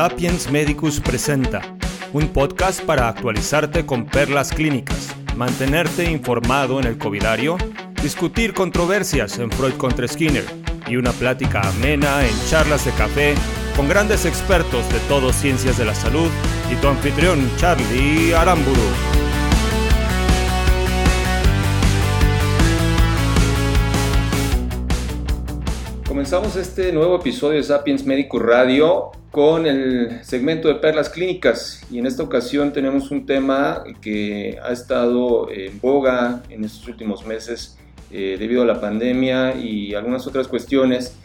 Sapiens 0.00 0.50
Medicus 0.50 0.98
presenta 0.98 1.60
un 2.14 2.28
podcast 2.28 2.82
para 2.84 3.06
actualizarte 3.06 3.84
con 3.84 4.06
perlas 4.06 4.50
clínicas, 4.50 5.14
mantenerte 5.36 6.10
informado 6.10 6.80
en 6.80 6.86
el 6.86 6.96
covidario, 6.96 7.58
discutir 8.02 8.54
controversias 8.54 9.38
en 9.38 9.50
Freud 9.50 9.74
contra 9.74 10.08
Skinner 10.08 10.46
y 10.86 10.96
una 10.96 11.12
plática 11.12 11.60
amena 11.60 12.26
en 12.26 12.34
charlas 12.48 12.86
de 12.86 12.92
café 12.92 13.34
con 13.76 13.90
grandes 13.90 14.24
expertos 14.24 14.90
de 14.90 15.00
todo 15.00 15.34
ciencias 15.34 15.76
de 15.76 15.84
la 15.84 15.94
salud 15.94 16.30
y 16.72 16.76
tu 16.76 16.88
anfitrión 16.88 17.38
Charlie 17.58 18.34
Aramburu. 18.34 19.19
Comenzamos 26.20 26.54
este 26.56 26.92
nuevo 26.92 27.16
episodio 27.16 27.56
de 27.56 27.62
Sapiens 27.62 28.04
Medicus 28.04 28.42
Radio 28.42 29.10
con 29.30 29.64
el 29.64 30.22
segmento 30.22 30.68
de 30.68 30.74
perlas 30.74 31.08
clínicas 31.08 31.82
y 31.90 31.98
en 31.98 32.04
esta 32.04 32.22
ocasión 32.22 32.74
tenemos 32.74 33.10
un 33.10 33.24
tema 33.24 33.82
que 34.02 34.58
ha 34.62 34.70
estado 34.70 35.50
en 35.50 35.80
boga 35.80 36.42
en 36.50 36.62
estos 36.62 36.86
últimos 36.88 37.24
meses 37.24 37.78
eh, 38.10 38.36
debido 38.38 38.64
a 38.64 38.66
la 38.66 38.78
pandemia 38.78 39.54
y 39.56 39.94
algunas 39.94 40.26
otras 40.26 40.46
cuestiones. 40.46 41.16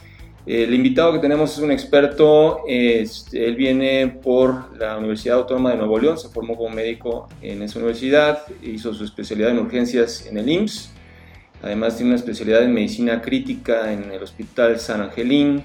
El 0.45 0.73
invitado 0.73 1.11
que 1.11 1.19
tenemos 1.19 1.51
es 1.51 1.59
un 1.59 1.73
experto, 1.73 2.61
él 2.65 3.55
viene 3.57 4.07
por 4.23 4.77
la 4.77 4.97
Universidad 4.97 5.39
Autónoma 5.39 5.71
de 5.71 5.77
Nuevo 5.77 5.99
León, 5.99 6.17
se 6.17 6.29
formó 6.29 6.55
como 6.55 6.69
médico 6.69 7.27
en 7.41 7.61
esa 7.63 7.79
universidad, 7.79 8.43
hizo 8.63 8.93
su 8.93 9.03
especialidad 9.03 9.49
en 9.49 9.59
urgencias 9.59 10.25
en 10.25 10.37
el 10.37 10.47
IMSS, 10.47 10.94
además 11.63 11.95
tiene 11.95 12.11
una 12.11 12.19
especialidad 12.19 12.63
en 12.63 12.73
medicina 12.73 13.21
crítica 13.21 13.91
en 13.91 14.11
el 14.11 14.21
Hospital 14.23 14.79
San 14.79 15.01
Angelín, 15.01 15.63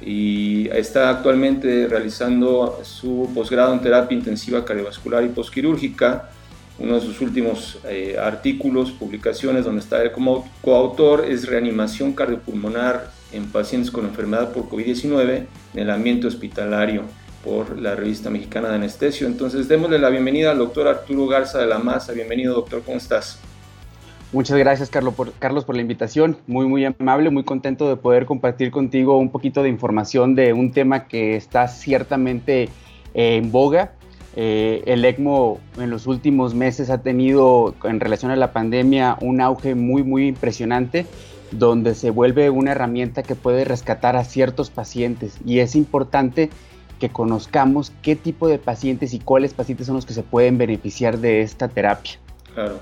y 0.00 0.68
está 0.68 1.10
actualmente 1.10 1.88
realizando 1.88 2.80
su 2.84 3.30
posgrado 3.34 3.72
en 3.72 3.80
terapia 3.80 4.16
intensiva 4.16 4.64
cardiovascular 4.64 5.24
y 5.24 5.28
posquirúrgica. 5.28 6.30
Uno 6.78 6.94
de 6.94 7.00
sus 7.00 7.20
últimos 7.20 7.78
eh, 7.88 8.16
artículos, 8.20 8.92
publicaciones 8.92 9.64
donde 9.64 9.80
está 9.80 10.00
él 10.02 10.12
como 10.12 10.48
coautor 10.62 11.24
es 11.28 11.48
reanimación 11.48 12.12
cardiopulmonar 12.12 13.10
en 13.32 13.50
pacientes 13.50 13.90
con 13.90 14.04
enfermedad 14.04 14.52
por 14.52 14.68
COVID-19 14.68 15.46
en 15.74 15.80
el 15.80 15.90
ambiente 15.90 16.28
hospitalario 16.28 17.02
por 17.44 17.80
la 17.80 17.96
revista 17.96 18.30
mexicana 18.30 18.68
de 18.68 18.76
anestesio. 18.76 19.26
Entonces 19.26 19.66
démosle 19.66 19.98
la 19.98 20.10
bienvenida 20.10 20.52
al 20.52 20.58
doctor 20.58 20.86
Arturo 20.86 21.26
Garza 21.26 21.58
de 21.58 21.66
la 21.66 21.80
Maza. 21.80 22.12
Bienvenido 22.12 22.54
doctor, 22.54 22.82
¿cómo 22.84 22.98
estás? 22.98 23.40
Muchas 24.30 24.58
gracias, 24.58 24.90
Carlos 24.90 25.14
por, 25.14 25.32
Carlos, 25.32 25.64
por 25.64 25.74
la 25.74 25.80
invitación. 25.80 26.36
Muy, 26.46 26.66
muy 26.66 26.84
amable, 26.84 27.30
muy 27.30 27.44
contento 27.44 27.88
de 27.88 27.96
poder 27.96 28.26
compartir 28.26 28.70
contigo 28.70 29.16
un 29.16 29.30
poquito 29.30 29.62
de 29.62 29.70
información 29.70 30.34
de 30.34 30.52
un 30.52 30.72
tema 30.72 31.06
que 31.08 31.34
está 31.34 31.66
ciertamente 31.68 32.64
eh, 33.14 33.36
en 33.36 33.50
boga. 33.50 33.92
Eh, 34.36 34.82
el 34.86 35.04
ECMO 35.04 35.58
en 35.78 35.88
los 35.88 36.06
últimos 36.06 36.54
meses 36.54 36.90
ha 36.90 36.98
tenido, 36.98 37.74
en 37.84 38.00
relación 38.00 38.30
a 38.30 38.36
la 38.36 38.52
pandemia, 38.52 39.16
un 39.22 39.40
auge 39.40 39.74
muy, 39.74 40.02
muy 40.02 40.28
impresionante, 40.28 41.06
donde 41.50 41.94
se 41.94 42.10
vuelve 42.10 42.50
una 42.50 42.72
herramienta 42.72 43.22
que 43.22 43.34
puede 43.34 43.64
rescatar 43.64 44.14
a 44.14 44.24
ciertos 44.24 44.68
pacientes. 44.68 45.38
Y 45.46 45.60
es 45.60 45.74
importante 45.74 46.50
que 47.00 47.08
conozcamos 47.08 47.92
qué 48.02 48.14
tipo 48.14 48.46
de 48.46 48.58
pacientes 48.58 49.14
y 49.14 49.20
cuáles 49.20 49.54
pacientes 49.54 49.86
son 49.86 49.96
los 49.96 50.04
que 50.04 50.12
se 50.12 50.22
pueden 50.22 50.58
beneficiar 50.58 51.18
de 51.18 51.40
esta 51.40 51.68
terapia. 51.68 52.18
Claro. 52.54 52.78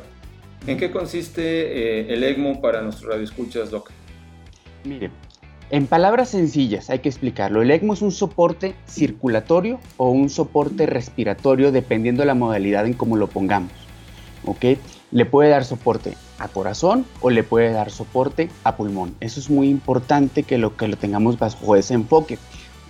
¿En 0.67 0.77
qué 0.79 0.91
consiste 0.91 1.43
eh, 1.43 2.13
el 2.13 2.25
ECMO 2.25 2.61
para 2.61 2.83
nuestros 2.83 3.13
radioescuchas, 3.13 3.71
Doc? 3.71 3.93
Mire, 4.85 5.11
en 5.71 5.87
palabras 5.87 6.31
sencillas 6.31 6.91
hay 6.91 6.99
que 6.99 7.09
explicarlo. 7.09 7.63
El 7.63 7.71
ECMO 7.71 7.95
es 7.95 8.03
un 8.03 8.11
soporte 8.11 8.75
circulatorio 8.89 9.79
o 9.97 10.11
un 10.11 10.29
soporte 10.29 10.87
respiratorio 10.87 11.71
dependiendo 11.71 12.23
de 12.23 12.27
la 12.27 12.35
modalidad 12.35 12.85
en 12.87 12.95
cómo 12.95 13.17
lo 13.17 13.29
pongamos. 13.29 13.71
¿Ok? 14.45 14.65
Le 15.13 15.25
puede 15.25 15.51
dar 15.51 15.65
soporte 15.65 16.15
a 16.39 16.49
corazón 16.49 17.07
o 17.21 17.31
le 17.31 17.45
puede 17.45 17.71
dar 17.71 17.91
soporte 17.91 18.49
a 18.65 18.77
pulmón. 18.77 19.15
Eso 19.21 19.39
es 19.39 19.49
muy 19.49 19.69
importante 19.69 20.43
que 20.43 20.59
lo, 20.59 20.77
que 20.77 20.89
lo 20.89 20.97
tengamos 20.97 21.39
bajo 21.39 21.77
ese 21.77 21.95
enfoque 21.95 22.39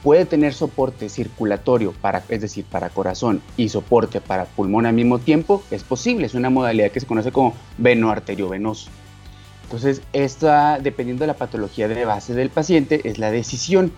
puede 0.06 0.25
tener 0.25 0.55
soporte 0.55 1.09
circulatorio, 1.09 1.93
para, 2.00 2.22
es 2.28 2.41
decir, 2.41 2.65
para 2.65 2.91
corazón 2.91 3.43
y 3.56 3.71
soporte 3.71 4.21
para 4.21 4.44
pulmón 4.44 4.87
al 4.87 4.94
mismo 4.94 5.19
tiempo, 5.19 5.65
es 5.72 5.83
posible, 5.83 6.27
es 6.27 6.34
una 6.34 6.49
modalidad 6.49 6.93
que 6.93 7.00
se 7.00 7.06
conoce 7.06 7.33
como 7.33 7.55
veno-arteriovenoso. 7.78 8.89
Entonces, 9.65 10.03
esta, 10.12 10.78
dependiendo 10.78 11.25
de 11.25 11.27
la 11.27 11.34
patología 11.34 11.89
de 11.89 12.05
base 12.05 12.34
del 12.34 12.50
paciente, 12.50 13.00
es 13.03 13.19
la 13.19 13.33
decisión. 13.33 13.91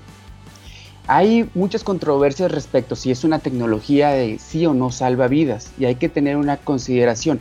Hay 1.07 1.51
muchas 1.53 1.85
controversias 1.85 2.53
respecto 2.53 2.97
si 2.97 3.11
es 3.11 3.23
una 3.23 3.41
tecnología 3.41 4.09
de 4.09 4.39
sí 4.39 4.65
o 4.65 4.73
no 4.73 4.91
salva 4.91 5.29
vidas 5.29 5.73
y 5.79 5.85
hay 5.85 5.97
que 5.97 6.09
tener 6.09 6.39
una 6.39 6.57
consideración. 6.57 7.39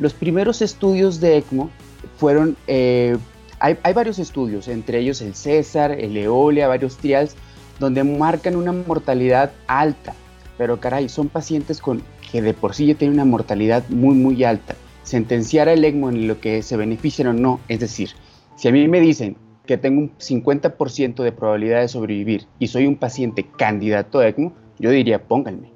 Los 0.00 0.12
primeros 0.12 0.60
estudios 0.60 1.20
de 1.20 1.36
ECMO 1.36 1.70
fueron, 2.16 2.56
eh, 2.66 3.16
hay, 3.60 3.78
hay, 3.84 3.94
varios 3.94 4.18
estudios, 4.18 4.66
entre 4.66 4.98
ellos 4.98 5.20
el 5.22 5.36
César, 5.36 5.92
el 5.92 6.16
Eolia, 6.16 6.66
varios 6.66 6.96
trials, 6.96 7.36
donde 7.78 8.04
marcan 8.04 8.56
una 8.56 8.72
mortalidad 8.72 9.52
alta, 9.66 10.14
pero 10.56 10.80
caray, 10.80 11.08
son 11.08 11.28
pacientes 11.28 11.80
con, 11.80 12.02
que 12.30 12.42
de 12.42 12.54
por 12.54 12.74
sí 12.74 12.86
ya 12.86 12.94
tienen 12.94 13.14
una 13.14 13.24
mortalidad 13.24 13.88
muy, 13.88 14.14
muy 14.14 14.44
alta. 14.44 14.74
Sentenciar 15.02 15.68
el 15.68 15.84
ECMO 15.84 16.10
en 16.10 16.28
lo 16.28 16.40
que 16.40 16.62
se 16.62 16.76
benefician 16.76 17.28
o 17.28 17.32
no, 17.32 17.60
es 17.68 17.80
decir, 17.80 18.10
si 18.56 18.68
a 18.68 18.72
mí 18.72 18.86
me 18.88 19.00
dicen 19.00 19.36
que 19.66 19.78
tengo 19.78 20.00
un 20.00 20.10
50% 20.18 21.22
de 21.22 21.32
probabilidad 21.32 21.80
de 21.80 21.88
sobrevivir 21.88 22.46
y 22.58 22.66
soy 22.66 22.86
un 22.86 22.96
paciente 22.96 23.46
candidato 23.56 24.18
a 24.18 24.28
ECMO, 24.28 24.52
yo 24.78 24.90
diría 24.90 25.22
pónganme. 25.22 25.72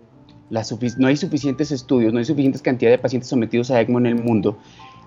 no 0.98 1.06
hay 1.06 1.16
suficientes 1.16 1.70
estudios, 1.70 2.12
no 2.12 2.18
hay 2.18 2.24
suficientes 2.24 2.62
cantidad 2.62 2.90
de 2.90 2.98
pacientes 2.98 3.28
sometidos 3.28 3.70
a 3.70 3.80
ECMO 3.80 3.98
en 3.98 4.06
el 4.06 4.16
mundo 4.16 4.58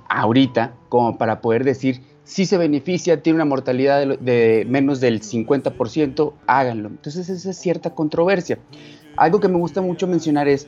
ahorita 0.10 0.74
como 0.90 1.18
para 1.18 1.42
poder 1.42 1.64
decir 1.64 2.02
si 2.26 2.48
se 2.48 2.58
beneficia, 2.58 3.22
tiene 3.22 3.38
una 3.38 3.46
mortalidad 3.46 4.18
de, 4.18 4.66
menos 4.68 5.00
del 5.00 5.22
50%, 5.22 6.34
háganlo. 6.48 6.90
Entonces 6.90 7.30
esa 7.30 7.52
es 7.52 7.58
cierta 7.58 7.94
controversia. 7.94 8.58
Algo 9.16 9.40
que 9.40 9.48
me 9.48 9.58
gusta 9.58 9.82
mucho 9.82 10.08
mencionar 10.08 10.48
es, 10.48 10.68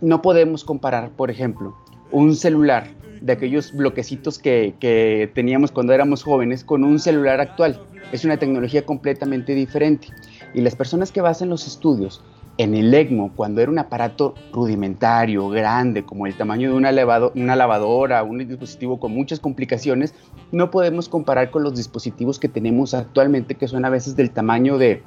no 0.00 0.22
podemos 0.22 0.64
comparar, 0.64 1.10
por 1.10 1.30
ejemplo, 1.30 1.76
un 2.10 2.34
celular 2.34 2.88
de 3.20 3.32
aquellos 3.32 3.72
bloquecitos 3.72 4.38
que, 4.38 4.74
que 4.80 5.30
teníamos 5.34 5.70
cuando 5.70 5.92
éramos 5.92 6.22
jóvenes 6.22 6.64
con 6.64 6.82
un 6.82 6.98
celular 6.98 7.40
actual. 7.40 7.78
Es 8.10 8.24
una 8.24 8.38
tecnología 8.38 8.86
completamente 8.86 9.54
diferente. 9.54 10.08
Y 10.54 10.62
las 10.62 10.76
personas 10.76 11.12
que 11.12 11.20
basan 11.20 11.50
los 11.50 11.66
estudios 11.66 12.22
en 12.58 12.74
el 12.74 12.92
ECMO, 12.92 13.32
cuando 13.34 13.60
era 13.60 13.70
un 13.70 13.78
aparato 13.78 14.34
rudimentario, 14.52 15.48
grande, 15.48 16.04
como 16.04 16.26
el 16.26 16.34
tamaño 16.36 16.70
de 16.70 16.76
una, 16.76 16.90
una 17.34 17.56
lavadora, 17.56 18.22
un 18.22 18.38
dispositivo 18.38 18.98
con 18.98 19.12
muchas 19.12 19.40
complicaciones, 19.40 20.14
no 20.52 20.70
podemos 20.70 21.08
comparar 21.08 21.50
con 21.50 21.62
los 21.62 21.76
dispositivos 21.76 22.38
que 22.38 22.48
tenemos 22.48 22.94
actualmente, 22.94 23.56
que 23.56 23.68
son 23.68 23.84
a 23.84 23.90
veces 23.90 24.16
del 24.16 24.30
tamaño 24.30 24.78
de, 24.78 25.02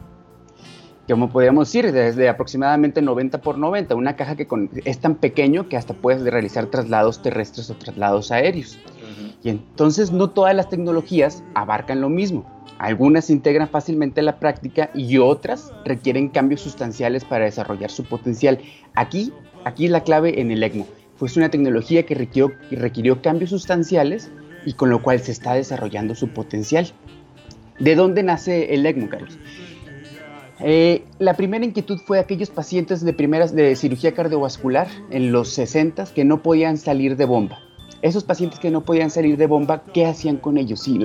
como 1.08 1.30
podríamos 1.30 1.68
decir, 1.68 1.92
desde 1.92 2.30
aproximadamente 2.30 3.02
90 3.02 3.42
por 3.42 3.58
90, 3.58 3.96
una 3.96 4.16
caja 4.16 4.36
que 4.36 4.48
es 4.86 5.00
tan 5.00 5.16
pequeño 5.16 5.68
que 5.68 5.78
hasta 5.78 5.96
puedes 5.96 6.22
realizar 6.22 6.68
traslados 6.68 7.22
terrestres 7.22 7.70
o 7.72 7.76
traslados 7.76 8.32
aéreos. 8.32 8.80
Y 9.42 9.50
entonces 9.50 10.12
no 10.12 10.30
todas 10.30 10.56
las 10.56 10.70
tecnologías 10.70 11.44
abarcan 11.56 12.02
lo 12.02 12.10
mismo. 12.10 12.46
Algunas 12.80 13.30
integran 13.30 13.68
fácilmente 13.68 14.22
la 14.22 14.40
práctica 14.40 14.90
y 14.96 15.18
otras 15.18 15.74
requieren 15.84 16.30
cambios 16.30 16.62
sustanciales 16.62 17.26
para 17.26 17.44
desarrollar 17.44 17.92
su 17.92 18.06
potencial. 18.06 18.60
Aquí, 18.96 19.34
aquí 19.66 19.86
es 19.86 19.92
la 19.92 20.04
clave 20.04 20.40
en 20.40 20.50
el 20.50 20.64
ECMO. 20.64 20.88
Fue 21.18 21.28
una 21.36 21.50
tecnología 21.50 22.06
que 22.06 22.16
requirió, 22.16 22.54
requirió 22.72 23.22
cambios 23.22 23.50
sustanciales 23.50 24.32
y 24.66 24.74
con 24.74 24.90
lo 24.90 25.04
cual 25.04 25.20
se 25.20 25.34
está 25.34 25.54
desarrollando 25.56 26.16
su 26.16 26.30
potencial. 26.30 26.88
¿De 27.80 27.96
dónde 27.96 28.24
nace 28.24 28.74
el 28.74 28.86
ECMO, 28.86 29.10
Carlos? 29.10 29.38
Eh, 30.62 31.04
la 31.20 31.34
primera 31.34 31.66
inquietud 31.66 32.00
fue 32.06 32.20
aquellos 32.20 32.50
pacientes 32.50 33.04
de 33.04 33.12
primeras 33.12 33.54
de 33.54 33.76
cirugía 33.76 34.14
cardiovascular 34.14 34.88
en 35.10 35.34
los 35.34 35.50
60 35.50 36.06
que 36.16 36.24
no 36.24 36.42
podían 36.42 36.78
salir 36.78 37.18
de 37.18 37.26
bomba 37.26 37.60
esos 38.02 38.24
pacientes 38.24 38.60
que 38.60 38.72
no 38.72 38.82
podían 38.82 39.10
salir 39.10 39.38
de 39.38 39.48
bomba, 39.48 39.84
¿qué 39.94 40.06
hacían 40.06 40.38
con 40.38 40.58
ellos? 40.58 40.82
Sí, 40.82 41.00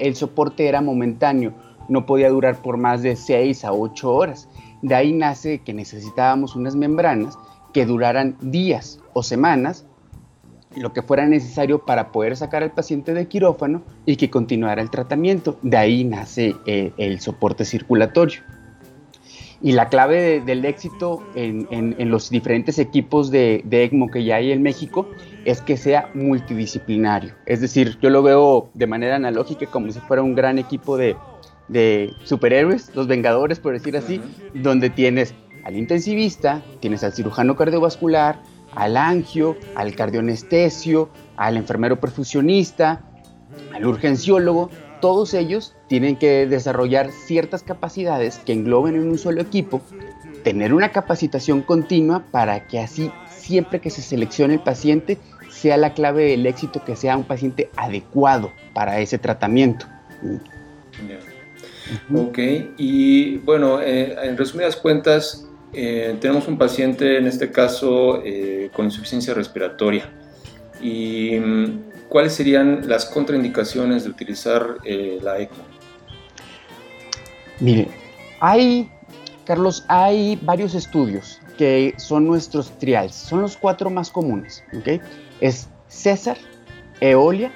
el 0.00 0.16
soporte 0.16 0.68
era 0.68 0.80
momentáneo, 0.80 1.52
no 1.88 2.06
podía 2.06 2.30
durar 2.30 2.62
por 2.62 2.76
más 2.76 3.02
de 3.02 3.16
6 3.16 3.64
a 3.64 3.72
8 3.72 4.12
horas. 4.12 4.48
De 4.82 4.94
ahí 4.94 5.12
nace 5.12 5.60
que 5.60 5.72
necesitábamos 5.72 6.56
unas 6.56 6.76
membranas 6.76 7.38
que 7.72 7.86
duraran 7.86 8.36
días 8.40 9.00
o 9.12 9.22
semanas, 9.22 9.86
lo 10.76 10.92
que 10.92 11.02
fuera 11.02 11.26
necesario 11.26 11.84
para 11.84 12.12
poder 12.12 12.36
sacar 12.36 12.62
al 12.62 12.72
paciente 12.72 13.14
de 13.14 13.28
quirófano 13.28 13.82
y 14.04 14.16
que 14.16 14.30
continuara 14.30 14.82
el 14.82 14.90
tratamiento. 14.90 15.58
De 15.62 15.76
ahí 15.76 16.04
nace 16.04 16.54
eh, 16.66 16.92
el 16.98 17.20
soporte 17.20 17.64
circulatorio. 17.64 18.40
Y 19.66 19.72
la 19.72 19.88
clave 19.88 20.40
del 20.46 20.64
éxito 20.64 21.24
en, 21.34 21.96
los 22.08 22.30
diferentes 22.30 22.78
equipos 22.78 23.32
de, 23.32 23.64
ECMO 23.68 24.12
que 24.12 24.22
ya 24.22 24.36
hay 24.36 24.52
en 24.52 24.62
México 24.62 25.08
es 25.44 25.60
que 25.60 25.76
sea 25.76 26.08
multidisciplinario. 26.14 27.34
Es 27.46 27.60
decir, 27.60 27.98
yo 28.00 28.10
lo 28.10 28.22
veo 28.22 28.70
de 28.74 28.86
manera 28.86 29.16
analógica 29.16 29.66
como 29.66 29.90
si 29.90 29.98
fuera 29.98 30.22
un 30.22 30.36
gran 30.36 30.60
equipo 30.60 30.96
de, 30.96 31.16
superhéroes, 32.22 32.94
los 32.94 33.08
Vengadores, 33.08 33.58
por 33.58 33.72
decir 33.72 33.96
así, 33.96 34.20
donde 34.54 34.88
tienes 34.88 35.34
al 35.64 35.76
intensivista, 35.76 36.62
tienes 36.78 37.02
al 37.02 37.12
cirujano 37.12 37.56
cardiovascular, 37.56 38.40
al 38.72 38.96
angio, 38.96 39.56
al 39.74 39.96
cardioanestesio, 39.96 41.08
al 41.36 41.56
enfermero 41.56 41.98
perfusionista, 41.98 43.02
al 43.74 43.84
urgenciólogo, 43.84 44.70
todos 45.00 45.34
ellos 45.34 45.74
tienen 45.88 46.16
que 46.16 46.46
desarrollar 46.46 47.10
ciertas 47.10 47.62
capacidades 47.62 48.38
que 48.38 48.52
engloben 48.52 48.96
en 48.96 49.08
un 49.08 49.18
solo 49.18 49.40
equipo, 49.40 49.82
tener 50.42 50.72
una 50.72 50.92
capacitación 50.92 51.62
continua 51.62 52.24
para 52.30 52.66
que 52.66 52.78
así 52.78 53.10
siempre 53.28 53.80
que 53.80 53.90
se 53.90 54.02
seleccione 54.02 54.54
el 54.54 54.60
paciente 54.60 55.18
sea 55.50 55.76
la 55.76 55.94
clave 55.94 56.24
del 56.24 56.46
éxito 56.46 56.84
que 56.84 56.96
sea 56.96 57.16
un 57.16 57.24
paciente 57.24 57.70
adecuado 57.76 58.52
para 58.74 59.00
ese 59.00 59.18
tratamiento. 59.18 59.86
Ok, 62.12 62.38
y 62.76 63.38
bueno, 63.38 63.80
eh, 63.80 64.16
en 64.22 64.36
resumidas 64.36 64.76
cuentas, 64.76 65.48
eh, 65.72 66.16
tenemos 66.20 66.46
un 66.48 66.58
paciente, 66.58 67.18
en 67.18 67.26
este 67.26 67.50
caso, 67.50 68.22
eh, 68.24 68.70
con 68.72 68.86
insuficiencia 68.86 69.34
respiratoria. 69.34 70.10
¿Y 70.80 71.38
mm, 71.38 71.85
cuáles 72.08 72.34
serían 72.34 72.88
las 72.88 73.04
contraindicaciones 73.06 74.04
de 74.04 74.10
utilizar 74.10 74.76
la 74.84 75.38
ECMO? 75.38 75.64
Mire, 77.60 77.88
hay, 78.40 78.90
Carlos, 79.44 79.84
hay 79.88 80.38
varios 80.42 80.74
estudios 80.74 81.40
que 81.56 81.94
son 81.96 82.26
nuestros 82.26 82.70
trials, 82.78 83.14
son 83.14 83.40
los 83.40 83.56
cuatro 83.56 83.88
más 83.88 84.10
comunes, 84.10 84.62
¿ok? 84.78 85.00
Es 85.40 85.68
César, 85.88 86.36
Eolia, 87.00 87.50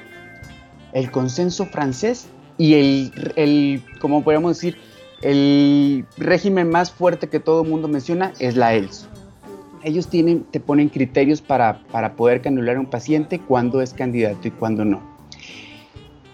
el 0.93 1.11
consenso 1.11 1.67
francés 1.67 2.27
y 2.57 2.75
el, 2.75 3.33
el 3.37 3.83
como 4.01 4.25
podríamos 4.25 4.57
decir, 4.57 4.79
el 5.23 6.07
régimen 6.17 6.71
más 6.71 6.91
fuerte 6.91 7.29
que 7.29 7.41
todo 7.41 7.63
el 7.63 7.69
mundo 7.69 7.89
menciona 7.89 8.33
es 8.39 8.57
la 8.57 8.75
ELSO. 8.75 9.10
Ellos 9.83 10.09
tienen, 10.09 10.45
te 10.45 10.61
ponen 10.61 10.89
criterios 10.89 11.41
para, 11.41 11.81
para 11.91 12.15
poder 12.15 12.43
canular 12.43 12.77
a 12.77 12.81
un 12.81 12.87
paciente, 12.87 13.39
cuándo 13.39 13.81
es 13.81 13.95
candidato 13.95 14.49
y 14.49 14.51
cuándo 14.51 14.85
no. 14.85 15.01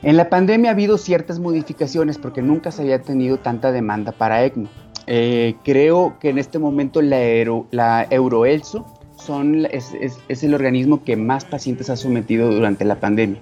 En 0.03 0.17
la 0.17 0.29
pandemia 0.29 0.71
ha 0.71 0.75
habido 0.75 0.99
ciertas 0.99 1.39
modificaciones 1.39 2.19
porque 2.19 2.43
nunca 2.43 2.71
se 2.71 2.83
había 2.83 3.03
tenido 3.03 3.39
tanta 3.39 3.73
demanda 3.73 4.13
para 4.13 4.45
ECMO. 4.45 4.69
Eh, 5.07 5.55
creo 5.65 6.19
que 6.21 6.31
en 6.31 6.39
este 6.39 6.59
momento 6.59 7.01
la, 7.01 8.07
Euroelso 8.11 8.87
son, 9.17 9.67
es, 9.67 9.93
el 10.29 10.55
organismo 10.55 11.03
que 11.05 11.17
más 11.17 11.45
pacientes 11.45 11.91
ha 11.91 11.97
sometido 11.97 12.53
durante 12.53 12.85
la 12.85 13.01
pandemia. 13.01 13.41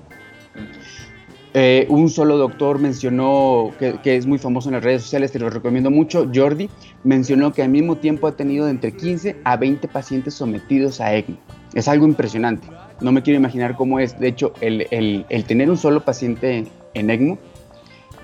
Eh, 1.57 1.87
un 1.89 2.11
solo 2.11 2.37
doctor 2.37 2.81
mencionó, 2.81 3.71
que, 3.79 4.17
es 4.17 4.27
muy 4.27 4.39
famoso 4.39 4.69
en 4.69 4.75
las 4.75 4.83
redes 4.83 5.03
sociales, 5.03 5.31
te 5.31 5.39
lo 5.39 5.51
recomiendo 5.51 5.89
mucho, 5.89 6.29
Jordi, 6.35 6.69
mencionó 7.05 7.53
que 7.53 7.63
al 7.63 7.69
mismo 7.69 7.95
tiempo 7.97 8.27
ha 8.27 8.33
tenido 8.33 8.69
entre 8.69 8.93
15 8.93 9.37
a 9.45 9.57
20 9.57 9.87
pacientes 9.87 10.35
sometidos 10.35 11.01
a 11.01 11.15
ECMO. 11.15 11.37
Es 11.73 11.87
algo 11.87 12.07
impresionante. 12.07 12.67
No 13.01 13.13
me 13.13 13.23
quiero 13.23 13.39
imaginar 13.39 13.77
cómo 13.77 14.01
es. 14.01 14.19
De 14.19 14.27
hecho, 14.27 14.53
el, 14.61 15.25
tener 15.47 15.71
un 15.71 15.77
solo 15.77 16.05
paciente 16.05 16.67
en 16.95 17.11
ECMO 17.11 17.39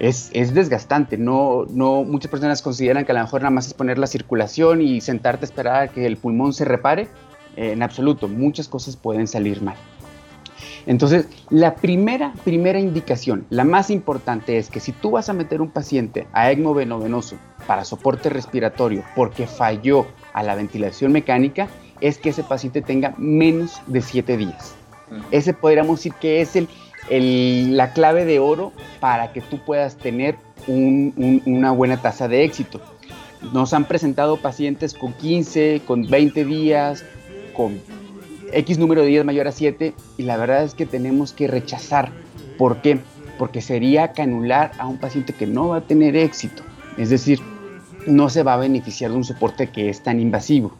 es, 0.00 0.32
desgastante. 0.32 1.16
No, 1.16 1.66
no, 1.70 2.02
muchas 2.02 2.32
personas 2.32 2.62
consideran 2.62 3.04
que 3.04 3.12
a 3.12 3.14
lo 3.14 3.20
mejor 3.20 3.42
nada 3.42 3.50
más 3.50 3.68
es 3.68 3.74
poner 3.74 3.96
la 3.98 4.08
circulación 4.08 4.82
y 4.82 5.00
sentarte 5.00 5.44
a 5.44 5.46
esperar 5.46 5.82
a 5.82 5.88
que 5.88 6.04
el 6.04 6.16
pulmón 6.16 6.52
se 6.52 6.64
repare. 6.64 7.06
Eh, 7.56 7.72
en 7.72 7.82
absoluto, 7.84 8.26
muchas 8.26 8.66
cosas 8.66 8.96
pueden 8.96 9.28
salir 9.28 9.62
mal. 9.62 9.76
Entonces, 10.86 11.26
la 11.50 11.74
primera, 11.74 12.32
primera 12.44 12.78
indicación, 12.78 13.46
la 13.50 13.64
más 13.64 13.90
importante 13.90 14.58
es 14.58 14.70
que 14.70 14.80
si 14.80 14.92
tú 14.92 15.12
vas 15.12 15.28
a 15.28 15.32
meter 15.32 15.60
un 15.60 15.70
paciente 15.70 16.26
a 16.32 16.50
ECMO 16.50 16.74
venovenoso 16.74 17.36
para 17.66 17.84
soporte 17.84 18.28
respiratorio 18.28 19.04
porque 19.14 19.46
falló 19.46 20.06
a 20.32 20.42
la 20.42 20.54
ventilación 20.54 21.12
mecánica, 21.12 21.68
es 22.00 22.18
que 22.18 22.30
ese 22.30 22.42
paciente 22.42 22.82
tenga 22.82 23.14
menos 23.18 23.80
de 23.86 24.00
7 24.00 24.36
días. 24.36 24.74
Ese 25.30 25.52
podríamos 25.52 25.98
decir 25.98 26.14
que 26.14 26.40
es 26.40 26.56
el, 26.56 27.76
la 27.76 27.92
clave 27.92 28.24
de 28.24 28.38
oro 28.38 28.72
para 29.00 29.32
que 29.32 29.40
tú 29.40 29.58
puedas 29.64 29.96
tener 29.96 30.36
una 30.66 31.72
buena 31.72 32.00
tasa 32.00 32.28
de 32.28 32.44
éxito. 32.44 32.80
Nos 33.52 33.72
han 33.72 33.86
presentado 33.86 34.36
pacientes 34.36 34.94
con 34.94 35.12
15, 35.14 35.82
con 35.86 36.08
20 36.08 36.44
días, 36.44 37.04
con 37.54 37.80
X 38.52 38.78
número 38.78 39.02
de 39.02 39.08
días 39.08 39.24
mayor 39.24 39.48
a 39.48 39.52
7 39.52 39.94
y 40.18 40.22
la 40.22 40.36
verdad 40.36 40.64
es 40.64 40.74
que 40.74 40.86
tenemos 40.86 41.32
que 41.32 41.48
rechazar. 41.48 42.10
¿Por 42.58 42.82
qué? 42.82 43.00
Porque 43.38 43.60
sería 43.60 44.12
canular 44.12 44.72
a 44.78 44.86
un 44.86 44.98
paciente 44.98 45.32
que 45.32 45.46
no 45.46 45.68
va 45.68 45.78
a 45.78 45.80
tener 45.82 46.16
éxito. 46.16 46.62
Es 46.98 47.10
decir, 47.10 47.40
no 48.06 48.28
se 48.28 48.42
va 48.42 48.54
a 48.54 48.58
beneficiar 48.58 49.10
de 49.10 49.16
un 49.16 49.24
soporte 49.24 49.68
que 49.68 49.88
es 49.88 50.02
tan 50.02 50.20
invasivo. 50.20 50.72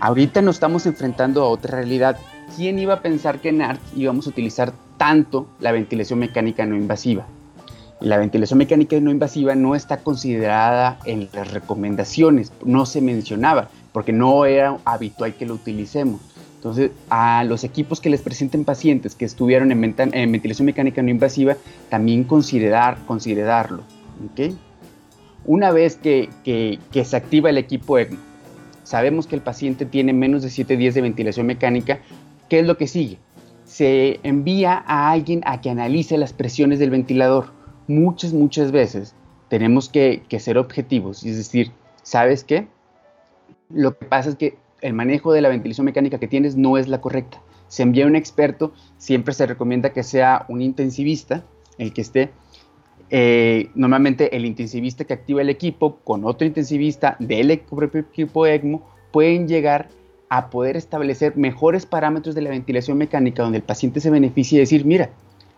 Ahorita 0.00 0.42
nos 0.42 0.56
estamos 0.56 0.86
enfrentando 0.86 1.42
a 1.42 1.48
otra 1.48 1.76
realidad. 1.76 2.18
¿Quién 2.56 2.78
iba 2.78 2.94
a 2.94 3.00
pensar 3.00 3.40
que 3.40 3.50
en 3.50 3.62
ART 3.62 3.80
íbamos 3.96 4.26
a 4.26 4.30
utilizar 4.30 4.72
tanto 4.96 5.46
la 5.60 5.72
ventilación 5.72 6.18
mecánica 6.18 6.64
no 6.66 6.76
invasiva. 6.76 7.26
La 8.00 8.18
ventilación 8.18 8.58
mecánica 8.58 8.98
no 9.00 9.10
invasiva 9.10 9.54
no 9.54 9.74
está 9.74 9.98
considerada 9.98 10.98
en 11.04 11.28
las 11.32 11.50
recomendaciones, 11.52 12.52
no 12.64 12.86
se 12.86 13.00
mencionaba, 13.00 13.68
porque 13.92 14.12
no 14.12 14.44
era 14.44 14.76
habitual 14.84 15.34
que 15.34 15.46
lo 15.46 15.54
utilicemos. 15.54 16.20
Entonces, 16.64 16.92
a 17.10 17.44
los 17.44 17.62
equipos 17.62 18.00
que 18.00 18.08
les 18.08 18.22
presenten 18.22 18.64
pacientes 18.64 19.14
que 19.14 19.26
estuvieron 19.26 19.70
en, 19.70 19.80
ventilación 20.32 20.64
mecánica 20.64 21.02
no 21.02 21.10
invasiva, 21.10 21.56
también 21.90 22.24
considerar, 22.24 22.96
considerarlo. 23.06 23.82
Una 25.44 25.70
vez 25.72 25.96
que, 25.96 26.30
que, 26.42 26.78
que 26.90 27.04
se 27.04 27.16
activa 27.16 27.50
el 27.50 27.58
equipo 27.58 27.98
ECMO, 27.98 28.18
sabemos 28.82 29.26
que 29.26 29.34
el 29.34 29.42
paciente 29.42 29.84
tiene 29.84 30.14
menos 30.14 30.42
de 30.42 30.48
7 30.48 30.78
días 30.78 30.94
de 30.94 31.02
ventilación 31.02 31.46
mecánica, 31.46 32.00
¿qué 32.48 32.60
es 32.60 32.66
lo 32.66 32.78
que 32.78 32.86
sigue? 32.86 33.18
se 33.74 34.20
envía 34.22 34.84
a 34.86 35.10
alguien 35.10 35.42
a 35.46 35.60
que 35.60 35.70
analice 35.70 36.16
las 36.16 36.32
presiones 36.32 36.78
del 36.78 36.90
ventilador. 36.90 37.46
Muchas, 37.88 38.32
muchas 38.32 38.70
veces 38.70 39.16
tenemos 39.48 39.88
que, 39.88 40.22
ser 40.38 40.58
objetivos, 40.58 41.24
es 41.24 41.36
decir, 41.36 41.72
¿sabes 42.04 42.44
qué? 42.44 42.68
Lo 43.70 43.98
que 43.98 44.06
pasa 44.06 44.30
es 44.30 44.36
que 44.36 44.56
el 44.84 44.92
manejo 44.92 45.32
de 45.32 45.40
la 45.40 45.48
ventilación 45.48 45.86
mecánica 45.86 46.18
que 46.18 46.28
tienes 46.28 46.56
no 46.56 46.76
es 46.76 46.88
la 46.88 47.00
correcta. 47.00 47.40
Se 47.68 47.82
envía 47.82 48.06
un 48.06 48.16
experto, 48.16 48.74
siempre 48.98 49.32
se 49.32 49.46
recomienda 49.46 49.94
que 49.94 50.02
sea 50.02 50.44
un 50.50 50.60
intensivista 50.60 51.42
el 51.78 51.94
que 51.94 52.02
esté. 52.02 52.30
Eh, 53.08 53.70
normalmente 53.74 54.36
el 54.36 54.44
intensivista 54.44 55.06
que 55.06 55.14
activa 55.14 55.40
el 55.40 55.48
equipo 55.48 55.96
con 56.04 56.26
otro 56.26 56.46
intensivista 56.46 57.16
del 57.18 57.50
equipo 57.50 58.46
ECMO 58.46 58.86
pueden 59.10 59.48
llegar 59.48 59.88
a 60.28 60.50
poder 60.50 60.76
establecer 60.76 61.34
mejores 61.34 61.86
parámetros 61.86 62.34
de 62.34 62.42
la 62.42 62.50
ventilación 62.50 62.98
mecánica 62.98 63.42
donde 63.42 63.58
el 63.58 63.64
paciente 63.64 64.00
se 64.00 64.10
beneficie 64.10 64.58
y 64.58 64.60
decir, 64.60 64.84
mira, 64.84 65.10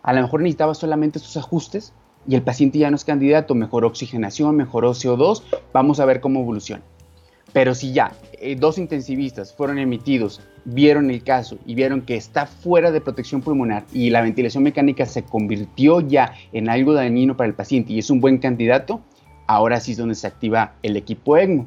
a 0.04 0.12
lo 0.12 0.22
mejor 0.22 0.40
necesitaba 0.40 0.74
solamente 0.74 1.18
estos 1.18 1.36
ajustes 1.36 1.92
y 2.28 2.36
el 2.36 2.42
paciente 2.42 2.78
ya 2.78 2.90
no 2.90 2.96
es 2.96 3.04
candidato, 3.04 3.56
mejor 3.56 3.84
oxigenación, 3.84 4.54
mejoró 4.54 4.92
CO2, 4.92 5.42
vamos 5.72 5.98
a 5.98 6.04
ver 6.04 6.20
cómo 6.20 6.42
evoluciona. 6.42 6.84
Pero 7.56 7.74
si 7.74 7.94
ya 7.94 8.12
eh, 8.34 8.54
dos 8.54 8.76
intensivistas 8.76 9.54
fueron 9.54 9.78
emitidos, 9.78 10.42
vieron 10.66 11.10
el 11.10 11.22
caso 11.22 11.56
y 11.64 11.74
vieron 11.74 12.02
que 12.02 12.14
está 12.14 12.44
fuera 12.44 12.90
de 12.90 13.00
protección 13.00 13.40
pulmonar 13.40 13.86
y 13.94 14.10
la 14.10 14.20
ventilación 14.20 14.62
mecánica 14.62 15.06
se 15.06 15.22
convirtió 15.22 16.02
ya 16.02 16.34
en 16.52 16.68
algo 16.68 16.92
dañino 16.92 17.34
para 17.34 17.48
el 17.48 17.54
paciente 17.54 17.94
y 17.94 17.98
es 17.98 18.10
un 18.10 18.20
buen 18.20 18.36
candidato, 18.36 19.00
ahora 19.46 19.80
sí 19.80 19.92
es 19.92 19.96
donde 19.96 20.16
se 20.16 20.26
activa 20.26 20.74
el 20.82 20.98
equipo 20.98 21.38
ECMO 21.38 21.66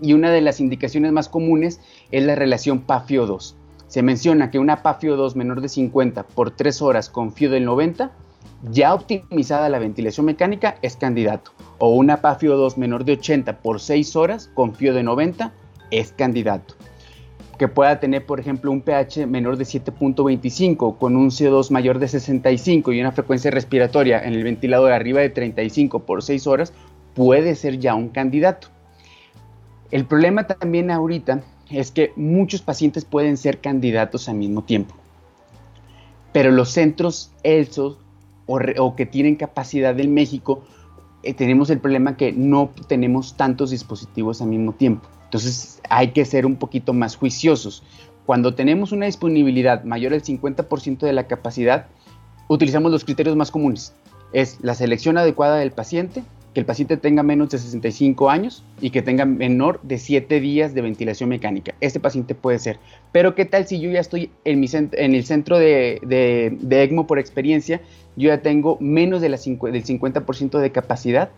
y 0.00 0.12
una 0.14 0.32
de 0.32 0.40
las 0.40 0.58
indicaciones 0.58 1.12
más 1.12 1.28
comunes 1.28 1.78
es 2.10 2.24
la 2.24 2.34
relación 2.34 2.84
PAFIO2. 2.84 3.54
Se 3.86 4.02
menciona 4.02 4.50
que 4.50 4.58
una 4.58 4.82
PAFIO2 4.82 5.36
menor 5.36 5.60
de 5.60 5.68
50 5.68 6.24
por 6.24 6.50
3 6.50 6.82
horas 6.82 7.08
con 7.08 7.32
FIO 7.32 7.48
del 7.48 7.64
90, 7.64 8.10
ya 8.70 8.94
optimizada 8.94 9.68
la 9.68 9.78
ventilación 9.78 10.26
mecánica, 10.26 10.76
es 10.82 10.96
candidato. 10.96 11.52
O 11.78 11.90
una 11.90 12.22
PAFIO2 12.22 12.76
menor 12.76 13.04
de 13.04 13.12
80 13.12 13.58
por 13.58 13.80
6 13.80 14.16
horas 14.16 14.50
con 14.54 14.74
FIO 14.74 14.94
de 14.94 15.02
90, 15.02 15.52
es 15.90 16.12
candidato. 16.12 16.74
Que 17.58 17.68
pueda 17.68 18.00
tener, 18.00 18.24
por 18.24 18.40
ejemplo, 18.40 18.70
un 18.70 18.80
pH 18.80 19.26
menor 19.26 19.56
de 19.56 19.64
7.25 19.64 20.98
con 20.98 21.16
un 21.16 21.30
CO2 21.30 21.70
mayor 21.70 21.98
de 21.98 22.08
65 22.08 22.92
y 22.92 23.00
una 23.00 23.12
frecuencia 23.12 23.50
respiratoria 23.50 24.22
en 24.24 24.34
el 24.34 24.44
ventilador 24.44 24.92
arriba 24.92 25.20
de 25.20 25.30
35 25.30 26.00
por 26.00 26.22
6 26.22 26.46
horas, 26.46 26.72
puede 27.14 27.54
ser 27.54 27.78
ya 27.78 27.94
un 27.94 28.08
candidato. 28.08 28.68
El 29.90 30.06
problema 30.06 30.46
también 30.46 30.90
ahorita 30.90 31.42
es 31.70 31.90
que 31.90 32.12
muchos 32.16 32.62
pacientes 32.62 33.04
pueden 33.04 33.36
ser 33.36 33.60
candidatos 33.60 34.28
al 34.28 34.36
mismo 34.36 34.62
tiempo, 34.62 34.94
pero 36.32 36.50
los 36.50 36.70
centros 36.70 37.30
ELSO 37.42 37.98
o, 38.46 38.96
que 38.96 39.06
tienen 39.06 39.36
capacidad 39.36 39.94
del 39.94 40.08
México, 40.08 40.62
eh, 41.22 41.34
tenemos 41.34 41.70
el 41.70 41.78
problema 41.78 42.16
que 42.16 42.32
no 42.32 42.70
tenemos 42.88 43.36
tantos 43.36 43.70
dispositivos 43.70 44.42
al 44.42 44.48
mismo 44.48 44.72
tiempo. 44.72 45.08
Entonces 45.24 45.80
hay 45.88 46.08
que 46.08 46.24
ser 46.24 46.44
un 46.44 46.56
poquito 46.56 46.92
más 46.92 47.16
juiciosos. 47.16 47.82
Cuando 48.26 48.54
tenemos 48.54 48.92
una 48.92 49.06
disponibilidad 49.06 49.84
mayor 49.84 50.12
al 50.12 50.22
50% 50.22 50.98
de 51.00 51.12
la 51.12 51.26
capacidad, 51.26 51.86
utilizamos 52.48 52.92
los 52.92 53.04
criterios 53.04 53.36
más 53.36 53.50
comunes. 53.50 53.94
Es 54.32 54.58
la 54.62 54.74
selección 54.74 55.18
adecuada 55.18 55.56
del 55.56 55.72
paciente, 55.72 56.22
que 56.52 56.60
el 56.60 56.66
paciente 56.66 56.96
tenga 56.96 57.22
menos 57.22 57.48
de 57.50 57.58
65 57.58 58.28
años 58.28 58.62
y 58.80 58.90
que 58.90 59.00
tenga 59.00 59.24
menor 59.24 59.80
de 59.82 59.98
7 59.98 60.40
días 60.40 60.74
de 60.74 60.82
ventilación 60.82 61.30
mecánica. 61.30 61.74
Este 61.80 61.98
paciente 61.98 62.34
puede 62.34 62.58
ser. 62.58 62.78
Pero 63.10 63.34
¿qué 63.34 63.44
tal 63.46 63.66
si 63.66 63.80
yo 63.80 63.90
ya 63.90 64.00
estoy 64.00 64.30
en, 64.44 64.60
mi 64.60 64.68
en 64.72 65.14
el 65.14 65.24
centro 65.24 65.58
de, 65.58 65.98
de, 66.02 66.82
ECMO 66.82 67.06
por 67.06 67.18
experiencia? 67.18 67.80
Yo 68.16 68.28
ya 68.28 68.42
tengo 68.42 68.76
menos 68.80 69.22
de 69.22 69.30
la 69.30 69.38
del 69.38 69.84
50% 69.84 70.58
de 70.58 70.72
capacidad. 70.72 71.30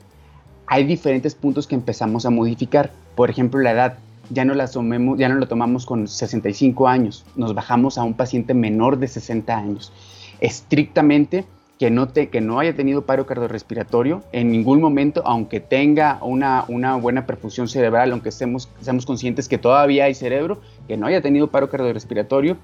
Hay 0.66 0.84
diferentes 0.84 1.34
puntos 1.34 1.68
que 1.68 1.76
empezamos 1.76 2.26
a 2.26 2.30
modificar. 2.30 2.90
Por 3.14 3.30
ejemplo, 3.30 3.60
la 3.60 3.72
edad. 3.72 3.98
Ya 4.30 4.44
no, 4.44 4.54
la 4.54 4.66
tomemos, 4.66 5.18
ya 5.18 5.28
no 5.28 5.34
lo 5.34 5.46
tomamos 5.46 5.86
con 5.86 6.08
65 6.08 6.88
años. 6.88 7.24
Nos 7.36 7.54
bajamos 7.54 7.98
a 7.98 8.04
un 8.04 8.14
paciente 8.14 8.54
menor 8.54 8.98
de 8.98 9.06
60 9.06 9.56
años. 9.56 9.92
Estrictamente 10.40 11.44
que 11.84 11.90
no, 11.90 12.08
te, 12.08 12.30
que 12.30 12.40
no 12.40 12.60
haya 12.60 12.74
tenido 12.74 13.04
paro 13.04 13.26
cardiorrespiratorio 13.26 14.22
en 14.32 14.50
ningún 14.50 14.80
momento, 14.80 15.20
aunque 15.26 15.60
tenga 15.60 16.18
una, 16.22 16.64
una 16.68 16.96
buena 16.96 17.26
perfusión 17.26 17.68
cerebral, 17.68 18.10
aunque 18.10 18.30
estemos, 18.30 18.70
seamos 18.80 19.04
conscientes 19.04 19.50
que 19.50 19.58
todavía 19.58 20.04
hay 20.04 20.14
cerebro, 20.14 20.62
que 20.88 20.96
no 20.96 21.06
haya 21.06 21.20
tenido 21.20 21.50
paro 21.50 21.68
cardiorrespiratorio 21.68 22.56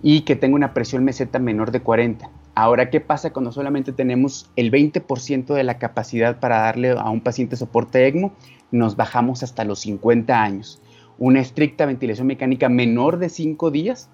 y 0.00 0.20
que 0.20 0.36
tenga 0.36 0.54
una 0.54 0.74
presión 0.74 1.02
meseta 1.02 1.40
menor 1.40 1.72
de 1.72 1.80
40. 1.80 2.30
Ahora, 2.54 2.88
¿qué 2.88 3.00
pasa 3.00 3.32
cuando 3.32 3.50
solamente 3.50 3.90
tenemos 3.90 4.48
el 4.54 4.70
20% 4.70 5.54
de 5.54 5.64
la 5.64 5.78
capacidad 5.78 6.38
para 6.38 6.60
darle 6.60 6.90
a 6.90 7.10
un 7.10 7.20
paciente 7.20 7.56
soporte 7.56 8.06
ECMO? 8.06 8.32
Nos 8.70 8.94
bajamos 8.94 9.42
hasta 9.42 9.64
los 9.64 9.80
50 9.80 10.40
años. 10.40 10.80
Una 11.18 11.40
estricta 11.40 11.84
ventilación 11.84 12.28
mecánica 12.28 12.68
menor 12.68 13.18
de 13.18 13.28
5 13.28 13.72
días 13.72 14.08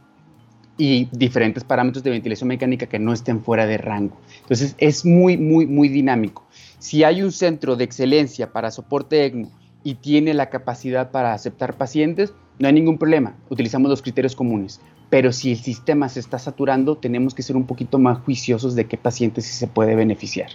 y 0.76 1.08
diferentes 1.12 1.64
parámetros 1.64 2.02
de 2.02 2.10
ventilación 2.10 2.48
mecánica 2.48 2.86
que 2.86 2.98
no 2.98 3.12
estén 3.12 3.42
fuera 3.42 3.66
de 3.66 3.78
rango. 3.78 4.16
Entonces 4.42 4.74
es 4.78 5.04
muy, 5.04 5.36
muy, 5.36 5.66
muy 5.66 5.88
dinámico. 5.88 6.44
Si 6.78 7.04
hay 7.04 7.22
un 7.22 7.32
centro 7.32 7.76
de 7.76 7.84
excelencia 7.84 8.52
para 8.52 8.70
soporte 8.70 9.24
ECMO 9.24 9.50
y 9.84 9.94
tiene 9.96 10.34
la 10.34 10.50
capacidad 10.50 11.10
para 11.10 11.32
aceptar 11.32 11.76
pacientes, 11.76 12.34
no 12.58 12.68
hay 12.68 12.74
ningún 12.74 12.98
problema, 12.98 13.36
utilizamos 13.48 13.90
los 13.90 14.02
criterios 14.02 14.34
comunes. 14.34 14.80
Pero 15.10 15.32
si 15.32 15.52
el 15.52 15.58
sistema 15.58 16.08
se 16.08 16.20
está 16.20 16.38
saturando, 16.38 16.96
tenemos 16.96 17.34
que 17.34 17.42
ser 17.42 17.56
un 17.56 17.66
poquito 17.66 17.98
más 17.98 18.18
juiciosos 18.18 18.74
de 18.74 18.86
qué 18.86 18.96
pacientes 18.96 19.44
sí 19.44 19.52
se 19.52 19.66
puede 19.66 19.94
beneficiar. 19.94 20.50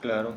Claro, 0.00 0.34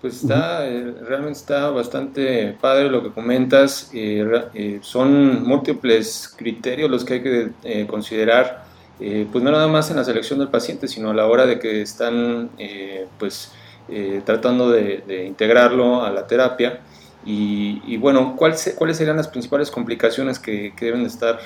pues 0.00 0.22
está, 0.22 0.66
eh, 0.66 0.94
realmente 1.06 1.38
está 1.38 1.70
bastante 1.70 2.56
padre 2.60 2.88
lo 2.88 3.02
que 3.02 3.10
comentas. 3.10 3.90
Eh, 3.92 4.24
eh, 4.54 4.78
son 4.80 5.42
múltiples 5.42 6.34
criterios 6.36 6.90
los 6.90 7.04
que 7.04 7.14
hay 7.14 7.22
que 7.22 7.86
considerar 7.86 8.69
eh, 9.00 9.26
pues 9.32 9.42
no 9.42 9.50
nada 9.50 9.66
más 9.66 9.90
en 9.90 9.96
la 9.96 10.04
selección 10.04 10.38
del 10.38 10.48
paciente, 10.48 10.86
sino 10.86 11.10
a 11.10 11.14
la 11.14 11.26
hora 11.26 11.46
de 11.46 11.58
que 11.58 11.80
están 11.80 12.50
eh, 12.58 13.06
pues 13.18 13.52
eh, 13.88 14.20
tratando 14.24 14.70
de, 14.70 15.24
integrarlo 15.26 16.04
a 16.04 16.10
la 16.10 16.26
terapia. 16.26 16.80
Y, 17.24 17.98
bueno, 17.98 18.34
¿cuáles 18.34 18.96
serían 18.96 19.18
las 19.18 19.28
principales 19.28 19.70
complicaciones 19.70 20.38
que, 20.38 20.72
deben 20.80 21.02
estar 21.02 21.38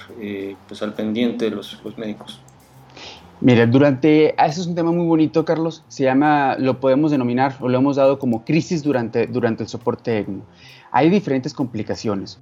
pues 0.68 0.82
al 0.82 0.94
pendiente 0.94 1.50
los, 1.50 1.80
los 1.84 1.98
médicos? 1.98 2.40
Mira, 3.40 3.66
durante, 3.66 4.34
ah, 4.38 4.46
eso 4.46 4.60
es 4.60 4.68
un 4.68 4.76
tema 4.76 4.92
muy 4.92 5.04
bonito, 5.04 5.44
Carlos, 5.44 5.82
se 5.88 6.04
llama, 6.04 6.56
lo 6.58 6.78
podemos 6.78 7.10
denominar 7.10 7.56
o 7.60 7.68
lo 7.68 7.76
hemos 7.76 7.96
dado 7.96 8.20
como 8.20 8.44
crisis 8.44 8.84
durante, 8.84 9.26
durante 9.26 9.64
el 9.64 9.68
soporte 9.68 10.16
ECMO. 10.20 10.44
Hay 10.92 11.10
diferentes 11.10 11.52
complicaciones. 11.52 12.38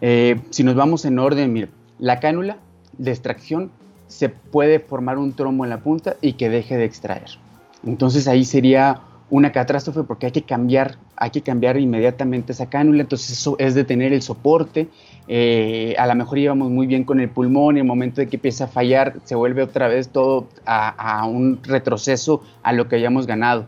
si 0.00 0.64
nos 0.64 0.74
vamos 0.74 1.04
en 1.04 1.20
orden, 1.20 1.52
mira, 1.52 1.68
la 2.00 2.18
cánula 2.18 2.58
de 2.98 3.12
extracción 3.12 3.70
se 4.06 4.28
puede 4.28 4.80
formar 4.80 5.18
un 5.18 5.32
trombo 5.32 5.64
en 5.64 5.70
la 5.70 5.80
punta 5.80 6.16
y 6.20 6.34
que 6.34 6.48
deje 6.48 6.76
de 6.76 6.84
extraer. 6.84 7.38
Entonces 7.86 8.28
ahí 8.28 8.44
sería 8.44 9.00
una 9.30 9.52
catástrofe 9.52 10.02
porque 10.02 10.26
hay 10.26 10.32
que 10.32 10.42
cambiar, 10.42 10.96
hay 11.16 11.30
que 11.30 11.42
cambiar 11.42 11.78
inmediatamente 11.78 12.52
esa 12.52 12.68
cánula, 12.68 13.02
entonces 13.02 13.30
eso 13.30 13.56
es 13.58 13.74
detener 13.74 14.12
el 14.12 14.22
soporte, 14.22 14.88
eh, 15.26 15.94
a 15.98 16.06
lo 16.06 16.14
mejor 16.14 16.38
íbamos 16.38 16.70
muy 16.70 16.86
bien 16.86 17.04
con 17.04 17.20
el 17.20 17.30
pulmón 17.30 17.76
en 17.76 17.82
el 17.82 17.86
momento 17.86 18.20
de 18.20 18.28
que 18.28 18.36
empieza 18.36 18.64
a 18.64 18.68
fallar 18.68 19.14
se 19.24 19.34
vuelve 19.34 19.62
otra 19.62 19.88
vez 19.88 20.10
todo 20.10 20.48
a, 20.66 20.88
a 20.88 21.24
un 21.26 21.60
retroceso 21.62 22.42
a 22.62 22.72
lo 22.72 22.88
que 22.88 22.96
hayamos 22.96 23.26
ganado. 23.26 23.66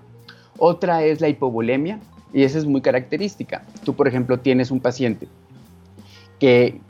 Otra 0.59 1.03
es 1.03 1.21
la 1.21 1.29
hipovolemia 1.29 1.99
y 2.33 2.43
esa 2.43 2.59
es 2.59 2.67
muy 2.67 2.81
característica. 2.81 3.65
Tú, 3.85 3.95
por 3.95 4.09
ejemplo, 4.09 4.39
tienes 4.39 4.71
un 4.71 4.81
paciente 4.81 5.29
que 6.39 6.81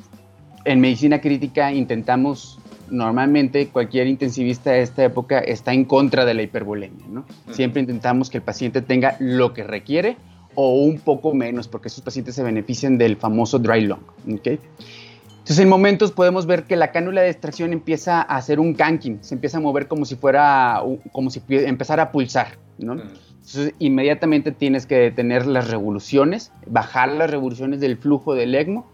en 0.64 0.80
medicina 0.80 1.20
crítica 1.20 1.72
intentamos 1.72 2.58
normalmente 2.90 3.68
cualquier 3.68 4.06
intensivista 4.06 4.72
de 4.72 4.82
esta 4.82 5.04
época 5.04 5.38
está 5.38 5.72
en 5.72 5.84
contra 5.84 6.24
de 6.24 6.34
la 6.34 6.42
hipervolemia, 6.42 7.06
¿no? 7.08 7.24
Siempre 7.50 7.80
intentamos 7.80 8.30
que 8.30 8.38
el 8.38 8.42
paciente 8.42 8.82
tenga 8.82 9.16
lo 9.18 9.52
que 9.52 9.64
requiere 9.64 10.16
o 10.54 10.74
un 10.74 10.98
poco 10.98 11.34
menos, 11.34 11.68
porque 11.68 11.88
esos 11.88 12.02
pacientes 12.02 12.34
se 12.34 12.42
benefician 12.42 12.98
del 12.98 13.16
famoso 13.16 13.58
dry 13.58 13.82
lung, 13.82 14.00
Entonces, 14.26 15.58
en 15.58 15.68
momentos 15.68 16.12
podemos 16.12 16.46
ver 16.46 16.64
que 16.64 16.76
la 16.76 16.90
cánula 16.92 17.22
de 17.22 17.30
extracción 17.30 17.72
empieza 17.72 18.20
a 18.22 18.36
hacer 18.36 18.58
un 18.58 18.74
canking, 18.74 19.18
se 19.20 19.34
empieza 19.34 19.58
a 19.58 19.60
mover 19.60 19.86
como 19.86 20.04
si 20.04 20.16
fuera, 20.16 20.82
como 21.12 21.30
si 21.30 21.42
empezara 21.48 22.04
a 22.04 22.12
pulsar, 22.12 22.58
¿no? 22.78 22.94
Entonces, 22.94 23.74
inmediatamente 23.78 24.50
tienes 24.50 24.86
que 24.86 24.96
detener 24.96 25.46
las 25.46 25.70
revoluciones, 25.70 26.52
bajar 26.66 27.12
las 27.12 27.30
revoluciones 27.30 27.78
del 27.78 27.96
flujo 27.96 28.34
del 28.34 28.54
ECMO 28.54 28.86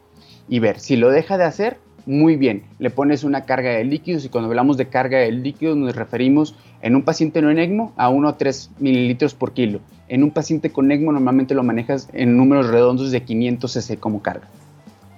y 0.48 0.58
ver 0.58 0.78
si 0.78 0.96
lo 0.96 1.10
deja 1.10 1.38
de 1.38 1.44
hacer, 1.44 1.78
muy 2.06 2.36
bien, 2.36 2.64
le 2.78 2.90
pones 2.90 3.22
una 3.22 3.42
carga 3.42 3.70
de 3.70 3.84
líquidos 3.84 4.24
y 4.24 4.28
cuando 4.28 4.48
hablamos 4.48 4.76
de 4.76 4.88
carga 4.88 5.18
de 5.18 5.30
líquidos 5.30 5.76
nos 5.76 5.94
referimos 5.94 6.56
en 6.80 6.96
un 6.96 7.02
paciente 7.02 7.40
no 7.40 7.50
en 7.50 7.58
ECMO 7.58 7.92
a 7.96 8.08
1 8.08 8.28
a 8.28 8.36
3 8.36 8.70
mililitros 8.80 9.34
por 9.34 9.52
kilo. 9.52 9.80
En 10.08 10.24
un 10.24 10.32
paciente 10.32 10.70
con 10.70 10.90
ECMO 10.90 11.12
normalmente 11.12 11.54
lo 11.54 11.62
manejas 11.62 12.08
en 12.12 12.36
números 12.36 12.68
redondos 12.68 13.12
de 13.12 13.22
500 13.22 13.72
cc 13.72 13.98
como 13.98 14.20
carga. 14.20 14.48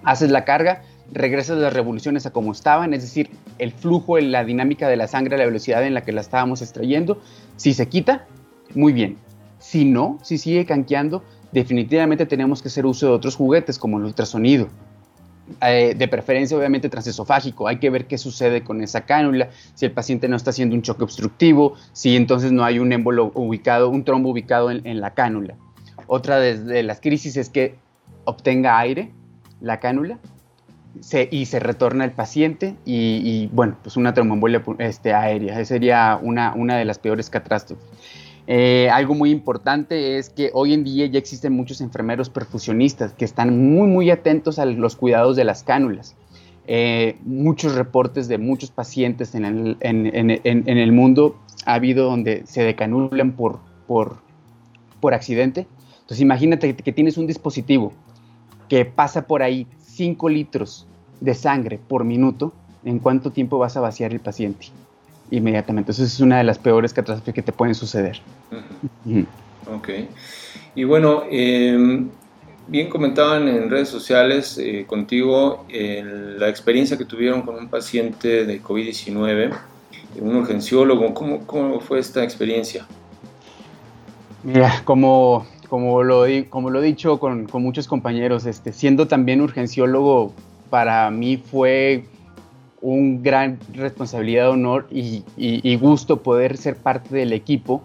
Haces 0.05 0.31
la 0.31 0.45
carga, 0.45 0.83
regresas 1.11 1.57
las 1.59 1.73
revoluciones 1.73 2.27
a 2.27 2.33
como 2.33 2.53
estaban, 2.53 2.93
es 2.93 3.03
decir, 3.03 3.31
el 3.59 3.73
flujo, 3.73 4.19
la 4.19 4.45
dinámica 4.45 4.87
de 4.89 4.97
la 4.97 5.07
sangre, 5.07 5.39
la 5.39 5.47
velocidad 5.47 5.85
en 5.87 5.95
la 5.95 6.03
que 6.03 6.13
la 6.13 6.21
estábamos 6.21 6.61
extrayendo. 6.61 7.21
Si 7.57 7.73
se 7.73 7.89
quita, 7.89 8.27
muy 8.75 8.93
bien. 8.93 9.17
Si 9.59 9.87
no, 9.87 10.19
si 10.23 10.37
sigue 10.37 10.67
canqueando, 10.67 11.23
definitivamente 11.53 12.27
tenemos 12.27 12.61
que 12.61 12.69
hacer 12.69 12.85
uso 12.85 13.07
de 13.07 13.13
otros 13.13 13.37
juguetes 13.37 13.79
como 13.79 13.99
el 13.99 14.05
ultrasonido, 14.05 14.69
eh, 15.61 15.95
de 15.97 16.09
preferencia 16.09 16.57
obviamente 16.57 16.89
transesofágico, 16.89 17.69
hay 17.69 17.79
que 17.79 17.91
ver 17.91 18.07
qué 18.07 18.17
sucede 18.17 18.65
con 18.65 18.81
esa 18.81 19.03
cánula, 19.03 19.51
si 19.75 19.85
el 19.85 19.93
paciente 19.93 20.27
no 20.27 20.37
está 20.37 20.51
haciendo 20.51 20.75
un 20.75 20.81
choque 20.81 21.05
obstructivo, 21.05 21.75
si 21.93 22.17
entonces 22.17 22.51
no 22.51 22.65
hay 22.65 22.79
un 22.79 22.93
émbolo 22.93 23.31
ubicado, 23.35 23.91
un 23.91 24.05
trombo 24.05 24.31
ubicado 24.31 24.71
en, 24.71 25.01
la 25.01 25.13
cánula. 25.13 25.55
Otra 26.07 26.39
de, 26.39 26.83
las 26.83 27.01
crisis 27.01 27.37
es 27.37 27.51
que 27.51 27.75
obtenga 28.25 28.79
aire 28.79 29.13
la 29.61 29.81
cánula 29.81 30.19
y 31.31 31.47
se 31.47 31.61
retorna 31.61 32.05
el 32.05 32.13
paciente 32.13 32.77
y, 32.87 33.49
bueno, 33.53 33.77
pues 33.83 33.97
una 33.97 34.15
tromboembolia 34.15 34.63
este, 34.79 35.13
aérea, 35.13 35.55
esa 35.55 35.75
sería 35.75 36.19
una, 36.23 36.55
una 36.55 36.77
de 36.77 36.87
las 36.87 36.99
peores 36.99 37.29
catástrofes. 37.29 37.85
Eh, 38.47 38.91
algo 38.91 39.15
muy 39.15 39.31
importante 39.31 40.19
es 40.19 40.29
que 40.29 40.51
hoy 40.53 40.75
en 40.75 40.85
día 40.85 41.07
ya 41.07 41.19
existen 41.19 41.55
muchos 41.55 41.81
enfermeros 41.81 42.29
perfusionistas 42.29 43.15
que 43.15 43.25
están 43.25 43.75
muy 43.75 43.89
muy 43.89 44.11
atentos 44.11 44.59
a 44.59 44.67
los 44.67 44.97
cuidados 44.97 45.37
de 45.37 45.45
las 45.45 45.63
cánulas. 45.63 46.15
Eh, 46.67 47.17
muchos 47.25 47.75
reportes 47.75 48.29
de 48.29 48.39
muchos 48.39 48.71
pacientes 48.71 49.35
en 49.35 49.45
el, 49.45 49.77
en, 49.81 50.79
el, 50.79 50.93
mundo 50.93 51.37
ha 51.67 51.75
habido 51.75 52.07
donde 52.07 52.47
se 52.47 52.63
decanulan 52.63 53.33
por, 53.33 53.61
por, 53.87 54.19
por 55.01 55.15
accidente. 55.15 55.67
Entonces 56.01 56.21
imagínate 56.21 56.75
que 56.75 56.93
tienes 56.93 57.17
un 57.17 57.27
dispositivo 57.27 57.93
que 58.69 58.85
pasa 58.85 59.27
por 59.27 59.43
ahí 59.43 59.67
5 59.81 60.29
litros 60.29 60.87
de 61.21 61.35
sangre 61.35 61.79
por 61.79 62.05
minuto, 62.05 62.53
¿en 62.85 62.99
cuánto 62.99 63.31
tiempo 63.31 63.59
vas 63.59 63.77
a 63.77 63.81
vaciar 63.81 64.13
el 64.13 64.21
paciente? 64.21 64.67
Inmediatamente. 65.31 65.93
Eso 65.93 66.05
es 66.05 66.21
una 66.21 66.39
de 66.39 66.45
las 66.45 66.59
peores 66.59 66.93
catástrofes 66.93 67.35
que 67.35 67.43
te 67.43 67.53
pueden 67.53 67.75
suceder. 67.75 68.21
Ok. 69.75 69.89
Y 70.75 70.85
bueno, 70.85 71.25
em, 71.31 72.11
bien 72.67 72.89
comentaban 72.89 73.49
en 73.49 73.71
redes 73.71 73.89
sociales 73.89 74.59
eh, 74.59 74.85
contigo 74.87 75.67
la 75.69 76.49
experiencia 76.49 76.99
que 76.99 77.05
tuvieron 77.05 77.43
con 77.43 77.57
un 77.57 77.69
paciente 77.69 78.45
de 78.45 78.63
COVID-19, 78.63 79.53
un 80.21 80.37
urgenciólogo. 80.37 81.15
¿Cómo, 81.15 81.47
¿Cómo, 81.47 81.81
fue 81.81 81.99
esta 81.99 82.23
experiencia? 82.23 82.87
Mira, 84.43 84.83
como, 84.85 85.47
como, 85.69 86.03
lo, 86.03 86.25
como 86.51 86.71
lo 86.71 86.83
he 86.83 86.87
dicho 86.87 87.19
con, 87.19 87.47
con 87.47 87.63
muchos 87.63 87.89
compañeros, 87.89 88.47
este, 88.47 88.73
siendo 88.73 89.09
también 89.09 89.41
urgenciólogo, 89.41 90.33
para 90.71 91.11
mí 91.11 91.37
fue 91.37 92.05
un 92.85 93.23
gran 93.23 93.59
responsabilidad, 93.73 94.51
honor 94.51 94.87
y, 94.91 95.77
gusto 95.77 96.23
poder 96.23 96.59
ser 96.59 96.77
parte 96.77 97.17
del 97.17 97.33
equipo 97.33 97.83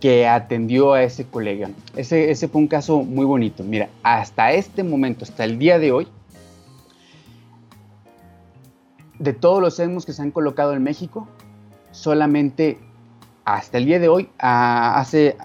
que 0.00 0.26
atendió 0.26 0.94
a 0.94 1.04
ese 1.04 1.24
colega. 1.24 1.70
Ese, 1.94 2.32
ese 2.32 2.48
fue 2.48 2.60
un 2.60 2.66
caso 2.66 3.04
muy 3.04 3.24
bonito. 3.24 3.62
Mira, 3.62 3.88
hasta 4.02 4.52
este 4.52 4.82
momento, 4.82 5.24
hasta 5.24 5.44
el 5.44 5.60
día 5.60 5.78
de 5.78 5.92
hoy, 5.92 6.08
de 9.20 9.32
todos 9.32 9.62
los 9.62 9.78
ESMOS 9.78 10.04
que 10.04 10.12
se 10.12 10.22
han 10.22 10.32
colocado 10.32 10.74
en 10.74 10.82
México, 10.82 11.28
solamente 11.92 12.78
hasta 13.44 13.78
el 13.78 13.84
día 13.84 14.00
de 14.00 14.08
hoy, 14.08 14.28
hace, 14.38 15.36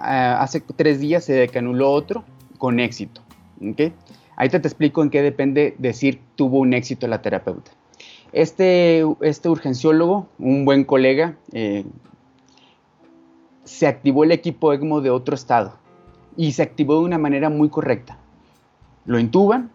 tres 0.75 0.99
días 0.99 1.23
se 1.23 1.33
decanuló 1.33 1.91
otro 1.91 2.23
con 2.57 2.79
éxito. 2.79 3.21
¿okay? 3.63 3.93
Ahorita 4.37 4.59
te 4.59 4.67
explico 4.67 5.03
en 5.03 5.11
qué 5.11 5.21
depende 5.21 5.75
decir 5.77 6.19
tuvo 6.35 6.57
un 6.57 6.73
éxito 6.73 7.07
la 7.07 7.21
terapeuta. 7.21 7.71
Este, 8.33 9.03
este 9.21 9.49
urgenciólogo, 9.49 10.27
un 10.39 10.63
buen 10.63 10.85
colega, 10.85 11.37
eh, 11.51 11.85
se 13.65 13.87
activó 13.87 14.23
el 14.23 14.31
equipo 14.31 14.71
ECMO 14.73 15.01
de 15.01 15.09
otro 15.09 15.35
estado 15.35 15.73
y 16.37 16.53
se 16.53 16.63
activó 16.63 16.99
de 16.99 17.05
una 17.05 17.17
manera 17.17 17.49
muy 17.49 17.69
correcta. 17.69 18.17
Lo 19.05 19.19
intuban, 19.19 19.71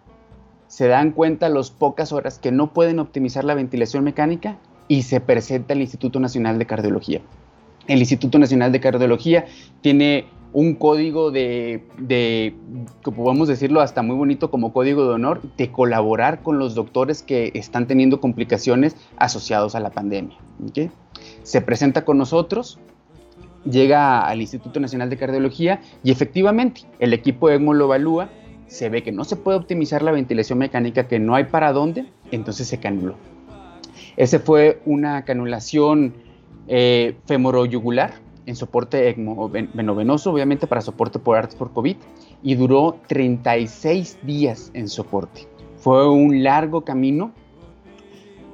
se 0.68 0.88
dan 0.88 1.12
cuenta 1.12 1.46
a 1.46 1.50
las 1.50 1.70
pocas 1.70 2.12
horas 2.12 2.38
que 2.38 2.50
no 2.50 2.72
pueden 2.72 2.98
optimizar 2.98 3.44
la 3.44 3.54
ventilación 3.54 4.04
mecánica 4.04 4.56
y 4.88 5.02
se 5.02 5.20
presenta 5.20 5.74
al 5.74 5.80
Instituto 5.80 6.18
Nacional 6.18 6.58
de 6.58 6.66
Cardiología. 6.66 7.20
El 7.86 7.98
Instituto 8.00 8.38
Nacional 8.38 8.72
de 8.72 8.80
Cardiología 8.80 9.46
tiene 9.80 10.26
un 10.52 10.74
código 10.74 11.30
de, 11.30 11.84
de, 11.98 12.54
podemos 13.02 13.48
decirlo 13.48 13.80
hasta 13.80 14.02
muy 14.02 14.16
bonito 14.16 14.50
como 14.50 14.72
código 14.72 15.06
de 15.06 15.14
honor, 15.14 15.42
de 15.56 15.70
colaborar 15.70 16.42
con 16.42 16.58
los 16.58 16.74
doctores 16.74 17.22
que 17.22 17.52
están 17.54 17.86
teniendo 17.86 18.20
complicaciones 18.20 18.96
asociados 19.16 19.74
a 19.74 19.80
la 19.80 19.90
pandemia. 19.90 20.36
Se 21.42 21.60
presenta 21.60 22.04
con 22.04 22.18
nosotros, 22.18 22.78
llega 23.64 24.26
al 24.26 24.40
Instituto 24.40 24.80
Nacional 24.80 25.10
de 25.10 25.16
Cardiología 25.16 25.80
y 26.02 26.10
efectivamente 26.10 26.82
el 26.98 27.12
equipo 27.12 27.50
ECMO 27.50 27.74
lo 27.74 27.86
evalúa, 27.86 28.30
se 28.66 28.88
ve 28.88 29.02
que 29.02 29.12
no 29.12 29.24
se 29.24 29.36
puede 29.36 29.58
optimizar 29.58 30.02
la 30.02 30.12
ventilación 30.12 30.58
mecánica, 30.58 31.06
que 31.06 31.18
no 31.18 31.34
hay 31.34 31.44
para 31.44 31.72
dónde, 31.72 32.06
entonces 32.30 32.66
se 32.66 32.78
canuló. 32.78 33.16
Ese 34.16 34.38
fue 34.38 34.80
una 34.86 35.24
canulación 35.24 36.14
eh, 36.68 37.16
femoroyugular 37.26 38.25
en 38.46 38.56
soporte 38.56 39.08
ECMO 39.08 39.34
obviamente 39.36 40.66
para 40.66 40.80
soporte 40.80 41.18
por 41.18 41.36
artes 41.36 41.56
por 41.56 41.72
COVID, 41.72 41.96
y 42.42 42.54
duró 42.54 42.96
36 43.08 44.18
días 44.22 44.70
en 44.72 44.88
soporte. 44.88 45.46
Fue 45.78 46.08
un 46.08 46.42
largo 46.42 46.82
camino 46.82 47.32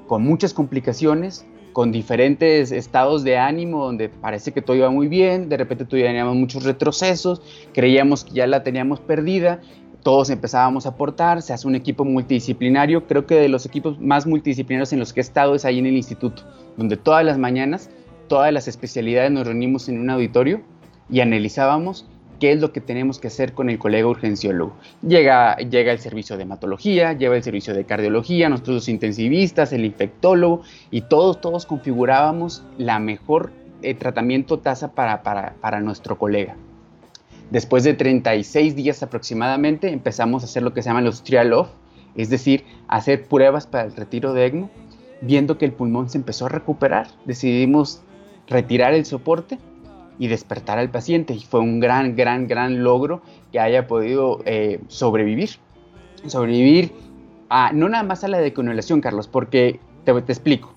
con 0.06 0.22
muchas 0.24 0.52
complicaciones, 0.52 1.46
con 1.72 1.92
diferentes 1.92 2.70
estados 2.72 3.24
de 3.24 3.38
ánimo, 3.38 3.84
donde 3.84 4.08
parece 4.08 4.52
que 4.52 4.60
todo 4.60 4.76
iba 4.76 4.90
muy 4.90 5.08
bien, 5.08 5.48
de 5.48 5.56
repente 5.56 5.84
teníamos 5.84 6.36
muchos 6.36 6.64
retrocesos, 6.64 7.40
creíamos 7.72 8.24
que 8.24 8.32
ya 8.32 8.46
la 8.46 8.62
teníamos 8.62 9.00
perdida, 9.00 9.60
todos 10.02 10.30
empezábamos 10.30 10.84
a 10.84 10.90
aportar, 10.90 11.42
se 11.42 11.52
hace 11.52 11.66
un 11.66 11.74
equipo 11.74 12.04
multidisciplinario, 12.04 13.06
creo 13.06 13.26
que 13.26 13.36
de 13.36 13.48
los 13.48 13.64
equipos 13.66 14.00
más 14.00 14.26
multidisciplinarios 14.26 14.92
en 14.92 14.98
los 14.98 15.12
que 15.12 15.20
he 15.20 15.22
estado 15.22 15.54
es 15.54 15.64
ahí 15.64 15.78
en 15.78 15.86
el 15.86 15.96
instituto, 15.96 16.42
donde 16.76 16.96
todas 16.96 17.24
las 17.24 17.38
mañanas, 17.38 17.88
todas 18.32 18.50
las 18.50 18.66
especialidades 18.66 19.30
nos 19.30 19.46
reunimos 19.46 19.90
en 19.90 20.00
un 20.00 20.08
auditorio 20.08 20.62
y 21.10 21.20
analizábamos 21.20 22.06
qué 22.40 22.52
es 22.52 22.60
lo 22.62 22.72
que 22.72 22.80
tenemos 22.80 23.18
que 23.18 23.26
hacer 23.26 23.52
con 23.52 23.68
el 23.68 23.78
colega 23.78 24.08
urgenciólogo. 24.08 24.74
Llega, 25.06 25.58
llega 25.58 25.92
el 25.92 25.98
servicio 25.98 26.38
de 26.38 26.44
hematología, 26.44 27.12
lleva 27.12 27.36
el 27.36 27.42
servicio 27.42 27.74
de 27.74 27.84
cardiología, 27.84 28.48
nosotros 28.48 28.76
los 28.76 28.88
intensivistas, 28.88 29.74
el 29.74 29.84
infectólogo, 29.84 30.62
y 30.90 31.02
todos, 31.02 31.42
todos 31.42 31.66
configurábamos 31.66 32.64
la 32.78 32.98
mejor 33.00 33.52
eh, 33.82 33.92
tratamiento 33.92 34.60
tasa 34.60 34.94
para, 34.94 35.22
para, 35.22 35.56
para 35.60 35.82
nuestro 35.82 36.16
colega. 36.16 36.56
Después 37.50 37.84
de 37.84 37.92
36 37.92 38.74
días 38.74 39.02
aproximadamente 39.02 39.92
empezamos 39.92 40.42
a 40.42 40.46
hacer 40.46 40.62
lo 40.62 40.72
que 40.72 40.80
se 40.80 40.88
llama 40.88 41.02
los 41.02 41.22
trial 41.22 41.52
off, 41.52 41.68
es 42.16 42.30
decir, 42.30 42.64
hacer 42.88 43.24
pruebas 43.28 43.66
para 43.66 43.84
el 43.84 43.94
retiro 43.94 44.32
de 44.32 44.46
ECMO. 44.46 44.70
Viendo 45.20 45.58
que 45.58 45.66
el 45.66 45.72
pulmón 45.72 46.08
se 46.08 46.16
empezó 46.16 46.46
a 46.46 46.48
recuperar, 46.48 47.08
decidimos 47.26 48.02
retirar 48.48 48.94
el 48.94 49.04
soporte 49.04 49.58
y 50.18 50.28
despertar 50.28 50.78
al 50.78 50.90
paciente. 50.90 51.34
Y 51.34 51.40
fue 51.40 51.60
un 51.60 51.80
gran, 51.80 52.16
gran, 52.16 52.46
gran 52.46 52.82
logro 52.82 53.22
que 53.50 53.60
haya 53.60 53.86
podido 53.86 54.40
eh, 54.44 54.80
sobrevivir. 54.88 55.50
Sobrevivir 56.26 56.92
a, 57.48 57.72
no 57.72 57.88
nada 57.88 58.04
más 58.04 58.24
a 58.24 58.28
la 58.28 58.38
deconulación, 58.38 59.00
Carlos, 59.00 59.28
porque 59.28 59.80
te, 60.04 60.12
te 60.22 60.32
explico. 60.32 60.72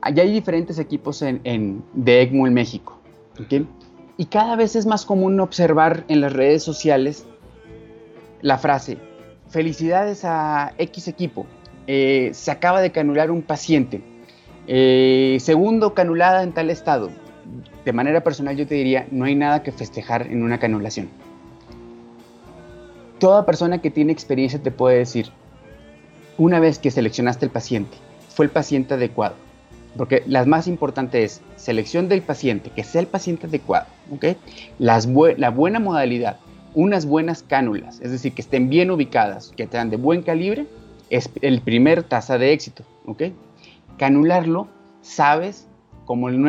Allá 0.00 0.22
hay 0.22 0.32
diferentes 0.32 0.78
equipos 0.78 1.22
en, 1.22 1.82
de 1.94 2.22
ECMO 2.22 2.46
en 2.46 2.54
México. 2.54 3.00
Y 4.16 4.26
cada 4.26 4.56
vez 4.56 4.76
es 4.76 4.86
más 4.86 5.04
común 5.04 5.40
observar 5.40 6.04
en 6.08 6.20
las 6.20 6.32
redes 6.32 6.62
sociales 6.62 7.26
la 8.40 8.56
frase, 8.58 8.98
felicidades 9.48 10.24
a 10.24 10.72
X 10.78 11.08
equipo, 11.08 11.46
eh, 11.86 12.30
se 12.32 12.50
acaba 12.50 12.80
de 12.80 12.92
canular 12.92 13.30
un 13.30 13.42
paciente, 13.42 14.02
eh, 14.66 15.38
segundo 15.40 15.94
canulada 15.94 16.42
en 16.42 16.52
tal 16.52 16.70
estado, 16.70 17.10
de 17.84 17.92
manera 17.92 18.22
personal 18.22 18.56
yo 18.56 18.66
te 18.66 18.74
diría, 18.74 19.06
no 19.10 19.24
hay 19.24 19.34
nada 19.34 19.62
que 19.62 19.72
festejar 19.72 20.26
en 20.26 20.42
una 20.42 20.58
canulación. 20.58 21.08
Toda 23.20 23.46
persona 23.46 23.80
que 23.80 23.90
tiene 23.90 24.12
experiencia 24.12 24.60
te 24.60 24.70
puede 24.70 24.98
decir, 24.98 25.28
una 26.36 26.60
vez 26.60 26.78
que 26.78 26.90
seleccionaste 26.90 27.46
el 27.46 27.50
paciente, 27.50 27.96
fue 28.28 28.44
el 28.44 28.50
paciente 28.50 28.94
adecuado. 28.94 29.36
Porque 29.96 30.22
la 30.26 30.44
más 30.44 30.66
importante 30.66 31.24
es 31.24 31.40
selección 31.56 32.08
del 32.08 32.20
paciente, 32.20 32.70
que 32.70 32.84
sea 32.84 33.00
el 33.00 33.06
paciente 33.06 33.46
adecuado. 33.46 33.86
¿okay? 34.10 34.36
Las 34.78 35.08
la 35.36 35.50
buena 35.50 35.78
modalidad, 35.78 36.38
unas 36.74 37.06
buenas 37.06 37.42
cánulas, 37.42 38.00
es 38.02 38.10
decir, 38.10 38.32
que 38.32 38.42
estén 38.42 38.68
bien 38.68 38.90
ubicadas, 38.90 39.52
que 39.56 39.66
tengan 39.66 39.88
de 39.88 39.96
buen 39.96 40.22
calibre, 40.22 40.66
es 41.08 41.30
el 41.40 41.62
primer 41.62 42.02
tasa 42.02 42.36
de 42.36 42.52
éxito. 42.52 42.82
¿okay? 43.06 43.32
Canularlo, 43.98 44.68
sabes 45.00 45.68
como 46.04 46.28
en 46.30 46.44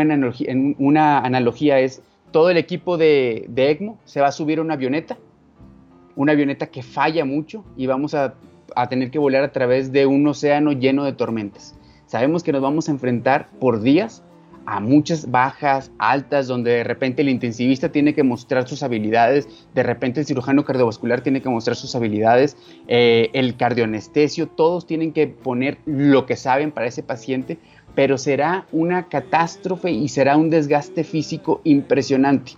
una 0.78 1.20
analogía, 1.20 1.80
es 1.80 2.02
todo 2.32 2.50
el 2.50 2.58
equipo 2.58 2.98
de, 2.98 3.50
ECMO 3.56 3.98
se 4.06 4.22
va 4.22 4.28
a 4.28 4.32
subir 4.32 4.60
a 4.60 4.62
una 4.62 4.76
avioneta, 4.76 5.18
una 6.16 6.34
avioneta 6.34 6.68
que 6.68 6.84
falla 6.84 7.26
mucho 7.26 7.66
y 7.76 7.88
vamos 7.88 8.14
a, 8.14 8.36
tener 8.90 9.10
que 9.10 9.18
volar 9.18 9.44
a 9.44 9.52
través 9.52 9.92
de 9.92 10.06
un 10.06 10.28
océano 10.28 10.72
lleno 10.72 11.04
de 11.04 11.14
tormentas. 11.14 11.76
Sabemos 12.06 12.44
que 12.44 12.52
nos 12.52 12.62
vamos 12.62 12.88
a 12.88 12.92
enfrentar 12.92 13.50
por 13.60 13.82
días 13.82 14.24
a 14.68 14.80
muchas 14.80 15.32
bajas, 15.32 15.92
altas, 15.98 16.46
donde 16.46 16.72
de 16.72 16.84
repente 16.84 17.24
el 17.24 17.30
intensivista 17.30 17.90
tiene 17.90 18.14
que 18.14 18.22
mostrar 18.22 18.68
sus 18.68 18.84
habilidades, 18.84 19.48
de 19.74 19.82
repente 19.82 20.20
el 20.20 20.26
cirujano 20.26 20.66
cardiovascular 20.66 21.22
tiene 21.22 21.42
que 21.42 21.50
mostrar 21.50 21.76
sus 21.76 21.96
habilidades, 21.96 22.58
eh, 22.88 23.30
el 23.34 23.58
cardioanestesio, 23.58 24.48
todos 24.48 24.86
tienen 24.86 25.14
que 25.14 25.28
poner 25.28 25.80
lo 25.86 26.26
que 26.26 26.36
saben 26.36 26.72
para 26.72 26.88
ese 26.88 27.02
paciente 27.02 27.58
pero 27.98 28.20
será 28.20 28.68
una 28.72 29.08
catástrofe 29.10 29.90
y 29.90 30.08
será 30.10 30.38
un 30.38 30.52
desgaste 30.52 31.04
físico 31.04 31.62
impresionante. 31.64 32.52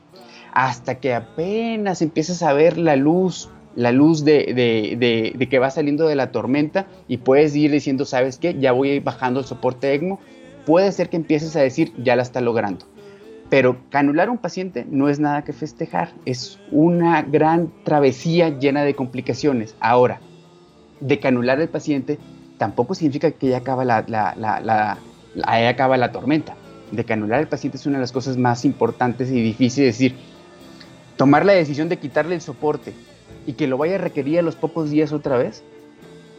Hasta 0.51 0.95
que 0.95 1.13
apenas 1.13 2.01
empiezas 2.01 2.43
a 2.43 2.51
ver 2.51 2.77
la 2.77 2.97
luz, 2.97 3.49
la 3.73 3.93
luz 3.93 4.25
de, 4.25 5.47
que 5.49 5.59
va 5.59 5.71
saliendo 5.71 6.07
de 6.07 6.17
la 6.17 6.33
tormenta 6.33 6.87
y 7.07 7.19
puedes 7.19 7.55
ir 7.55 7.71
diciendo, 7.71 8.03
¿sabes 8.03 8.37
qué? 8.37 8.57
Ya 8.59 8.73
voy 8.73 8.99
bajando 8.99 9.39
el 9.39 9.45
soporte 9.45 9.93
ECMO. 9.93 10.19
Puede 10.69 10.91
ser 10.91 11.09
que 11.09 11.17
empieces 11.17 11.55
a 11.55 11.61
decir, 11.61 11.91
ya 11.97 12.15
la 12.15 12.21
está 12.21 12.41
logrando. 12.41 12.85
Pero 13.49 13.77
canular 13.89 14.29
un 14.29 14.37
paciente 14.37 14.85
no 14.87 15.09
es 15.09 15.19
nada 15.19 15.43
que 15.43 15.51
festejar, 15.51 16.13
es 16.25 16.59
una 16.69 17.23
gran 17.23 17.71
travesía 17.83 18.49
llena 18.59 18.83
de 18.83 18.93
complicaciones. 18.93 19.75
Ahora, 19.79 20.21
de 20.99 21.19
canular 21.19 21.59
el 21.59 21.69
paciente 21.69 22.19
tampoco 22.59 22.93
significa 22.93 23.31
que 23.31 23.47
ya 23.47 23.57
acaba 23.57 23.83
la, 23.83 24.99
ahí 25.41 25.65
acaba 25.65 25.97
la 25.97 26.11
tormenta. 26.11 26.55
De 26.91 27.03
que 27.03 27.13
anular 27.13 27.39
al 27.39 27.47
paciente 27.47 27.77
es 27.79 27.87
una 27.87 27.97
de 27.97 28.01
las 28.01 28.11
cosas 28.11 28.37
más 28.37 28.63
importantes 28.63 29.31
y 29.31 29.41
difíciles. 29.41 29.95
Es 29.95 29.97
decir, 29.97 30.17
tomar 31.17 31.47
la 31.47 31.53
decisión 31.53 31.89
de 31.89 31.97
quitarle 31.97 32.35
el 32.35 32.41
soporte 32.41 32.93
y 33.47 33.53
que 33.53 33.65
lo 33.65 33.79
vaya 33.79 33.95
a 33.95 33.97
requerir 33.97 34.43
los 34.43 34.55
pocos 34.55 34.91
días 34.91 35.13
otra 35.13 35.35
vez, 35.35 35.63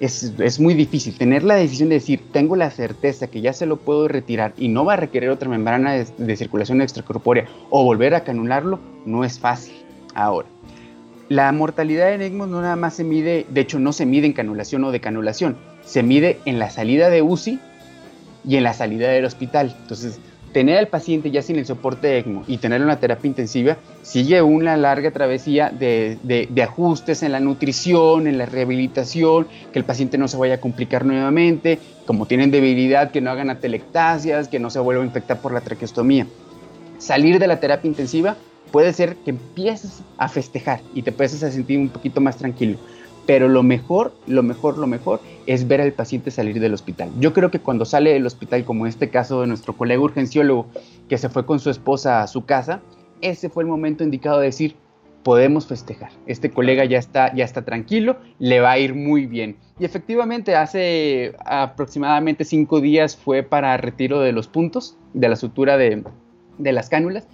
es, 0.01 0.59
muy 0.59 0.75
difícil. 0.75 1.17
Tener 1.17 1.45
la 1.45 1.57
decisión 1.57 1.91
de 1.91 1.97
decir, 1.97 2.23
tengo 2.33 2.57
la 2.57 2.71
certeza 2.71 3.27
que 3.27 3.43
ya 3.43 3.53
se 3.53 3.67
lo 3.67 3.77
puedo 3.77 4.09
retirar 4.09 4.55
y 4.57 4.69
no 4.69 4.85
va 4.85 4.95
a 4.95 4.97
requerir 4.97 5.29
otra 5.29 5.49
membrana 5.49 5.93
de, 5.93 6.37
circulación 6.37 6.81
extracorpórea 6.81 7.47
o 7.69 7.85
volver 7.85 8.15
a 8.15 8.25
canularlo, 8.25 8.81
no 9.05 9.25
es 9.25 9.39
fácil. 9.39 9.75
Ahora, 10.15 10.49
la 11.29 11.53
mortalidad 11.53 12.15
en 12.15 12.23
ECMO 12.23 12.47
no 12.47 12.63
nada 12.63 12.77
más 12.77 12.95
se 12.95 13.05
mide, 13.05 13.47
de 13.51 13.61
hecho 13.61 13.79
no 13.79 13.93
se 13.93 14.07
mide 14.07 14.27
en 14.27 14.33
canulación 14.33 14.83
o 14.85 14.91
decanulación, 14.91 15.59
se 15.85 16.03
mide 16.03 16.41
en 16.47 16.59
la 16.59 16.71
salida 16.71 17.11
de 17.11 17.23
UCI 17.23 17.61
y 18.49 18.57
en 18.57 18.65
la 18.65 18.73
salida 18.73 19.09
del 19.09 19.27
hospital. 19.27 19.77
Entonces, 19.83 20.19
tener 20.53 20.79
al 20.79 20.89
paciente 20.89 21.31
ya 21.31 21.43
sin 21.43 21.57
el 21.57 21.67
soporte 21.67 22.19
ECMO 22.19 22.45
y 22.47 22.59
tener 22.59 22.83
una 22.83 22.99
terapia 22.99 23.29
intensiva 23.29 23.77
sigue 24.03 24.43
una 24.43 24.77
larga 24.77 25.11
travesía 25.11 25.71
de, 25.71 26.19
de, 26.23 26.63
ajustes 26.63 27.23
en 27.23 27.33
la 27.33 27.41
nutrición, 27.41 28.27
en 28.27 28.39
la 28.39 28.47
rehabilitación, 28.47 29.47
que 29.73 29.79
el 29.79 29.85
paciente 29.85 30.19
no 30.19 30.29
se 30.29 30.37
vaya 30.37 30.55
a 30.55 30.61
complicar 30.61 31.05
nuevamente, 31.05 31.79
como 32.07 32.27
tienen 32.27 32.51
debilidad, 32.51 33.11
que 33.11 33.21
no 33.21 33.31
hagan 33.31 33.51
atelectasias, 33.51 34.49
que 34.49 34.59
no 34.59 34.71
se 34.71 34.81
vuelva 34.81 35.03
a 35.03 35.07
infectar 35.07 35.41
por 35.41 35.53
la 35.53 35.61
traqueostomía. 35.61 36.27
Salir 36.99 37.39
de 37.39 37.47
la 37.47 37.61
terapia 37.61 37.89
intensiva 37.89 38.37
puede 38.73 38.93
ser 38.93 39.17
que 39.17 39.31
empieces 39.31 40.03
a 40.19 40.29
festejar 40.29 40.81
y 40.95 41.03
te 41.03 41.11
empieces 41.11 41.43
a 41.43 41.51
sentir 41.51 41.79
un 41.79 41.89
poquito 41.89 42.21
más 42.21 42.37
tranquilo 42.37 42.79
pero 43.31 43.47
lo 43.47 43.63
mejor, 43.63 44.13
lo 44.27 44.43
mejor, 44.43 44.77
lo 44.77 44.89
mejor 44.89 45.21
es 45.47 45.69
ver 45.69 45.81
al 45.81 45.93
paciente 45.93 46.33
salir 46.33 46.59
del 46.59 46.75
hospital. 46.75 47.13
Yo 47.21 47.33
creo 47.33 47.49
que 47.53 47.61
cuando 47.61 47.85
sale 47.85 48.13
del 48.13 48.27
hospital, 48.27 48.65
como 48.65 48.87
en 48.87 48.89
este 48.89 49.09
caso 49.09 49.43
de 49.43 49.47
nuestro 49.47 49.77
colega 49.77 50.03
urgenciólogo 50.03 50.67
que 51.09 51.17
se 51.17 51.29
fue 51.29 51.47
con 51.47 51.61
su 51.61 51.71
esposa 51.71 52.23
a 52.23 52.27
su 52.27 52.45
casa, 52.45 52.81
ese 53.21 53.49
fue 53.49 53.63
el 53.63 53.69
momento 53.69 54.03
indicado 54.03 54.41
de 54.41 54.47
decir, 54.47 54.75
podemos 55.23 55.69
festejar. 55.69 56.11
Este 56.27 56.51
colega 56.51 56.85
ya 56.87 56.99
está, 56.99 57.33
ya 57.33 57.45
está 57.45 57.65
tranquilo, 57.65 58.17
le 58.41 58.59
va 58.59 58.73
a 58.73 58.79
ir 58.81 58.97
muy 58.97 59.27
bien. 59.27 59.55
Y 59.79 59.85
efectivamente, 59.85 60.57
hace 60.57 61.37
aproximadamente 61.45 62.45
cinco 62.45 62.81
días 62.81 63.17
fue 63.17 63.45
para 63.45 63.77
retiro 63.77 64.19
de 64.19 64.33
los 64.33 64.49
puntos, 64.49 64.97
de 65.15 65.29
la 65.29 65.37
sutura 65.37 65.77
de, 65.77 66.03
las 66.59 66.89
cánulas, 66.89 67.29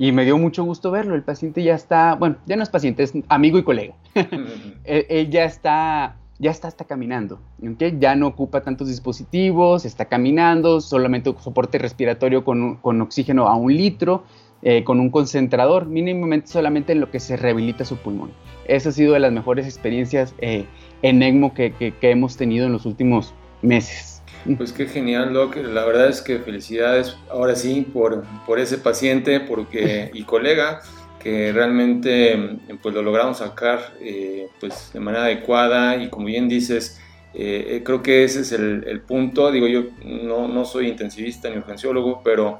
y 0.00 0.10
me 0.10 0.24
dio 0.24 0.36
mucho 0.36 0.64
gusto 0.64 0.90
verlo. 0.90 1.14
El 1.14 1.22
paciente 1.22 1.62
ya 1.62 1.76
está, 1.76 2.16
bueno, 2.16 2.38
ya 2.46 2.56
no 2.56 2.64
es 2.64 2.70
paciente, 2.70 3.04
es 3.04 3.12
amigo 3.28 3.58
y 3.58 3.62
colega. 3.62 3.94
él, 4.84 5.30
ya 5.30 5.44
está, 5.44 6.16
ya 6.40 6.50
está 6.50 6.66
hasta 6.66 6.86
caminando, 6.86 7.38
ya 7.98 8.16
no 8.16 8.26
ocupa 8.26 8.62
tantos 8.62 8.88
dispositivos, 8.88 9.84
está 9.84 10.06
caminando, 10.06 10.80
solamente 10.80 11.32
soporte 11.38 11.78
respiratorio 11.78 12.42
con, 12.42 12.76
con 12.76 13.00
oxígeno 13.00 13.46
a 13.46 13.54
un 13.54 13.76
litro 13.76 14.24
eh, 14.62 14.84
con 14.84 15.00
un 15.00 15.08
concentrador, 15.08 15.86
mínimamente 15.86 16.48
solamente 16.48 16.92
en 16.92 17.00
lo 17.00 17.10
que 17.10 17.18
se 17.18 17.38
rehabilita 17.38 17.86
su 17.86 17.96
pulmón. 17.96 18.30
Esa 18.66 18.90
ha 18.90 18.92
sido 18.92 19.14
de 19.14 19.20
las 19.20 19.32
mejores 19.32 19.64
experiencias 19.64 20.34
eh, 20.38 20.66
en 21.00 21.22
ECMO 21.22 21.54
que, 21.54 21.94
hemos 22.02 22.36
tenido 22.36 22.66
en 22.66 22.72
los 22.72 22.84
últimos 22.84 23.32
meses. 23.62 24.19
Pues 24.56 24.72
qué 24.72 24.86
genial, 24.86 25.32
Doc. 25.32 25.56
La 25.56 25.84
verdad 25.84 26.08
es 26.08 26.22
que 26.22 26.38
felicidades 26.38 27.16
ahora 27.30 27.54
sí 27.56 27.86
por, 27.92 28.24
por 28.46 28.58
ese 28.58 28.78
paciente 28.78 29.40
porque, 29.40 30.10
y 30.14 30.22
colega 30.24 30.80
que 31.18 31.52
realmente 31.52 32.58
pues 32.82 32.94
lo 32.94 33.02
logramos 33.02 33.38
sacar 33.38 33.92
eh, 34.00 34.48
pues 34.58 34.90
de 34.94 35.00
manera 35.00 35.24
adecuada 35.24 35.96
y 35.96 36.08
como 36.08 36.24
bien 36.24 36.48
dices, 36.48 36.98
creo 37.34 38.02
que 38.02 38.24
ese 38.24 38.40
es 38.40 38.52
el, 38.52 38.84
el, 38.86 39.02
punto. 39.02 39.52
Digo, 39.52 39.66
yo 39.66 39.84
no, 40.04 40.48
no 40.48 40.64
soy 40.64 40.88
intensivista 40.88 41.50
ni 41.50 41.58
urgenciólogo, 41.58 42.22
pero 42.24 42.58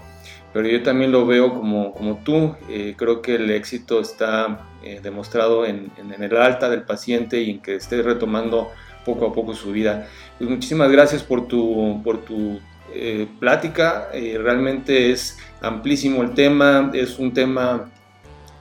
pero 0.53 0.69
yo 0.69 0.83
también 0.83 1.12
lo 1.12 1.27
veo 1.27 1.55
como, 1.55 1.93
como 1.93 2.16
tú. 2.25 2.55
Eh, 2.69 2.95
creo 2.97 3.23
que 3.23 3.37
el 3.37 3.51
éxito 3.51 4.01
está 4.01 4.66
eh, 4.83 5.01
demostrado 5.03 5.64
en, 5.64 5.90
en, 5.97 6.23
el 6.23 6.37
alta 6.37 6.69
del 6.69 6.83
paciente 6.83 7.40
y 7.40 7.51
en 7.51 7.61
que 7.61 7.77
esté 7.77 8.03
retomando 8.03 8.71
poco 9.04 9.26
a 9.26 9.32
poco 9.32 9.54
su 9.54 9.72
vida. 9.72 10.08
Pues 10.38 10.48
muchísimas 10.50 10.90
gracias 10.90 11.22
por 11.22 11.46
tu, 11.48 12.00
por 12.02 12.24
tu 12.24 12.60
eh, 12.94 13.26
plática. 13.38 14.08
realmente 14.12 15.10
es 15.10 15.38
amplísimo 15.60 16.22
el 16.22 16.34
tema, 16.34 16.90
es 16.94 17.18
un 17.18 17.32
tema 17.32 17.90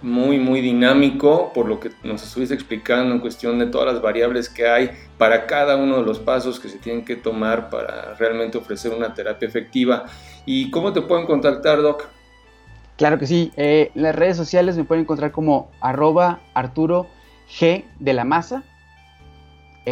muy, 0.02 0.39
muy 0.39 0.62
dinámico, 0.62 1.52
por 1.54 1.67
lo 1.67 1.80
que 1.80 1.91
nos 2.04 2.23
estuviste 2.23 2.54
explicando 2.54 3.13
en 3.13 3.19
cuestión 3.19 3.60
de 3.60 3.65
todas 3.65 3.93
las 3.93 4.02
variables 4.02 4.49
que 4.49 4.67
hay 4.67 4.91
para 5.17 5.45
cada 5.45 5.75
uno 5.75 5.97
de 5.97 6.06
los 6.06 6.19
pasos 6.19 6.60
que 6.60 6.69
se 6.69 6.78
tienen 6.78 7.04
que 7.04 7.15
tomar 7.15 7.69
para 7.69 8.13
realmente 8.15 8.58
ofrecer 8.58 8.93
una 8.93 9.13
terapia 9.13 9.47
efectiva. 9.47 10.06
¿Y 10.45 10.71
cómo 10.71 10.93
te 10.93 11.02
pueden 11.02 11.25
contactar, 11.25 11.82
Doc? 11.82 12.08
Claro 12.97 13.17
que 13.17 13.28
sí. 13.28 13.52
Eh, 13.58 13.91
las 13.95 14.15
redes 14.15 14.38
sociales 14.38 14.78
me 14.78 14.84
pueden 14.84 15.04
encontrar 15.04 15.32
como 15.32 15.69
arroba 15.82 16.39
Arturo 16.54 17.08
G 17.49 17.84
de 17.99 18.13
la 18.13 18.23
Maza. 18.23 18.63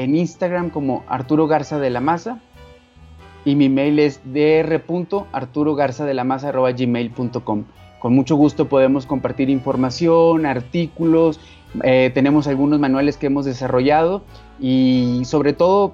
En 0.03 0.15
Instagram 0.15 0.69
como 0.69 1.03
Arturo 1.07 1.47
Garza 1.47 1.79
de 1.79 1.89
la 1.89 2.01
Maza. 2.01 2.39
Y 3.45 3.55
mi 3.55 3.69
mail 3.69 3.99
es 3.99 4.21
gmail.com 6.75 7.63
con 7.99 8.13
mucho 8.13 8.36
gusto 8.36 8.69
podemos 8.69 9.05
compartir 9.05 9.49
información, 9.49 10.45
artículos, 10.45 11.39
eh, 11.83 12.12
tenemos 12.13 12.47
algunos 12.47 12.79
manuales 12.79 13.17
que 13.17 13.27
hemos 13.27 13.45
desarrollado 13.45 14.23
y 14.60 15.21
sobre 15.25 15.53
todo 15.53 15.93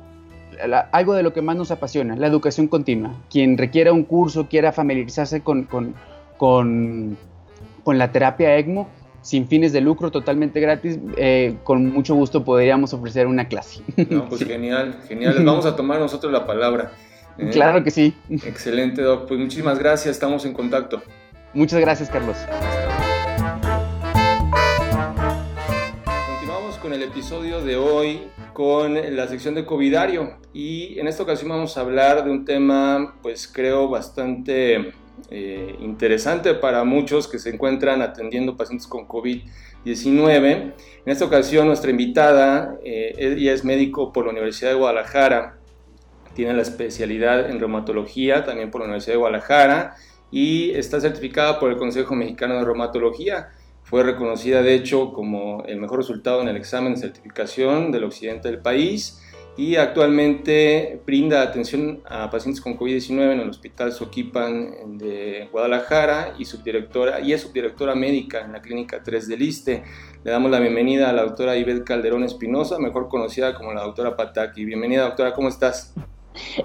algo 0.91 1.13
de 1.13 1.23
lo 1.23 1.33
que 1.33 1.41
más 1.41 1.55
nos 1.55 1.71
apasiona, 1.71 2.15
la 2.15 2.27
educación 2.27 2.67
continua. 2.67 3.15
Quien 3.29 3.57
requiera 3.57 3.91
un 3.91 4.03
curso, 4.03 4.47
quiera 4.47 4.71
familiarizarse 4.71 5.41
con, 5.41 5.63
con, 5.63 5.95
con, 6.37 7.17
la 7.85 8.11
terapia 8.11 8.57
ECMO, 8.57 8.87
sin 9.23 9.47
fines 9.47 9.71
de 9.71 9.81
lucro, 9.81 10.11
totalmente 10.11 10.59
gratis, 10.59 10.99
eh, 11.17 11.55
con 11.63 11.91
mucho 11.91 12.13
gusto 12.13 12.43
podríamos 12.43 12.93
ofrecer 12.93 13.25
una 13.25 13.47
clase. 13.47 13.81
No, 14.09 14.27
pues 14.27 14.43
genial, 14.45 14.99
genial. 15.07 15.35
Les 15.35 15.45
vamos 15.45 15.65
a 15.65 15.75
tomar 15.75 15.99
nosotros 15.99 16.31
la 16.31 16.45
palabra. 16.45 16.91
¿eh? 17.37 17.49
Claro 17.51 17.83
que 17.83 17.89
sí. 17.89 18.13
Excelente, 18.29 19.01
Doc. 19.01 19.27
Pues 19.27 19.39
muchísimas 19.39 19.79
gracias, 19.79 20.15
estamos 20.15 20.45
en 20.45 20.53
contacto. 20.53 21.01
Muchas 21.53 21.79
gracias, 21.79 22.09
Carlos. 22.09 22.37
Continuamos 26.27 26.77
con 26.79 26.93
el 26.93 27.03
episodio 27.03 27.61
de 27.61 27.77
hoy 27.77 28.23
con 28.51 29.15
la 29.15 29.27
sección 29.27 29.55
de 29.55 29.65
Covidario 29.65 30.37
y 30.53 30.99
en 30.99 31.07
esta 31.07 31.23
ocasión 31.23 31.49
vamos 31.49 31.77
a 31.77 31.81
hablar 31.81 32.25
de 32.25 32.29
un 32.29 32.43
tema, 32.43 33.15
pues 33.21 33.47
creo 33.47 33.87
bastante 33.87 34.93
eh, 35.29 35.75
interesante 35.79 36.53
para 36.53 36.83
muchos 36.83 37.27
que 37.27 37.39
se 37.39 37.49
encuentran 37.49 38.01
atendiendo 38.01 38.57
pacientes 38.57 38.87
con 38.87 39.07
COVID-19. 39.07 40.43
En 40.43 40.73
esta 41.05 41.25
ocasión 41.25 41.67
nuestra 41.67 41.91
invitada, 41.91 42.77
eh, 42.83 43.13
ella 43.17 43.53
es 43.53 43.63
médico 43.63 44.11
por 44.11 44.25
la 44.25 44.31
Universidad 44.31 44.71
de 44.71 44.77
Guadalajara, 44.77 45.57
tiene 46.33 46.53
la 46.53 46.61
especialidad 46.61 47.49
en 47.49 47.59
reumatología 47.59 48.43
también 48.43 48.71
por 48.71 48.81
la 48.81 48.85
Universidad 48.85 49.13
de 49.13 49.19
Guadalajara 49.19 49.95
y 50.31 50.71
está 50.71 50.99
certificada 50.99 51.59
por 51.59 51.71
el 51.71 51.77
Consejo 51.77 52.15
Mexicano 52.15 52.55
de 52.55 52.65
Reumatología. 52.65 53.49
Fue 53.83 54.01
reconocida 54.01 54.63
de 54.63 54.73
hecho 54.73 55.13
como 55.13 55.63
el 55.65 55.79
mejor 55.79 55.99
resultado 55.99 56.41
en 56.41 56.47
el 56.47 56.57
examen 56.57 56.95
de 56.95 57.01
certificación 57.01 57.91
del 57.91 58.05
occidente 58.05 58.49
del 58.49 58.59
país 58.59 59.21
y 59.55 59.75
actualmente 59.75 61.01
brinda 61.05 61.41
atención 61.41 62.01
a 62.05 62.29
pacientes 62.31 62.61
con 62.61 62.77
COVID-19 62.77 63.33
en 63.33 63.39
el 63.39 63.49
Hospital 63.49 63.91
Soquipan 63.91 64.97
de 64.97 65.47
Guadalajara 65.51 66.33
y, 66.39 66.45
subdirectora, 66.45 67.21
y 67.21 67.33
es 67.33 67.41
subdirectora 67.41 67.93
médica 67.93 68.41
en 68.41 68.53
la 68.53 68.61
Clínica 68.61 69.03
3 69.03 69.27
del 69.27 69.41
ISTE. 69.43 69.83
Le 70.23 70.31
damos 70.31 70.49
la 70.49 70.59
bienvenida 70.59 71.09
a 71.09 71.13
la 71.13 71.23
doctora 71.23 71.55
Ivette 71.55 71.83
Calderón 71.83 72.23
Espinosa, 72.23 72.79
mejor 72.79 73.09
conocida 73.09 73.53
como 73.53 73.73
la 73.73 73.83
doctora 73.83 74.15
Pataki. 74.15 74.65
Bienvenida 74.65 75.03
doctora, 75.03 75.33
¿cómo 75.33 75.49
estás? 75.49 75.93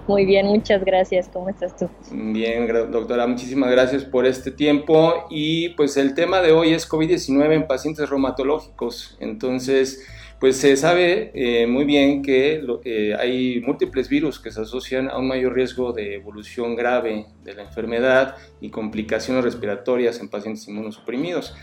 Muy 0.07 0.24
bien, 0.24 0.46
muchas 0.46 0.83
gracias. 0.83 1.29
¿Cómo 1.31 1.51
estás 1.51 1.77
tú? 1.77 1.90
Bien, 2.11 2.66
doctora, 2.90 3.27
muchísimas 3.27 3.70
gracias 3.70 4.05
por 4.05 4.24
este 4.24 4.51
tiempo. 4.51 5.27
Y 5.29 5.70
pues 5.70 5.98
el 5.98 6.14
tema 6.14 6.40
de 6.40 6.53
hoy 6.53 6.72
es 6.72 6.88
COVID-19 6.88 7.53
en 7.53 7.66
pacientes 7.66 8.09
reumatológicos. 8.09 9.18
Entonces, 9.20 10.07
pues 10.40 10.57
se 10.57 10.77
sabe 10.77 11.33
eh, 11.35 11.66
muy 11.66 11.85
bien 11.85 12.22
que 12.22 12.62
eh, 12.85 13.16
hay 13.18 13.61
múltiples 13.61 14.09
virus 14.09 14.38
que 14.38 14.53
se 14.53 14.61
asocian 14.61 15.11
a 15.11 15.18
un 15.18 15.27
mayor 15.27 15.55
riesgo 15.55 15.92
de 15.92 16.14
evolución 16.14 16.77
grave 16.77 17.27
de 17.42 17.55
la 17.55 17.62
enfermedad 17.62 18.37
y 18.61 18.70
complicaciones 18.70 19.42
respiratorias 19.42 20.20
en 20.20 20.29
pacientes 20.29 20.68
inmunosuprimidos. 20.68 21.57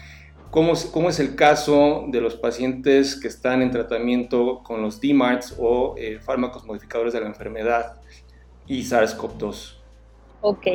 ¿Cómo, 0.51 0.73
¿Cómo, 0.91 1.09
es 1.09 1.19
el 1.19 1.35
caso 1.35 2.05
de 2.09 2.21
los 2.21 2.35
pacientes 2.35 3.19
que 3.19 3.27
están 3.27 3.61
en 3.61 3.71
tratamiento 3.71 4.61
con 4.63 4.81
los 4.81 4.99
DMARDs 5.01 5.55
o 5.57 5.95
eh, 5.97 6.19
fármacos 6.21 6.65
modificadores 6.65 7.13
de 7.13 7.21
la 7.21 7.27
enfermedad 7.27 8.01
y 8.67 8.81
SARS-CoV-2? 8.83 9.75
Ok, 10.41 10.67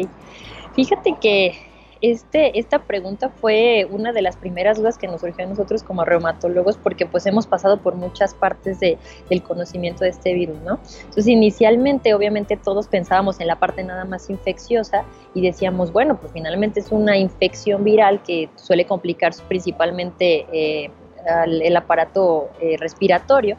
fíjate 0.74 1.14
que 1.20 1.69
este, 2.00 2.58
esta 2.58 2.80
pregunta 2.80 3.28
fue 3.28 3.86
una 3.90 4.12
de 4.12 4.22
las 4.22 4.36
primeras 4.36 4.78
dudas 4.78 4.96
que 4.96 5.06
nos 5.06 5.20
surgió 5.20 5.44
a 5.44 5.48
nosotros 5.48 5.82
como 5.82 6.04
reumatólogos 6.04 6.78
porque 6.78 7.06
pues 7.06 7.26
hemos 7.26 7.46
pasado 7.46 7.78
por 7.80 7.94
muchas 7.94 8.34
partes 8.34 8.80
de, 8.80 8.98
del 9.28 9.42
conocimiento 9.42 10.04
de 10.04 10.10
este 10.10 10.32
virus, 10.32 10.58
¿no? 10.62 10.80
Entonces 11.00 11.28
inicialmente 11.28 12.14
obviamente 12.14 12.56
todos 12.56 12.88
pensábamos 12.88 13.40
en 13.40 13.46
la 13.46 13.58
parte 13.58 13.82
nada 13.84 14.04
más 14.04 14.30
infecciosa 14.30 15.04
y 15.34 15.42
decíamos, 15.42 15.92
bueno, 15.92 16.18
pues 16.18 16.32
finalmente 16.32 16.80
es 16.80 16.90
una 16.90 17.18
infección 17.18 17.84
viral 17.84 18.22
que 18.22 18.48
suele 18.56 18.86
complicar 18.86 19.32
principalmente 19.48 20.46
eh, 20.52 20.90
el 21.46 21.76
aparato 21.76 22.48
eh, 22.60 22.76
respiratorio 22.78 23.56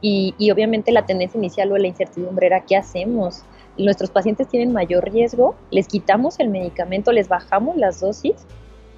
y, 0.00 0.34
y 0.38 0.50
obviamente 0.50 0.90
la 0.90 1.04
tendencia 1.04 1.36
inicial 1.38 1.70
o 1.72 1.76
la 1.76 1.86
incertidumbre 1.86 2.46
era 2.46 2.60
¿qué 2.60 2.76
hacemos? 2.76 3.44
Nuestros 3.76 4.10
pacientes 4.10 4.48
tienen 4.48 4.72
mayor 4.72 5.10
riesgo, 5.10 5.56
les 5.70 5.88
quitamos 5.88 6.38
el 6.40 6.48
medicamento, 6.48 7.12
les 7.12 7.28
bajamos 7.28 7.76
las 7.76 8.00
dosis 8.00 8.34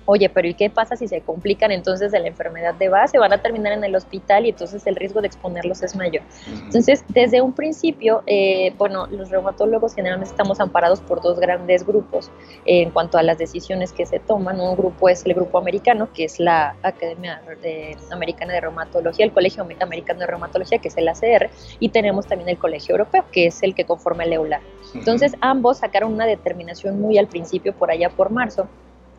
oye, 0.06 0.28
pero 0.28 0.48
¿y 0.48 0.54
qué 0.54 0.70
pasa 0.70 0.96
si 0.96 1.08
se 1.08 1.20
complican 1.20 1.70
entonces 1.72 2.12
de 2.12 2.20
la 2.20 2.28
enfermedad 2.28 2.74
de 2.74 2.88
base? 2.88 3.18
Van 3.18 3.32
a 3.32 3.42
terminar 3.42 3.72
en 3.72 3.84
el 3.84 3.94
hospital 3.94 4.46
y 4.46 4.50
entonces 4.50 4.86
el 4.86 4.96
riesgo 4.96 5.20
de 5.20 5.26
exponerlos 5.26 5.82
es 5.82 5.94
mayor. 5.94 6.22
Entonces, 6.64 7.04
desde 7.08 7.42
un 7.42 7.52
principio, 7.52 8.22
eh, 8.26 8.72
bueno, 8.78 9.06
los 9.08 9.30
reumatólogos 9.30 9.94
generalmente 9.94 10.30
estamos 10.30 10.60
amparados 10.60 11.00
por 11.00 11.20
dos 11.20 11.38
grandes 11.38 11.84
grupos 11.84 12.30
en 12.64 12.90
cuanto 12.90 13.18
a 13.18 13.22
las 13.22 13.38
decisiones 13.38 13.92
que 13.92 14.06
se 14.06 14.18
toman. 14.18 14.60
Un 14.60 14.76
grupo 14.76 15.08
es 15.08 15.26
el 15.26 15.34
grupo 15.34 15.58
americano, 15.58 16.08
que 16.12 16.24
es 16.24 16.38
la 16.40 16.76
Academia 16.82 17.42
Americana 18.10 18.54
de 18.54 18.60
Reumatología, 18.60 19.24
el 19.24 19.32
Colegio 19.32 19.62
Americano 19.62 20.20
de 20.20 20.26
Reumatología, 20.26 20.78
que 20.78 20.88
es 20.88 20.96
el 20.96 21.08
ACR, 21.08 21.50
y 21.80 21.88
tenemos 21.88 22.26
también 22.26 22.48
el 22.48 22.58
Colegio 22.58 22.94
Europeo, 22.94 23.24
que 23.32 23.46
es 23.46 23.62
el 23.62 23.74
que 23.74 23.84
conforma 23.84 24.24
el 24.24 24.32
EULAR. 24.32 24.60
Entonces, 24.94 25.34
ambos 25.40 25.78
sacaron 25.78 26.12
una 26.12 26.26
determinación 26.26 27.00
muy 27.00 27.18
al 27.18 27.26
principio, 27.26 27.74
por 27.74 27.90
allá 27.90 28.08
por 28.10 28.30
marzo, 28.30 28.68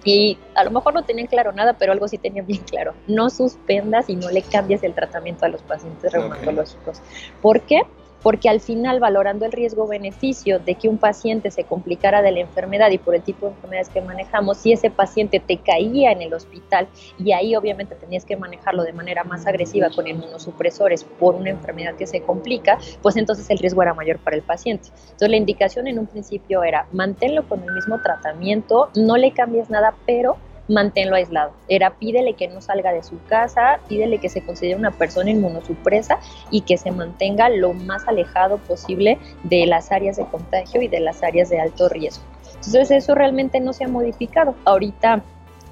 y 0.04 0.38
a 0.56 0.64
lo 0.64 0.72
mejor 0.72 0.94
no 0.94 1.04
tenían 1.04 1.28
claro 1.28 1.52
nada, 1.52 1.78
pero 1.78 1.92
algo 1.92 2.08
sí 2.08 2.18
tenían 2.18 2.46
bien 2.46 2.64
claro. 2.64 2.94
No 3.08 3.30
suspendas 3.30 4.10
y 4.10 4.16
no 4.16 4.30
le 4.30 4.42
cambies 4.42 4.84
el 4.84 4.94
tratamiento 4.94 5.46
a 5.46 5.50
los 5.50 5.62
pacientes 5.62 6.12
reumatológicos. 6.12 7.02
¿Por 7.42 7.62
qué? 7.62 7.82
Porque 8.24 8.50
al 8.50 8.60
final 8.60 9.00
valorando 9.00 9.46
el 9.46 9.52
riesgo-beneficio 9.52 10.60
de 10.60 10.76
que 10.76 10.90
un 10.90 10.98
paciente 10.98 11.52
se 11.52 11.64
complicara 11.64 12.22
de 12.22 12.32
la 12.32 12.40
enfermedad 12.40 12.90
y 12.92 12.98
por 12.98 13.16
el 13.16 13.22
tipo 13.22 13.46
de 13.46 13.54
enfermedades 13.54 13.90
que 13.90 14.02
manejamos, 14.02 14.58
si 14.58 14.72
ese 14.72 14.90
paciente 14.90 15.40
te 15.40 15.58
caía 15.58 16.12
en 16.12 16.22
el 16.22 16.34
hospital 16.34 16.88
y 17.18 17.32
ahí 17.32 17.56
obviamente 17.56 17.96
tenías 17.96 18.26
que 18.26 18.36
manejarlo 18.36 18.84
de 18.84 18.94
manera 18.94 19.24
más 19.24 19.46
agresiva 19.48 19.90
con 19.90 20.08
inmunosupresores 20.08 21.04
por 21.04 21.36
una 21.36 21.50
enfermedad 21.50 21.96
que 21.96 22.08
se 22.08 22.22
complica, 22.22 22.78
pues 23.02 23.18
entonces 23.18 23.50
el 23.50 23.60
riesgo 23.60 23.82
era 23.82 23.94
mayor 23.94 24.20
para 24.20 24.36
el 24.36 24.44
paciente. 24.44 24.90
Entonces 25.04 25.30
la 25.30 25.38
indicación 25.38 25.88
en 25.88 26.00
un 26.00 26.08
principio 26.08 26.64
era 26.64 26.88
manténlo 26.92 27.48
con 27.48 27.64
el 27.64 27.74
mismo 27.74 28.02
tratamiento, 28.02 28.90
no 28.96 29.18
le 29.18 29.32
cambies 29.32 29.70
nada, 29.70 29.96
pero 30.06 30.38
manténlo 30.68 31.16
aislado. 31.16 31.52
Era 31.68 31.92
pídele 31.96 32.34
que 32.34 32.48
no 32.48 32.62
salga 32.62 32.92
de 32.92 33.04
su 33.04 33.22
casa, 33.26 33.80
pídele 33.88 34.20
que 34.20 34.30
se 34.30 34.42
considere 34.42 34.78
una 34.78 34.92
persona 34.92 35.32
inmunosupresa 35.32 36.20
y 36.52 36.62
que 36.62 36.78
se 36.78 36.92
mantenga 36.92 37.50
lo 37.50 37.74
más 37.74 38.08
alejado 38.08 38.58
posible 38.58 39.18
de 39.44 39.66
las 39.66 39.92
áreas 39.92 40.18
de 40.18 40.26
contagio 40.26 40.82
y 40.82 40.88
de 40.88 41.00
las 41.00 41.24
áreas 41.24 41.50
de 41.50 41.60
alto 41.60 41.90
riesgo. 41.90 42.24
Entonces 42.66 42.92
eso 42.92 43.16
realmente 43.16 43.60
no 43.60 43.74
se 43.74 43.86
ha 43.86 43.88
modificado. 43.88 44.56
Ahorita 44.66 45.24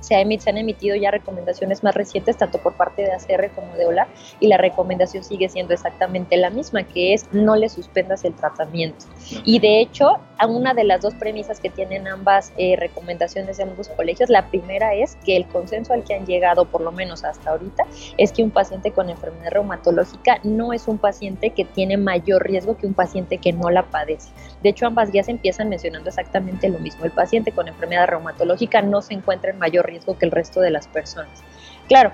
se, 0.05 0.15
han 0.15 0.57
emitido 0.57 0.95
ya 0.95 1.11
recomendaciones 1.11 1.83
más 1.83 1.95
recientes, 1.95 2.37
tanto 2.37 2.59
por 2.59 2.75
parte 2.75 3.03
de 3.03 3.11
ACR 3.11 3.51
como 3.51 3.73
de 3.75 3.85
OLA, 3.85 4.07
y 4.39 4.47
la 4.47 4.57
recomendación 4.57 5.23
sigue 5.23 5.49
siendo 5.49 5.73
exactamente 5.73 6.37
la 6.37 6.49
misma, 6.49 6.83
que 6.83 7.13
es 7.13 7.25
no 7.31 7.55
le 7.55 7.69
suspendas 7.69 8.23
el 8.25 8.35
tratamiento. 8.35 9.05
Y 9.43 9.59
de 9.59 9.81
hecho, 9.81 10.19
a 10.37 10.47
una 10.47 10.73
de 10.73 10.83
las 10.83 11.01
dos 11.01 11.13
premisas 11.15 11.59
que 11.59 11.69
tienen 11.69 12.07
ambas 12.07 12.53
eh, 12.57 12.75
recomendaciones 12.77 13.57
de 13.57 13.63
ambos 13.63 13.89
colegios, 13.89 14.29
la 14.29 14.47
primera 14.49 14.93
es 14.93 15.17
que 15.25 15.37
el 15.37 15.47
consenso 15.47 15.93
al 15.93 16.03
que 16.03 16.13
han 16.13 16.25
llegado, 16.25 16.65
por 16.65 16.81
lo 16.81 16.91
menos 16.91 17.23
hasta 17.23 17.51
ahorita, 17.51 17.85
es 18.17 18.31
que 18.31 18.43
un 18.43 18.51
paciente 18.51 18.91
con 18.91 19.09
enfermedad 19.09 19.51
reumatológica 19.51 20.39
no 20.43 20.73
es 20.73 20.87
un 20.87 20.97
paciente 20.97 21.51
que 21.51 21.65
tiene 21.65 21.97
mayor 21.97 22.43
riesgo 22.43 22.77
que 22.77 22.87
un 22.87 22.93
paciente 22.93 23.37
que 23.37 23.53
no 23.53 23.69
la 23.69 23.83
padece. 23.83 24.29
De 24.61 24.69
hecho, 24.69 24.85
ambas 24.87 25.11
guías 25.11 25.29
empiezan 25.29 25.69
mencionando 25.69 26.09
exactamente 26.09 26.69
lo 26.69 26.79
mismo. 26.79 27.05
El 27.05 27.11
paciente 27.11 27.51
con 27.51 27.67
enfermedad 27.67 28.07
reumatológica 28.07 28.81
no 28.81 29.01
se 29.01 29.13
encuentra 29.13 29.51
en 29.51 29.59
mayor 29.59 29.85
riesgo 29.85 29.94
que 29.99 30.25
el 30.25 30.31
resto 30.31 30.61
de 30.61 30.71
las 30.71 30.87
personas. 30.87 31.43
Claro, 31.87 32.11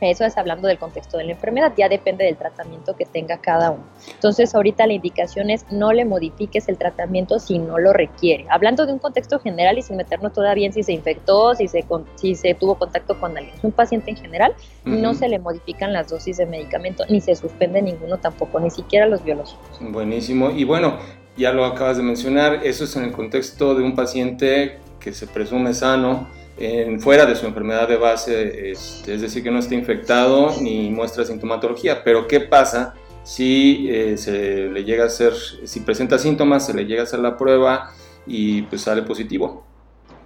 eso 0.00 0.24
es 0.24 0.38
hablando 0.38 0.68
del 0.68 0.78
contexto 0.78 1.18
de 1.18 1.24
la 1.24 1.32
enfermedad, 1.32 1.72
ya 1.76 1.88
depende 1.88 2.24
del 2.24 2.36
tratamiento 2.36 2.94
que 2.94 3.04
tenga 3.04 3.38
cada 3.38 3.72
uno. 3.72 3.84
Entonces, 4.12 4.54
ahorita 4.54 4.86
la 4.86 4.92
indicación 4.92 5.50
es 5.50 5.66
no 5.72 5.92
le 5.92 6.04
modifiques 6.04 6.68
el 6.68 6.78
tratamiento 6.78 7.40
si 7.40 7.58
no 7.58 7.78
lo 7.78 7.92
requiere. 7.92 8.46
Hablando 8.48 8.86
de 8.86 8.92
un 8.92 9.00
contexto 9.00 9.40
general 9.40 9.76
y 9.76 9.82
sin 9.82 9.96
meternos 9.96 10.32
todavía 10.32 10.66
en 10.66 10.72
si 10.72 10.84
se 10.84 10.92
infectó, 10.92 11.54
si 11.56 11.66
se, 11.66 11.84
si 12.14 12.36
se 12.36 12.54
tuvo 12.54 12.76
contacto 12.76 13.18
con 13.18 13.36
alguien. 13.36 13.54
Un 13.62 13.72
paciente 13.72 14.10
en 14.10 14.16
general, 14.16 14.54
no 14.84 15.14
se 15.14 15.28
le 15.28 15.40
modifican 15.40 15.92
las 15.92 16.08
dosis 16.08 16.36
de 16.36 16.46
medicamento, 16.46 17.04
ni 17.08 17.20
se 17.20 17.34
suspende 17.34 17.82
ninguno 17.82 18.18
tampoco, 18.18 18.60
ni 18.60 18.70
siquiera 18.70 19.06
los 19.06 19.24
biológicos. 19.24 19.78
Buenísimo. 19.80 20.50
Y 20.50 20.62
bueno, 20.62 20.98
ya 21.36 21.52
lo 21.52 21.64
acabas 21.64 21.96
de 21.96 22.04
mencionar, 22.04 22.60
eso 22.64 22.84
es 22.84 22.94
en 22.94 23.02
el 23.02 23.12
contexto 23.12 23.74
de 23.74 23.82
un 23.82 23.96
paciente 23.96 24.78
que 25.00 25.12
se 25.12 25.26
presume 25.26 25.74
sano 25.74 26.37
en, 26.58 27.00
fuera 27.00 27.26
de 27.26 27.36
su 27.36 27.46
enfermedad 27.46 27.88
de 27.88 27.96
base, 27.96 28.70
es, 28.70 29.04
decir, 29.06 29.42
que 29.42 29.50
no 29.50 29.58
está 29.58 29.74
infectado 29.74 30.54
ni 30.60 30.90
muestra 30.90 31.24
sintomatología. 31.24 32.02
Pero 32.04 32.26
¿qué 32.26 32.40
pasa 32.40 32.94
si 33.22 33.88
eh, 33.90 34.16
se 34.16 34.68
le 34.68 34.84
llega 34.84 35.04
a 35.04 35.06
hacer, 35.06 35.34
si 35.34 35.80
presenta 35.80 36.18
síntomas, 36.18 36.66
se 36.66 36.74
le 36.74 36.84
llega 36.86 37.02
a 37.02 37.04
hacer 37.04 37.20
la 37.20 37.36
prueba 37.36 37.92
y 38.26 38.62
pues 38.62 38.82
sale 38.82 39.02
positivo? 39.02 39.64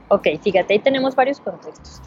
Ok, 0.08 0.28
fíjate, 0.42 0.74
ahí 0.74 0.78
tenemos 0.78 1.14
varios 1.14 1.40
contextos. 1.40 2.02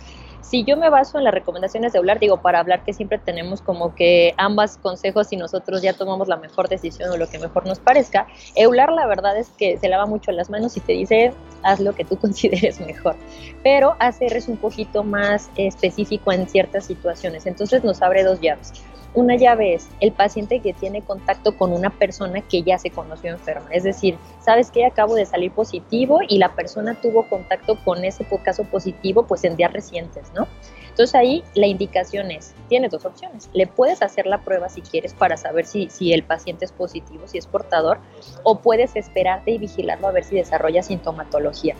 Si 0.47 0.63
yo 0.63 0.77
me 0.77 0.91
baso 0.91 1.17
en 1.17 1.23
las 1.23 1.34
recomendaciones 1.34 1.91
de 1.91 1.97
Eular, 1.97 2.19
digo, 2.19 2.38
para 2.38 2.60
hablar 2.60 2.84
que 2.84 2.93
siempre 2.93 3.17
tenemos 3.17 3.62
como 3.62 3.95
que 3.95 4.36
ambas 4.38 4.77
consejos 4.77 5.34
y 5.34 5.38
nosotros 5.38 5.81
ya 5.81 5.93
tomamos 5.93 6.27
la 6.27 6.38
mejor 6.38 6.69
decisión 6.69 7.10
o 7.10 7.17
lo 7.17 7.27
que 7.27 7.39
mejor 7.39 7.65
nos 7.65 7.79
parezca, 7.79 8.27
Eular 8.55 8.91
la 8.91 9.08
verdad 9.08 9.36
es 9.39 9.49
que 9.58 9.77
se 9.77 9.89
lava 9.89 10.05
mucho 10.05 10.31
las 10.31 10.51
manos 10.51 10.77
y 10.77 10.81
te 10.81 10.93
dice, 10.93 11.34
haz 11.63 11.79
lo 11.79 11.93
que 11.93 12.05
tú 12.05 12.17
consideres 12.21 12.79
mejor. 12.79 13.15
Pero 13.63 13.95
ACR 13.97 14.38
es 14.38 14.47
un 14.47 14.58
poquito 14.58 15.03
más 15.03 15.49
específico 15.55 16.31
en 16.31 16.47
ciertas 16.47 16.86
situaciones, 16.86 17.47
entonces 17.47 17.84
nos 17.84 18.03
abre 18.03 18.23
dos 18.23 18.39
llaves. 18.39 18.71
Una 19.15 19.38
llave 19.38 19.73
es 19.73 19.88
el 20.01 20.12
paciente 20.12 20.60
que 20.60 20.73
tiene 20.73 21.01
contacto 21.01 21.58
con 21.58 21.71
una 21.71 21.89
persona 21.89 22.41
que 22.41 22.63
ya 22.63 22.78
se 22.78 22.89
conoció 22.89 23.32
enferma. 23.32 23.69
Es 23.71 23.84
decir, 23.84 24.17
sabes 24.41 24.71
que 24.71 24.86
acabo 24.86 25.15
de 25.15 25.25
salir 25.25 25.54
positivo 25.54 26.19
y 26.28 26.38
la 26.38 26.54
persona 26.54 26.99
tuvo 26.99 27.23
contacto 27.30 27.78
con 27.86 28.04
ese 28.04 28.25
caso 28.43 28.65
positivo 28.65 29.25
pues 29.25 29.45
en 29.45 29.56
días 29.56 29.71
recientes, 29.71 30.34
¿no? 30.36 30.49
Entonces 30.89 31.15
ahí 31.15 31.43
la 31.54 31.67
indicación 31.67 32.30
es, 32.30 32.54
tienes 32.67 32.91
dos 32.91 33.06
opciones. 33.06 33.49
Le 33.54 33.67
puedes 33.67 34.01
hacer 34.01 34.25
la 34.25 34.41
prueba 34.41 34.67
si 34.67 34.82
quieres 34.82 35.13
para 35.13 35.38
saber 35.38 35.65
si, 35.65 35.89
si 35.89 36.12
el 36.12 36.23
paciente 36.23 36.65
es 36.65 36.73
positivo, 36.73 37.25
si 37.25 37.38
es 37.38 37.47
portador, 37.47 37.99
o 38.43 38.60
puedes 38.60 38.97
esperarte 38.97 39.51
y 39.51 39.58
vigilarlo 39.58 40.10
a 40.10 40.12
ver 40.12 40.25
si 40.25 40.36
desarrolla 40.36 40.84
sintomatología. 40.84 41.75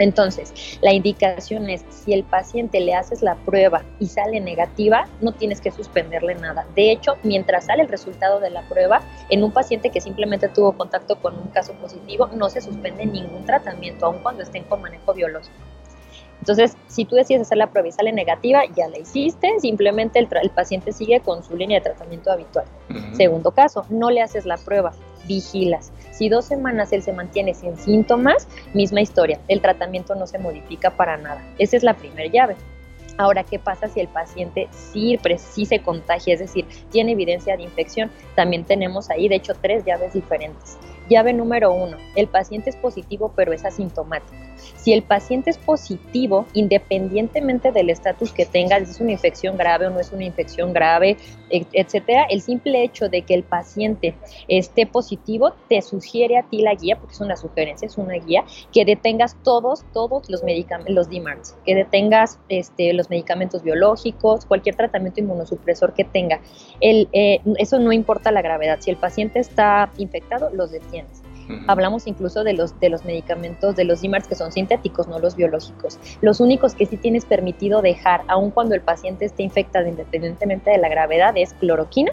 Entonces, 0.00 0.78
la 0.80 0.94
indicación 0.94 1.68
es, 1.68 1.84
si 1.90 2.14
el 2.14 2.24
paciente 2.24 2.80
le 2.80 2.94
haces 2.94 3.22
la 3.22 3.36
prueba 3.36 3.84
y 3.98 4.06
sale 4.06 4.40
negativa, 4.40 5.06
no 5.20 5.32
tienes 5.32 5.60
que 5.60 5.70
suspenderle 5.70 6.34
nada. 6.34 6.66
De 6.74 6.90
hecho, 6.90 7.16
mientras 7.22 7.66
sale 7.66 7.82
el 7.82 7.88
resultado 7.88 8.40
de 8.40 8.48
la 8.48 8.62
prueba, 8.62 9.02
en 9.28 9.44
un 9.44 9.52
paciente 9.52 9.90
que 9.90 10.00
simplemente 10.00 10.48
tuvo 10.48 10.72
contacto 10.72 11.20
con 11.20 11.38
un 11.38 11.48
caso 11.48 11.74
positivo, 11.74 12.28
no 12.34 12.48
se 12.48 12.62
suspende 12.62 13.04
ningún 13.04 13.44
tratamiento, 13.44 14.06
aun 14.06 14.20
cuando 14.20 14.42
estén 14.42 14.64
con 14.64 14.80
manejo 14.80 15.12
biológico. 15.12 15.54
Entonces, 16.40 16.76
si 16.88 17.04
tú 17.04 17.16
decides 17.16 17.42
hacer 17.42 17.58
la 17.58 17.70
prueba 17.70 17.88
y 17.88 17.92
sale 17.92 18.12
negativa, 18.12 18.62
ya 18.74 18.88
la 18.88 18.98
hiciste, 18.98 19.48
simplemente 19.60 20.18
el, 20.18 20.50
paciente 20.50 20.92
sigue 20.92 21.20
con 21.20 21.42
su 21.42 21.56
línea 21.56 21.78
de 21.78 21.84
tratamiento 21.84 22.32
habitual. 22.32 22.64
Segundo 23.12 23.52
caso, 23.52 23.84
no 23.90 24.10
le 24.10 24.22
haces 24.22 24.46
la 24.46 24.56
prueba, 24.56 24.92
vigilas. 25.26 25.92
Si 26.12 26.28
dos 26.28 26.46
semanas 26.46 26.92
él 26.92 27.02
se 27.02 27.12
mantiene 27.12 27.54
sin 27.54 27.76
síntomas, 27.76 28.48
misma 28.74 29.00
historia, 29.02 29.38
el 29.48 29.60
tratamiento 29.60 30.14
no 30.14 30.26
se 30.26 30.38
modifica 30.38 30.90
para 30.90 31.16
nada. 31.16 31.44
Esa 31.58 31.76
es 31.76 31.82
la 31.82 31.94
primera 31.94 32.30
llave. 32.30 32.56
Ahora, 33.18 33.44
¿qué 33.44 33.58
pasa 33.58 33.86
si 33.88 34.00
el 34.00 34.08
paciente 34.08 34.68
sí, 34.70 35.18
sí 35.36 35.66
se 35.66 35.80
contagia, 35.80 36.32
es 36.32 36.40
decir, 36.40 36.64
tiene 36.90 37.12
evidencia 37.12 37.54
de 37.54 37.64
infección? 37.64 38.10
También 38.34 38.64
tenemos 38.64 39.10
ahí, 39.10 39.28
de 39.28 39.36
hecho, 39.36 39.52
tres 39.60 39.84
llaves 39.84 40.14
diferentes. 40.14 40.78
Llave 41.10 41.32
número 41.32 41.72
uno, 41.72 41.96
el 42.14 42.28
paciente 42.28 42.70
es 42.70 42.76
positivo 42.76 43.32
pero 43.34 43.52
es 43.52 43.64
asintomático. 43.64 44.36
Si 44.76 44.92
el 44.92 45.02
paciente 45.02 45.50
es 45.50 45.58
positivo, 45.58 46.46
independientemente 46.52 47.72
del 47.72 47.90
estatus 47.90 48.32
que 48.32 48.46
tenga, 48.46 48.78
si 48.78 48.90
es 48.90 49.00
una 49.00 49.12
infección 49.12 49.56
grave 49.56 49.88
o 49.88 49.90
no 49.90 50.00
es 50.00 50.12
una 50.12 50.24
infección 50.24 50.72
grave, 50.72 51.16
etcétera, 51.50 52.26
el 52.30 52.40
simple 52.40 52.84
hecho 52.84 53.08
de 53.08 53.22
que 53.22 53.34
el 53.34 53.42
paciente 53.42 54.14
esté 54.48 54.86
positivo 54.86 55.52
te 55.68 55.82
sugiere 55.82 56.38
a 56.38 56.44
ti 56.44 56.62
la 56.62 56.74
guía, 56.74 56.96
porque 56.96 57.14
es 57.14 57.20
una 57.20 57.36
sugerencia, 57.36 57.86
es 57.86 57.98
una 57.98 58.14
guía, 58.14 58.44
que 58.72 58.84
detengas 58.84 59.36
todos, 59.42 59.84
todos 59.92 60.30
los 60.30 60.44
medicamentos, 60.44 60.94
los 60.94 61.10
DMARDs, 61.10 61.56
que 61.64 61.74
detengas 61.74 62.38
este, 62.48 62.92
los 62.92 63.10
medicamentos 63.10 63.62
biológicos, 63.62 64.44
cualquier 64.46 64.76
tratamiento 64.76 65.20
inmunosupresor 65.20 65.94
que 65.94 66.04
tenga. 66.04 66.40
Eh, 66.80 67.40
eso 67.58 67.78
no 67.78 67.92
importa 67.92 68.30
la 68.30 68.42
gravedad. 68.42 68.78
Si 68.80 68.90
el 68.90 68.96
paciente 68.96 69.40
está 69.40 69.90
infectado, 69.98 70.50
los 70.52 70.70
Hablamos 71.66 72.06
incluso 72.06 72.44
de 72.44 72.52
los, 72.52 72.78
de 72.78 72.90
los 72.90 73.04
medicamentos, 73.04 73.74
de 73.74 73.84
los 73.84 74.02
DMARDs 74.02 74.28
que 74.28 74.36
son 74.36 74.52
sintéticos, 74.52 75.08
no 75.08 75.18
los 75.18 75.34
biológicos. 75.34 75.98
Los 76.20 76.38
únicos 76.38 76.74
que 76.74 76.86
sí 76.86 76.96
tienes 76.96 77.24
permitido 77.24 77.82
dejar, 77.82 78.22
aun 78.28 78.50
cuando 78.50 78.74
el 78.76 78.80
paciente 78.80 79.24
esté 79.24 79.42
infectado 79.42 79.88
independientemente 79.88 80.70
de 80.70 80.78
la 80.78 80.88
gravedad, 80.88 81.36
es 81.36 81.52
cloroquina, 81.54 82.12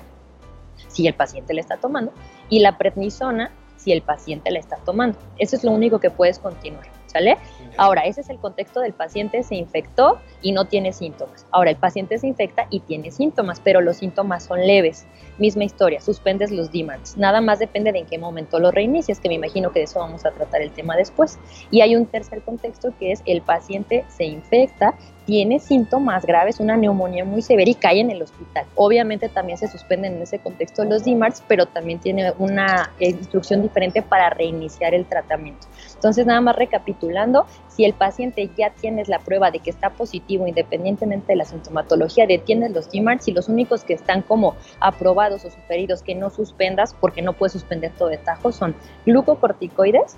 si 0.88 1.08
el 1.08 1.14
paciente 1.14 1.54
le 1.54 1.62
está 1.62 1.78
tomando, 1.78 2.12
y 2.50 2.60
la 2.60 2.78
prednisona, 2.78 3.52
si 3.76 3.92
el 3.92 4.02
paciente 4.02 4.50
le 4.50 4.60
está 4.60 4.78
tomando. 4.78 5.20
Eso 5.38 5.56
es 5.56 5.64
lo 5.64 5.72
único 5.72 6.00
que 6.00 6.10
puedes 6.10 6.40
continuar. 6.40 6.97
¿Sale? 7.08 7.38
Ahora, 7.78 8.02
ese 8.02 8.22
es 8.22 8.30
el 8.30 8.38
contexto 8.38 8.80
del 8.80 8.94
paciente 8.94 9.44
se 9.44 9.56
infectó 9.56 10.20
y 10.42 10.52
no 10.52 10.66
tiene 10.66 10.94
síntomas. 10.94 11.46
Ahora, 11.52 11.72
el 11.72 11.78
paciente 11.78 12.18
se 12.18 12.28
infecta 12.28 12.68
y 12.70 12.82
tiene 12.82 13.12
síntomas, 13.12 13.60
pero 13.60 13.82
los 13.82 13.98
síntomas 13.98 14.46
son 14.46 14.66
leves. 14.66 15.08
Misma 15.38 15.64
historia, 15.64 16.02
suspendes 16.02 16.52
los 16.52 16.72
DMARDs. 16.72 17.18
Nada 17.18 17.42
más 17.42 17.60
depende 17.60 17.92
de 17.92 18.00
en 18.00 18.06
qué 18.06 18.18
momento 18.18 18.60
lo 18.60 18.72
reinicies, 18.72 19.20
que 19.20 19.30
me 19.30 19.36
imagino 19.36 19.72
que 19.72 19.80
de 19.80 19.86
eso 19.86 20.00
vamos 20.00 20.26
a 20.26 20.32
tratar 20.32 20.62
el 20.62 20.72
tema 20.72 20.96
después. 20.96 21.40
Y 21.72 21.82
hay 21.82 21.96
un 21.96 22.06
tercer 22.06 22.42
contexto 22.42 22.94
que 23.00 23.12
es 23.12 23.22
el 23.26 23.42
paciente 23.42 24.06
se 24.10 24.26
infecta, 24.26 24.96
tiene 25.28 25.60
síntomas 25.60 26.26
graves, 26.26 26.62
una 26.62 26.78
neumonía 26.78 27.26
muy 27.26 27.42
severa 27.42 27.70
y 27.70 27.76
cae 27.76 28.00
en 28.00 28.12
el 28.12 28.22
hospital. 28.22 28.66
Obviamente 28.76 29.28
también 29.28 29.58
se 29.58 29.68
suspenden 29.68 30.16
en 30.16 30.22
ese 30.22 30.40
contexto 30.40 30.86
los 30.86 31.04
DMARDs, 31.04 31.44
pero 31.50 31.66
también 31.66 32.00
tiene 32.00 32.32
una 32.40 32.94
instrucción 32.98 33.62
diferente 33.62 34.02
para 34.02 34.30
reiniciar 34.30 34.94
el 34.94 35.06
tratamiento. 35.06 35.68
Entonces, 35.96 36.26
nada 36.26 36.40
más 36.40 36.56
recapitulando, 36.56 37.46
si 37.68 37.84
el 37.84 37.94
paciente 37.94 38.50
ya 38.58 38.70
tienes 38.70 39.10
la 39.10 39.20
prueba 39.20 39.52
de 39.52 39.60
que 39.60 39.70
está 39.70 39.90
positivo 39.90 40.48
independientemente 40.48 41.34
de 41.34 41.36
la 41.36 41.44
sintomatología, 41.44 42.26
detienes 42.26 42.72
los 42.72 42.90
DMARDs 42.90 43.28
y 43.28 43.34
los 43.34 43.50
únicos 43.50 43.84
que 43.84 43.96
están 43.96 44.22
como 44.22 44.56
aprobados 44.80 45.44
o 45.44 45.52
sugeridos 45.52 46.04
que 46.04 46.16
no 46.16 46.30
suspendas, 46.30 46.94
porque 46.94 47.22
no 47.22 47.34
puedes 47.34 47.52
suspender 47.52 47.92
todo 47.98 48.08
de 48.08 48.18
tajo, 48.18 48.54
son 48.54 48.76
glucocorticoides, 49.06 50.16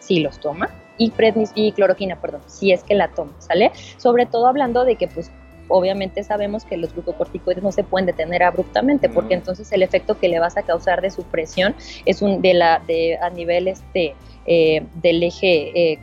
si 0.00 0.18
los 0.18 0.40
toma, 0.40 0.70
y, 1.00 1.10
prednis 1.10 1.50
y 1.54 1.72
cloroquina, 1.72 2.20
perdón, 2.20 2.42
si 2.46 2.72
es 2.72 2.84
que 2.84 2.94
la 2.94 3.08
toma, 3.08 3.32
¿sale? 3.38 3.72
Sobre 3.96 4.26
todo 4.26 4.46
hablando 4.46 4.84
de 4.84 4.96
que 4.96 5.08
pues 5.08 5.30
obviamente 5.68 6.22
sabemos 6.22 6.64
que 6.64 6.76
los 6.76 6.92
glucocorticoides 6.92 7.62
no 7.62 7.72
se 7.72 7.84
pueden 7.84 8.04
detener 8.04 8.42
abruptamente, 8.42 9.08
porque 9.08 9.34
entonces 9.34 9.72
el 9.72 9.82
efecto 9.82 10.18
que 10.18 10.28
le 10.28 10.38
vas 10.38 10.58
a 10.58 10.62
causar 10.62 11.00
de 11.00 11.10
supresión 11.10 11.74
es 12.04 12.20
un 12.20 12.42
de 12.42 12.54
la 12.54 12.82
de 12.86 13.16
a 13.16 13.30
nivel 13.30 13.68
este 13.68 14.14
eh, 14.46 14.82
del 14.96 15.22
eje 15.22 15.92
eh, 15.94 15.98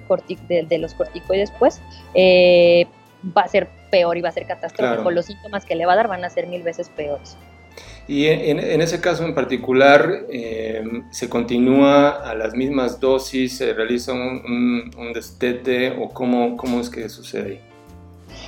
de, 0.67 0.77
los 0.79 0.95
corticoides, 0.95 1.51
pues 1.59 1.79
eh, 2.15 2.87
va 3.37 3.41
a 3.43 3.47
ser 3.47 3.67
peor 3.91 4.17
y 4.17 4.21
va 4.21 4.29
a 4.29 4.31
ser 4.31 4.47
catastrófico. 4.47 5.11
Los 5.11 5.25
síntomas 5.25 5.63
que 5.63 5.75
le 5.75 5.85
va 5.85 5.93
a 5.93 5.97
dar 5.97 6.07
van 6.07 6.25
a 6.25 6.29
ser 6.29 6.47
mil 6.47 6.63
veces 6.63 6.89
peores. 6.89 7.37
Y 8.07 8.25
en, 8.25 8.81
ese 8.81 9.01
caso 9.01 9.25
en 9.25 9.35
particular, 9.35 10.27
¿se 11.11 11.29
continúa 11.29 12.09
a 12.09 12.35
las 12.35 12.53
mismas 12.53 13.01
dosis? 13.01 13.57
¿Se 13.57 13.73
realiza 13.73 14.13
un, 14.13 14.91
un, 14.97 15.13
destete 15.13 15.91
o 15.91 16.09
cómo, 16.09 16.55
cómo 16.55 16.79
es 16.79 16.89
que 16.89 17.09
sucede? 17.09 17.66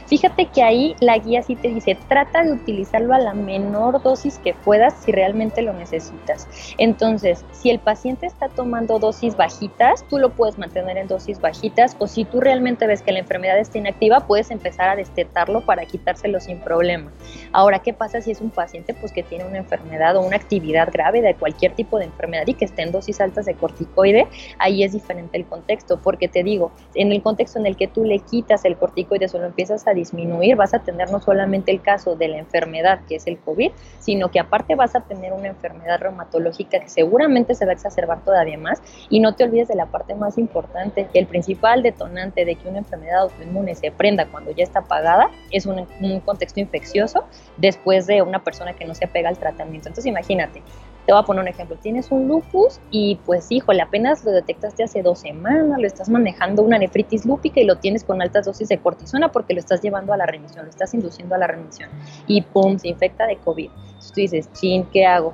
Fíjate 0.10 0.48
que 0.48 0.63
ahí 0.63 0.95
la 1.02 1.19
guía 1.19 1.43
sí 1.43 1.56
te 1.56 1.67
dice, 1.67 1.95
trata 2.08 2.43
de 2.43 2.54
utilizarlo 2.54 3.13
a 3.13 3.19
la 3.19 3.36
menor 3.36 4.02
dosis 4.02 4.39
que 4.39 4.56
puedas 4.56 4.95
si 5.04 5.12
realmente 5.12 5.62
lo 5.62 5.72
necesitas. 5.72 6.48
Entonces, 6.80 7.45
si 7.52 7.69
el 7.69 7.78
paciente 7.78 8.26
está 8.26 8.50
tomando 8.50 8.98
dosis 8.98 9.38
bajitas, 9.38 10.04
tú 10.10 10.17
lo 10.17 10.32
puedes 10.32 10.58
mantener 10.58 10.98
en 10.98 11.08
dosis 11.08 11.39
bajitas 11.39 11.95
o 12.00 12.08
si 12.08 12.26
tú 12.26 12.41
realmente 12.41 12.88
ves 12.88 13.04
que 13.04 13.12
la 13.12 13.19
enfermedad 13.19 13.60
está 13.60 13.78
inactiva, 13.78 14.22
puedes 14.22 14.50
empezar 14.50 14.89
a 14.89 14.95
destetarlo 14.95 15.62
para 15.62 15.86
quitárselo 15.86 16.39
sin 16.39 16.60
problema. 16.60 17.12
Ahora, 17.52 17.78
¿qué 17.78 17.93
pasa 17.93 18.19
si 18.19 18.32
es 18.32 18.41
un 18.41 18.50
paciente 18.50 18.95
pues 18.95 19.12
que 19.12 19.22
tiene 19.22 19.45
una 19.45 19.60
enfermedad 19.60 20.15
o 20.15 20.22
una 20.22 20.38
actividad 20.38 20.89
grave 20.91 21.22
de 21.22 21.36
cualquier 21.36 21.76
tipo 21.76 22.00
de 22.00 22.06
enfermedad 22.06 22.48
y 22.48 22.56
que 22.56 22.65
esté 22.65 22.82
en 22.82 22.91
dosis 22.91 23.22
altas 23.22 23.45
de 23.45 23.54
corticoide? 23.54 24.28
Ahí 24.58 24.84
es 24.84 24.93
diferente 24.93 25.38
el 25.38 25.45
contexto, 25.45 26.02
porque 26.02 26.28
te 26.28 26.41
digo, 26.41 26.72
en 26.95 27.12
el 27.12 27.22
contexto 27.22 27.60
en 27.60 27.67
el 27.67 27.78
que 27.78 27.88
tú 27.88 28.04
le 28.06 28.17
quitas 28.17 28.65
el 28.65 28.76
corticoide 28.76 29.28
o 29.32 29.38
lo 29.38 29.45
empiezas 29.45 29.86
a 29.86 29.93
disminuir, 30.00 30.56
vas 30.56 30.74
a 30.74 30.80
tener 30.80 31.12
no 31.12 31.20
solamente 31.20 31.72
el 31.72 31.82
caso 31.82 32.16
de 32.16 32.28
la 32.28 32.38
enfermedad, 32.38 33.02
que 33.08 33.16
es 33.16 33.28
el 33.28 33.38
COVID, 33.40 33.72
sino 34.00 34.32
que 34.32 34.40
aparte 34.40 34.76
vas 34.76 34.96
a 34.96 35.02
tener 35.02 35.34
una 35.34 35.48
enfermedad 35.48 36.00
reumatológica 36.00 36.80
que 36.80 36.90
seguramente 36.90 37.56
se 37.56 37.66
va 37.66 37.72
a 37.72 37.76
exacerbar 37.76 38.24
todavía 38.24 38.58
más. 38.58 38.82
Y 39.10 39.20
no 39.20 39.36
te 39.36 39.44
olvides 39.44 39.68
de 39.68 39.76
la 39.76 39.86
parte 39.86 40.16
más 40.16 40.38
importante, 40.38 41.08
el 41.14 41.28
principal 41.28 41.84
detonante 41.84 42.46
de 42.46 42.56
que 42.56 42.68
una 42.68 42.80
enfermedad 42.80 43.22
autoinmune 43.22 43.76
se 43.76 43.92
prenda 43.92 44.26
cuando 44.26 44.52
ya 44.52 44.64
está 44.64 44.80
apagada 44.80 45.30
es 45.52 45.66
un, 45.66 45.88
un 46.02 46.20
contexto 46.22 46.60
infeccioso 46.60 47.26
después 47.58 48.08
de 48.08 48.22
una 48.22 48.44
persona 48.44 48.74
que 48.74 48.86
no 48.86 48.96
se 48.96 49.06
apega 49.06 49.30
al 49.30 49.38
tratamiento. 49.38 49.90
Entonces 49.90 50.06
imagínate, 50.06 50.62
te 51.10 51.13
voy 51.13 51.24
a 51.24 51.26
poner 51.26 51.41
un 51.41 51.48
ejemplo. 51.48 51.76
Tienes 51.76 52.12
un 52.12 52.28
lupus 52.28 52.80
y 52.91 53.15
pues 53.26 53.48
híjole, 53.52 53.82
apenas 53.82 54.24
lo 54.24 54.30
detectaste 54.30 54.84
hace 54.84 55.02
dos 55.02 55.17
semanas, 55.17 55.80
lo 55.80 55.88
estás 55.88 56.08
manejando 56.08 56.62
una 56.62 56.78
nefritis 56.78 57.26
lúpica 57.26 57.60
y 57.60 57.63
lo 57.63 57.78
tienes 57.78 58.04
con 58.04 58.22
altas 58.22 58.45
dosis 58.45 58.69
de 58.69 58.78
cortisona 58.78 59.32
porque 59.32 59.56
lo 59.56 59.60
estás 59.60 59.82
llevando 59.82 60.13
a 60.13 60.17
la 60.17 60.28
remisión, 60.28 60.65
lo 60.65 60.69
estás 60.69 60.93
induciendo 60.93 61.34
a 61.34 61.39
la 61.39 61.48
remisión. 61.48 61.89
Y 62.28 62.43
pum, 62.43 62.78
se 62.78 62.89
infecta 62.89 63.26
de 63.26 63.38
COVID. 63.38 63.72
Entonces 63.72 64.12
tú 64.12 64.22
dices, 64.22 64.54
chin, 64.54 64.86
¿qué 64.93 65.08
hago? 65.08 65.34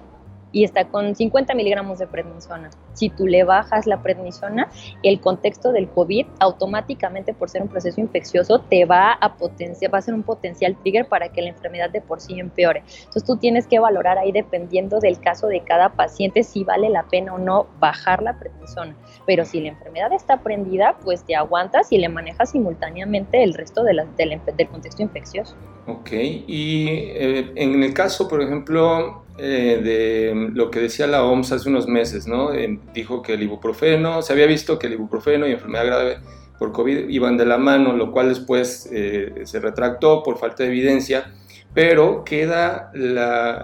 y 0.55 0.63
está 0.63 0.85
con 0.85 1.13
50 1.13 1.53
miligramos 1.53 1.99
de 1.99 2.07
prednisona. 2.07 2.69
Si 2.95 3.09
tú 3.09 3.27
le 3.27 3.43
bajas 3.43 3.85
la 3.85 4.01
prednisona, 4.01 4.69
el 5.03 5.19
contexto 5.19 5.71
del 5.71 5.87
COVID 5.89 6.25
automáticamente 6.39 7.33
por 7.33 7.49
ser 7.49 7.61
un 7.61 7.67
proceso 7.67 8.01
infeccioso 8.01 8.59
te 8.59 8.85
va 8.85 9.13
a 9.13 9.35
potenciar, 9.35 9.93
va 9.93 9.99
a 9.99 10.01
ser 10.01 10.13
un 10.13 10.23
potencial 10.23 10.75
trigger 10.81 11.07
para 11.07 11.29
que 11.29 11.41
la 11.41 11.49
enfermedad 11.49 11.89
de 11.89 12.01
por 12.01 12.19
sí 12.19 12.39
empeore. 12.39 12.83
Entonces 12.99 13.23
tú 13.23 13.37
tienes 13.37 13.67
que 13.67 13.79
valorar 13.79 14.17
ahí 14.17 14.31
dependiendo 14.31 14.99
del 14.99 15.19
caso 15.19 15.47
de 15.47 15.61
cada 15.61 15.89
paciente 15.89 16.43
si 16.43 16.63
vale 16.63 16.89
la 16.89 17.03
pena 17.03 17.33
o 17.33 17.37
no 17.37 17.67
bajar 17.79 18.23
la 18.23 18.39
prednisona. 18.39 18.95
Pero 19.25 19.45
si 19.45 19.61
la 19.61 19.69
enfermedad 19.69 20.11
está 20.13 20.37
prendida, 20.37 20.97
pues 21.03 21.23
te 21.23 21.35
aguantas 21.35 21.91
y 21.91 21.97
le 21.97 22.09
manejas 22.09 22.51
simultáneamente 22.51 23.43
el 23.43 23.53
resto 23.53 23.83
de 23.83 23.95
del 24.17 24.67
contexto 24.69 25.01
infeccioso. 25.01 25.55
Ok, 25.87 26.11
y 26.11 26.87
eh, 26.89 27.51
en 27.55 27.83
el 27.83 27.93
caso, 27.93 28.27
por 28.27 28.41
ejemplo, 28.41 29.23
eh, 29.37 29.81
de 29.83 30.49
lo 30.53 30.71
que 30.71 30.79
decía 30.79 31.07
la 31.07 31.23
OMS 31.23 31.51
hace 31.51 31.69
unos 31.69 31.87
meses, 31.87 32.27
¿no? 32.27 32.51
Dijo 32.93 33.21
que 33.21 33.33
el 33.33 33.43
ibuprofeno, 33.43 34.21
se 34.21 34.33
había 34.33 34.45
visto 34.45 34.79
que 34.79 34.87
el 34.87 34.93
ibuprofeno 34.93 35.47
y 35.47 35.51
enfermedad 35.51 35.85
grave 35.85 36.17
por 36.57 36.71
COVID 36.71 37.09
iban 37.09 37.37
de 37.37 37.45
la 37.45 37.57
mano, 37.57 37.93
lo 37.93 38.11
cual 38.11 38.29
después 38.29 38.89
eh, 38.91 39.41
se 39.43 39.59
retractó 39.59 40.23
por 40.23 40.37
falta 40.37 40.63
de 40.63 40.69
evidencia, 40.69 41.33
pero 41.73 42.23
queda 42.23 42.91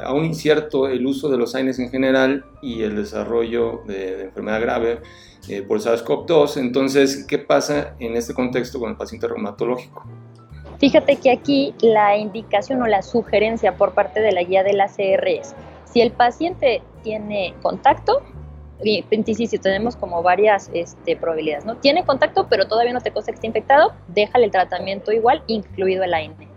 aún 0.04 0.26
incierto 0.26 0.90
el 0.90 1.06
uso 1.06 1.30
de 1.30 1.38
los 1.38 1.56
AINES 1.56 1.80
en 1.80 1.90
general 1.90 2.46
y 2.62 2.84
el 2.84 2.98
desarrollo 2.98 3.84
de, 3.88 4.24
enfermedad 4.24 4.62
grave 4.62 5.00
eh, 5.48 5.62
por 5.62 5.80
SARS-CoV-2. 5.80 6.58
Entonces, 6.58 7.26
¿qué 7.26 7.40
pasa 7.40 7.96
en 8.00 8.18
este 8.18 8.34
contexto 8.34 8.80
con 8.80 8.90
el 8.90 8.98
paciente 8.98 9.28
reumatológico? 9.28 10.06
Fíjate 10.80 11.16
que 11.18 11.32
aquí 11.32 11.74
la 11.82 12.18
indicación 12.18 12.82
o 12.82 12.88
la 12.88 13.02
sugerencia 13.02 13.78
por 13.78 13.94
parte 13.94 14.20
de 14.20 14.32
la 14.34 14.44
guía 14.44 14.64
de 14.64 14.74
la 14.74 14.88
CR 14.88 15.28
es, 15.28 15.56
si 15.86 16.02
el 16.02 16.12
paciente 16.12 16.82
tiene 17.04 17.54
contacto, 17.62 18.24
y 18.84 19.58
tenemos 19.60 19.96
como 19.96 20.22
varias 20.24 20.70
este, 20.74 21.16
probabilidades, 21.16 21.66
¿no? 21.66 21.76
Tiene 21.78 22.06
contacto, 22.06 22.48
pero 22.50 22.68
todavía 22.68 22.94
no 22.94 23.02
te 23.02 23.12
cosa 23.12 23.32
que 23.32 23.36
esté 23.36 23.48
infectado, 23.48 23.94
déjale 24.08 24.46
el 24.46 24.52
tratamiento 24.52 25.12
igual, 25.12 25.44
incluido 25.48 26.04
el 26.04 26.14
AINE 26.14 26.51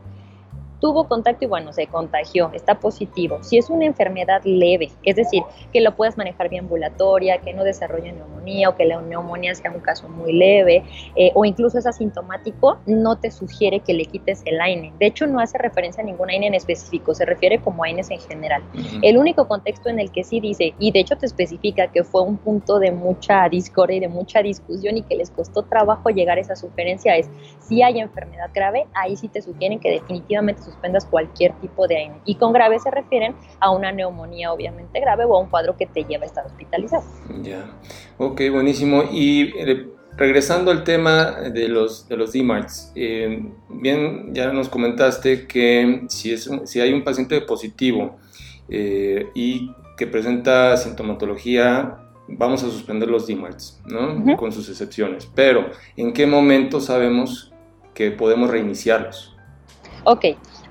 tuvo 0.85 1.09
contacto 1.09 1.47
y 1.47 1.49
bueno, 1.49 1.73
se 1.73 1.87
contagió, 1.87 2.51
está 2.53 2.79
positivo. 2.79 3.39
Si 3.43 3.57
es 3.57 3.71
una 3.71 3.87
enfermedad 3.87 4.43
leve, 4.45 4.91
es 5.03 5.17
decir, 5.17 5.43
que 5.73 5.81
lo 5.81 5.97
puedas 5.97 6.19
manejar 6.19 6.51
bien 6.51 6.65
ambulatoria, 6.65 7.39
que 7.39 7.55
no 7.55 7.65
desarrolle 7.65 8.13
neumonía 8.13 8.69
o 8.69 8.75
que 8.75 8.85
la 8.85 9.01
neumonía 9.01 9.55
sea 9.55 9.71
un 9.71 9.81
caso 9.81 10.11
muy 10.11 10.35
leve 10.35 10.85
eh, 11.17 11.33
o 11.35 11.47
incluso 11.47 11.79
es 11.79 11.87
asintomático, 11.87 12.77
no 12.85 13.17
te 13.17 13.31
sugiere 13.31 13.81
que 13.81 13.95
le 13.95 14.05
quites 14.05 14.43
el 14.45 14.61
AINE. 14.61 14.93
De 14.99 15.07
hecho, 15.07 15.27
no 15.27 15.41
hace 15.41 15.57
referencia 15.57 16.03
a 16.03 16.07
ningún 16.07 16.29
AINE 16.29 16.49
en 16.49 16.55
específico, 16.55 17.15
se 17.15 17.25
refiere 17.25 17.63
como 17.63 17.83
AINES 17.83 18.11
en 18.11 18.21
general. 18.21 18.63
El 19.01 19.17
único 19.17 19.49
contexto 19.49 19.89
en 19.89 20.01
el 20.01 20.13
que 20.13 20.23
sí 20.23 20.39
dice, 20.39 20.75
y 20.79 20.93
de 20.93 21.01
hecho 21.01 21.17
te 21.17 21.25
especifica 21.25 21.91
que 21.93 22.05
fue 22.05 22.21
un 22.21 22.37
punto 22.37 22.79
de 22.79 22.93
mucha 22.93 23.49
discordia 23.49 23.97
y 23.97 24.01
de 24.01 24.09
mucha 24.09 24.43
discusión 24.43 24.99
y 24.99 25.03
que 25.03 25.17
les 25.17 25.31
costó 25.31 25.63
trabajo 25.63 26.11
llegar 26.11 26.37
a 26.37 26.43
esa 26.43 26.57
sugerencia 26.57 27.17
es, 27.17 27.31
si 27.59 27.83
hay 27.83 28.01
enfermedad 28.01 28.51
grave, 28.53 28.87
ahí 28.93 29.17
sí 29.17 29.29
te 29.29 29.41
sugieren 29.41 29.81
que 29.81 29.91
definitivamente 29.91 30.74
suspendas 30.75 31.07
cualquier 31.07 31.53
tipo 31.61 31.87
de 31.87 31.97
AINE. 31.97 32.15
Y 32.25 32.35
con 32.37 32.53
grave 32.53 32.79
se 32.79 32.91
refieren 32.91 33.35
a 33.61 33.71
una 33.71 33.93
neumonía 33.93 34.53
obviamente 34.53 35.01
grave 35.01 35.25
o 35.25 35.37
a 35.37 35.41
un 35.41 35.49
cuadro 35.49 35.77
que 35.77 35.87
te 35.87 36.05
lleva 36.05 36.25
a 36.25 36.27
estar 36.27 36.45
hospitalizado. 36.45 37.05
Ya, 37.43 37.71
ok, 38.19 38.41
buenísimo. 38.51 39.05
Y 39.11 39.53
eh, 39.59 39.89
regresando 40.17 40.71
al 40.71 40.85
tema 40.85 41.33
de 41.33 41.69
los, 41.69 42.09
de 42.09 42.17
los 42.17 42.33
DMARDs, 42.33 42.93
eh, 42.95 43.51
bien, 43.69 44.35
ya 44.35 44.53
nos 44.53 44.69
comentaste 44.69 45.47
que 45.47 46.03
si, 46.09 46.33
es 46.33 46.51
si 46.65 46.81
hay 46.81 46.93
un 46.93 47.05
paciente 47.05 47.41
positivo 47.41 48.17
eh, 48.69 49.29
y 49.35 49.73
que 49.97 50.07
presenta 50.07 50.77
sintomatología 50.77 51.99
vamos 52.27 52.63
a 52.63 52.71
suspender 52.71 53.09
los 53.09 53.27
DMARDs, 53.27 53.83
¿no? 53.87 54.37
Con 54.37 54.53
sus 54.53 54.69
excepciones. 54.69 55.29
Pero, 55.35 55.71
¿en 55.97 56.13
qué 56.13 56.27
momento 56.27 56.81
sabemos 56.81 57.53
que 57.93 58.11
podemos 58.11 58.51
reiniciarlos? 58.51 59.37
Ok, 60.05 60.25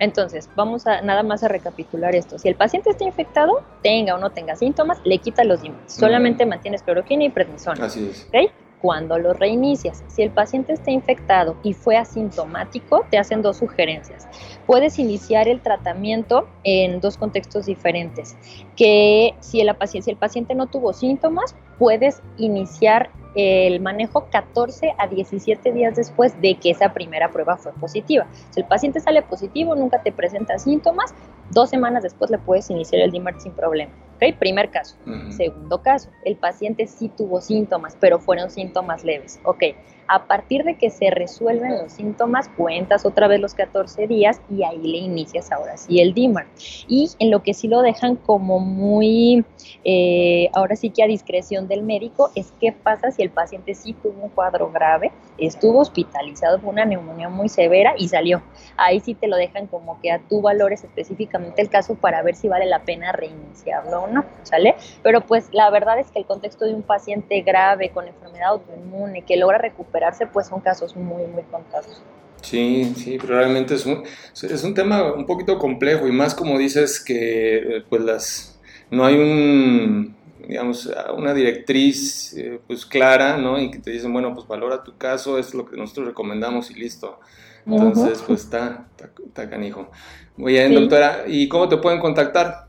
entonces, 0.03 0.49
vamos 0.55 0.87
a 0.87 1.01
nada 1.01 1.23
más 1.23 1.43
a 1.43 1.47
recapitular 1.47 2.15
esto. 2.15 2.37
Si 2.37 2.47
el 2.47 2.55
paciente 2.55 2.89
está 2.89 3.03
infectado, 3.03 3.63
tenga 3.81 4.15
o 4.15 4.17
no 4.17 4.31
tenga 4.31 4.55
síntomas, 4.55 4.99
le 5.03 5.17
quita 5.17 5.43
los 5.43 5.61
DMARDs. 5.61 5.93
Solamente 5.93 6.45
mantienes 6.45 6.83
cloroquina 6.83 7.23
y 7.23 7.29
prednisona. 7.29 7.85
Así 7.85 8.09
es. 8.09 8.25
¿okay? 8.27 8.49
Cuando 8.81 9.17
lo 9.17 9.33
reinicias, 9.33 10.03
si 10.09 10.23
el 10.23 10.29
paciente 10.29 10.73
está 10.73 10.91
infectado 10.91 11.55
y 11.63 11.73
fue 11.73 11.95
asintomático, 11.95 13.05
te 13.09 13.17
hacen 13.17 13.41
dos 13.41 13.57
sugerencias. 13.57 14.27
Puedes 14.65 14.99
iniciar 14.99 15.47
el 15.47 15.61
tratamiento 15.61 16.49
en 16.65 16.99
dos 16.99 17.15
contextos 17.15 17.67
diferentes. 17.67 18.35
Que 18.75 19.35
si 19.39 19.61
el, 19.61 19.73
si 19.87 20.09
el 20.09 20.17
paciente 20.17 20.53
no 20.53 20.67
tuvo 20.67 20.91
síntomas, 20.91 21.55
puedes 21.79 22.21
iniciar 22.35 23.09
el 23.35 23.79
manejo 23.79 24.27
14 24.29 24.93
a 24.97 25.07
17 25.07 25.71
días 25.71 25.95
después 25.95 26.39
de 26.41 26.55
que 26.55 26.71
esa 26.71 26.93
primera 26.93 27.31
prueba 27.31 27.57
fue 27.57 27.71
positiva. 27.73 28.27
Si 28.51 28.59
el 28.59 28.67
paciente 28.67 28.99
sale 28.99 29.21
positivo, 29.21 29.75
nunca 29.75 30.01
te 30.01 30.11
presenta 30.11 30.59
síntomas, 30.59 31.13
dos 31.51 31.69
semanas 31.69 32.03
después 32.03 32.29
le 32.31 32.37
puedes 32.37 32.69
iniciar 32.69 33.01
el 33.01 33.11
DMARD 33.11 33.39
sin 33.39 33.53
problema. 33.53 33.91
¿Okay? 34.15 34.33
Primer 34.33 34.69
caso. 34.69 34.95
Segundo 35.29 35.81
caso, 35.81 36.09
el 36.25 36.35
paciente 36.35 36.87
sí 36.87 37.09
tuvo 37.09 37.41
síntomas, 37.41 37.97
pero 37.99 38.19
fueron 38.19 38.49
síntomas 38.49 39.03
leves. 39.03 39.39
Ok, 39.43 39.63
a 40.07 40.25
partir 40.27 40.63
de 40.63 40.75
que 40.75 40.89
se 40.89 41.09
resuelven 41.09 41.77
los 41.77 41.93
síntomas, 41.93 42.49
cuentas 42.49 43.05
otra 43.05 43.27
vez 43.27 43.39
los 43.39 43.53
14 43.53 44.07
días 44.07 44.41
y 44.49 44.63
ahí 44.63 44.77
le 44.77 44.97
inicias 44.97 45.51
ahora 45.51 45.77
sí 45.77 46.01
el 46.01 46.13
DIMAR. 46.13 46.45
Y 46.87 47.09
en 47.19 47.31
lo 47.31 47.41
que 47.41 47.53
sí 47.53 47.67
lo 47.67 47.81
dejan 47.81 48.15
como 48.17 48.59
muy, 48.59 49.45
eh, 49.83 50.49
ahora 50.53 50.75
sí 50.75 50.89
que 50.89 51.03
a 51.03 51.07
discreción 51.07 51.67
del 51.67 51.83
médico, 51.83 52.31
es 52.35 52.53
qué 52.59 52.71
pasa 52.71 53.11
si 53.11 53.21
el 53.21 53.29
paciente 53.29 53.75
sí 53.75 53.93
tuvo 53.93 54.23
un 54.23 54.29
cuadro 54.29 54.71
grave, 54.71 55.11
estuvo 55.37 55.79
hospitalizado 55.79 56.59
por 56.59 56.73
una 56.73 56.85
neumonía 56.85 57.29
muy 57.29 57.49
severa 57.49 57.95
y 57.97 58.09
salió. 58.09 58.41
Ahí 58.77 58.99
sí 58.99 59.13
te 59.15 59.27
lo 59.27 59.37
dejan 59.37 59.67
como 59.67 59.99
que 60.01 60.11
a 60.11 60.19
tú 60.19 60.41
valores 60.41 60.83
específicamente 60.83 61.61
el 61.61 61.69
caso 61.69 61.95
para 61.95 62.21
ver 62.21 62.35
si 62.35 62.47
vale 62.47 62.65
la 62.65 62.83
pena 62.83 63.11
reiniciarlo 63.11 64.02
o 64.03 64.07
no, 64.07 64.25
¿sale? 64.43 64.75
Pero 65.01 65.21
pues 65.21 65.49
la 65.51 65.69
verdad 65.69 65.99
es 65.99 66.11
que 66.11 66.19
el 66.19 66.25
contexto 66.25 66.65
de 66.65 66.73
un 66.73 66.83
paciente 66.83 67.41
grave 67.41 67.89
con 67.89 68.07
enfermedad 68.07 68.49
autoinmune 68.49 69.23
que 69.23 69.37
logra 69.37 69.57
recuperar 69.57 70.13
pues 70.31 70.47
son 70.47 70.59
casos 70.61 70.95
muy, 70.95 71.25
muy 71.27 71.43
contados. 71.43 72.01
Sí, 72.41 72.93
sí, 72.95 73.17
pero 73.19 73.37
realmente 73.37 73.75
es 73.75 73.85
un, 73.85 74.03
es 74.33 74.63
un 74.63 74.73
tema 74.73 75.13
un 75.13 75.25
poquito 75.25 75.57
complejo 75.57 76.07
y 76.07 76.11
más 76.11 76.35
como 76.35 76.57
dices 76.57 76.99
que 76.99 77.83
pues 77.89 78.01
las 78.01 78.59
no 78.91 79.05
hay 79.05 79.15
un 79.15 80.15
digamos 80.47 80.89
una 81.15 81.33
directriz 81.33 82.33
eh, 82.33 82.59
pues 82.67 82.85
clara, 82.85 83.37
¿no? 83.37 83.59
Y 83.59 83.71
que 83.71 83.79
te 83.79 83.91
dicen, 83.91 84.11
bueno, 84.11 84.33
pues 84.33 84.47
valora 84.47 84.83
tu 84.83 84.97
caso, 84.97 85.37
es 85.39 85.53
lo 85.53 85.65
que 85.65 85.77
nosotros 85.77 86.07
recomendamos 86.07 86.69
y 86.71 86.75
listo. 86.75 87.19
Entonces, 87.65 88.21
pues 88.27 88.41
está, 88.41 88.87
está, 89.25 89.49
canijo. 89.49 89.89
Muy 90.35 90.53
bien, 90.53 90.73
doctora, 90.73 91.23
¿y 91.27 91.47
cómo 91.47 91.69
te 91.69 91.77
pueden 91.77 91.99
contactar? 91.99 92.67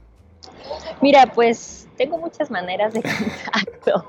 Mira, 1.00 1.26
pues 1.34 1.83
tengo 1.96 2.18
muchas 2.18 2.50
maneras 2.50 2.94
de 2.94 3.02
contacto. 3.02 4.04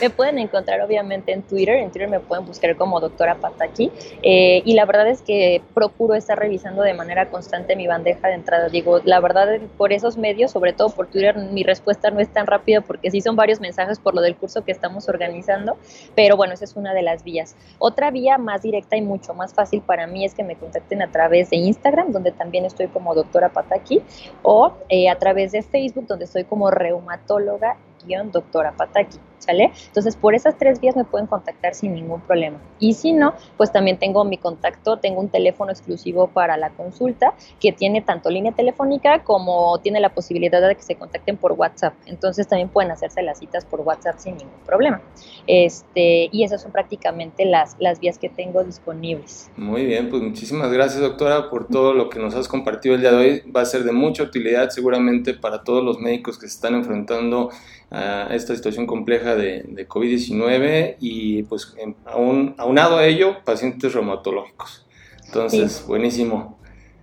me 0.00 0.10
pueden 0.10 0.38
encontrar 0.38 0.80
obviamente 0.80 1.32
en 1.32 1.42
Twitter, 1.42 1.76
en 1.76 1.90
Twitter 1.90 2.08
me 2.08 2.20
pueden 2.20 2.46
buscar 2.46 2.74
como 2.76 3.00
doctora 3.00 3.36
Pataki 3.36 3.90
eh, 4.22 4.62
y 4.64 4.74
la 4.74 4.84
verdad 4.86 5.08
es 5.08 5.22
que 5.22 5.62
procuro 5.74 6.14
estar 6.14 6.38
revisando 6.38 6.82
de 6.82 6.94
manera 6.94 7.28
constante 7.30 7.76
mi 7.76 7.86
bandeja 7.86 8.28
de 8.28 8.34
entrada. 8.34 8.68
Digo, 8.68 9.00
la 9.04 9.20
verdad 9.20 9.58
por 9.76 9.92
esos 9.92 10.16
medios, 10.16 10.50
sobre 10.50 10.72
todo 10.72 10.90
por 10.90 11.08
Twitter, 11.08 11.36
mi 11.36 11.62
respuesta 11.62 12.10
no 12.10 12.20
es 12.20 12.28
tan 12.32 12.46
rápida 12.46 12.80
porque 12.80 13.10
sí 13.10 13.20
son 13.20 13.36
varios 13.36 13.60
mensajes 13.60 13.98
por 13.98 14.14
lo 14.14 14.20
del 14.20 14.36
curso 14.36 14.64
que 14.64 14.72
estamos 14.72 15.08
organizando, 15.08 15.76
pero 16.14 16.36
bueno, 16.36 16.54
esa 16.54 16.64
es 16.64 16.76
una 16.76 16.94
de 16.94 17.02
las 17.02 17.24
vías. 17.24 17.56
Otra 17.78 18.10
vía 18.10 18.38
más 18.38 18.62
directa 18.62 18.96
y 18.96 19.02
mucho 19.02 19.34
más 19.34 19.54
fácil 19.54 19.82
para 19.82 20.06
mí 20.06 20.24
es 20.24 20.34
que 20.34 20.44
me 20.44 20.56
contacten 20.56 21.02
a 21.02 21.10
través 21.10 21.50
de 21.50 21.56
Instagram, 21.56 22.12
donde 22.12 22.32
también 22.32 22.64
estoy 22.64 22.88
como 22.88 23.14
doctora 23.14 23.50
Pataki, 23.50 24.02
o 24.42 24.72
eh, 24.88 25.08
a 25.08 25.18
través 25.18 25.52
de 25.52 25.62
Facebook, 25.62 26.06
donde 26.06 26.24
estoy 26.24 26.44
como 26.44 26.70
reumatóloga-doctora 27.28 28.72
Pataki. 28.72 29.20
¿Sale? 29.38 29.72
Entonces, 29.86 30.16
por 30.16 30.34
esas 30.34 30.56
tres 30.58 30.80
vías 30.80 30.96
me 30.96 31.04
pueden 31.04 31.26
contactar 31.26 31.74
sin 31.74 31.94
ningún 31.94 32.20
problema. 32.20 32.58
Y 32.78 32.94
si 32.94 33.12
no, 33.12 33.34
pues 33.56 33.72
también 33.72 33.98
tengo 33.98 34.24
mi 34.24 34.38
contacto, 34.38 34.98
tengo 34.98 35.20
un 35.20 35.28
teléfono 35.28 35.70
exclusivo 35.70 36.28
para 36.28 36.56
la 36.56 36.70
consulta 36.70 37.34
que 37.60 37.72
tiene 37.72 38.02
tanto 38.02 38.30
línea 38.30 38.52
telefónica 38.52 39.24
como 39.24 39.78
tiene 39.80 40.00
la 40.00 40.10
posibilidad 40.10 40.66
de 40.66 40.74
que 40.74 40.82
se 40.82 40.96
contacten 40.96 41.36
por 41.36 41.52
WhatsApp. 41.52 41.94
Entonces, 42.06 42.48
también 42.48 42.68
pueden 42.68 42.90
hacerse 42.90 43.22
las 43.22 43.38
citas 43.38 43.64
por 43.64 43.80
WhatsApp 43.80 44.18
sin 44.18 44.36
ningún 44.36 44.60
problema. 44.64 45.00
Este, 45.46 46.28
y 46.30 46.44
esas 46.44 46.62
son 46.62 46.72
prácticamente 46.72 47.44
las, 47.44 47.76
las 47.78 48.00
vías 48.00 48.18
que 48.18 48.28
tengo 48.28 48.64
disponibles. 48.64 49.50
Muy 49.56 49.84
bien, 49.84 50.08
pues 50.10 50.22
muchísimas 50.22 50.70
gracias, 50.72 51.00
doctora, 51.00 51.50
por 51.50 51.66
todo 51.66 51.94
lo 51.94 52.08
que 52.08 52.18
nos 52.18 52.34
has 52.34 52.48
compartido 52.48 52.94
el 52.94 53.00
día 53.00 53.12
de 53.12 53.16
hoy. 53.16 53.42
Va 53.50 53.62
a 53.62 53.64
ser 53.64 53.84
de 53.84 53.92
mucha 53.92 54.22
utilidad 54.22 54.70
seguramente 54.70 55.34
para 55.34 55.64
todos 55.64 55.82
los 55.84 55.98
médicos 55.98 56.38
que 56.38 56.46
se 56.46 56.54
están 56.54 56.74
enfrentando 56.74 57.50
a 57.90 58.28
esta 58.34 58.54
situación 58.54 58.86
compleja 58.86 59.27
de, 59.34 59.62
de 59.62 59.88
COVID-19 59.88 60.96
y 61.00 61.42
pues 61.44 61.74
aún, 62.06 62.54
aunado 62.58 62.98
a 62.98 63.06
ello, 63.06 63.36
pacientes 63.44 63.94
reumatológicos. 63.94 64.86
Entonces, 65.26 65.84
buenísimo. 65.86 66.58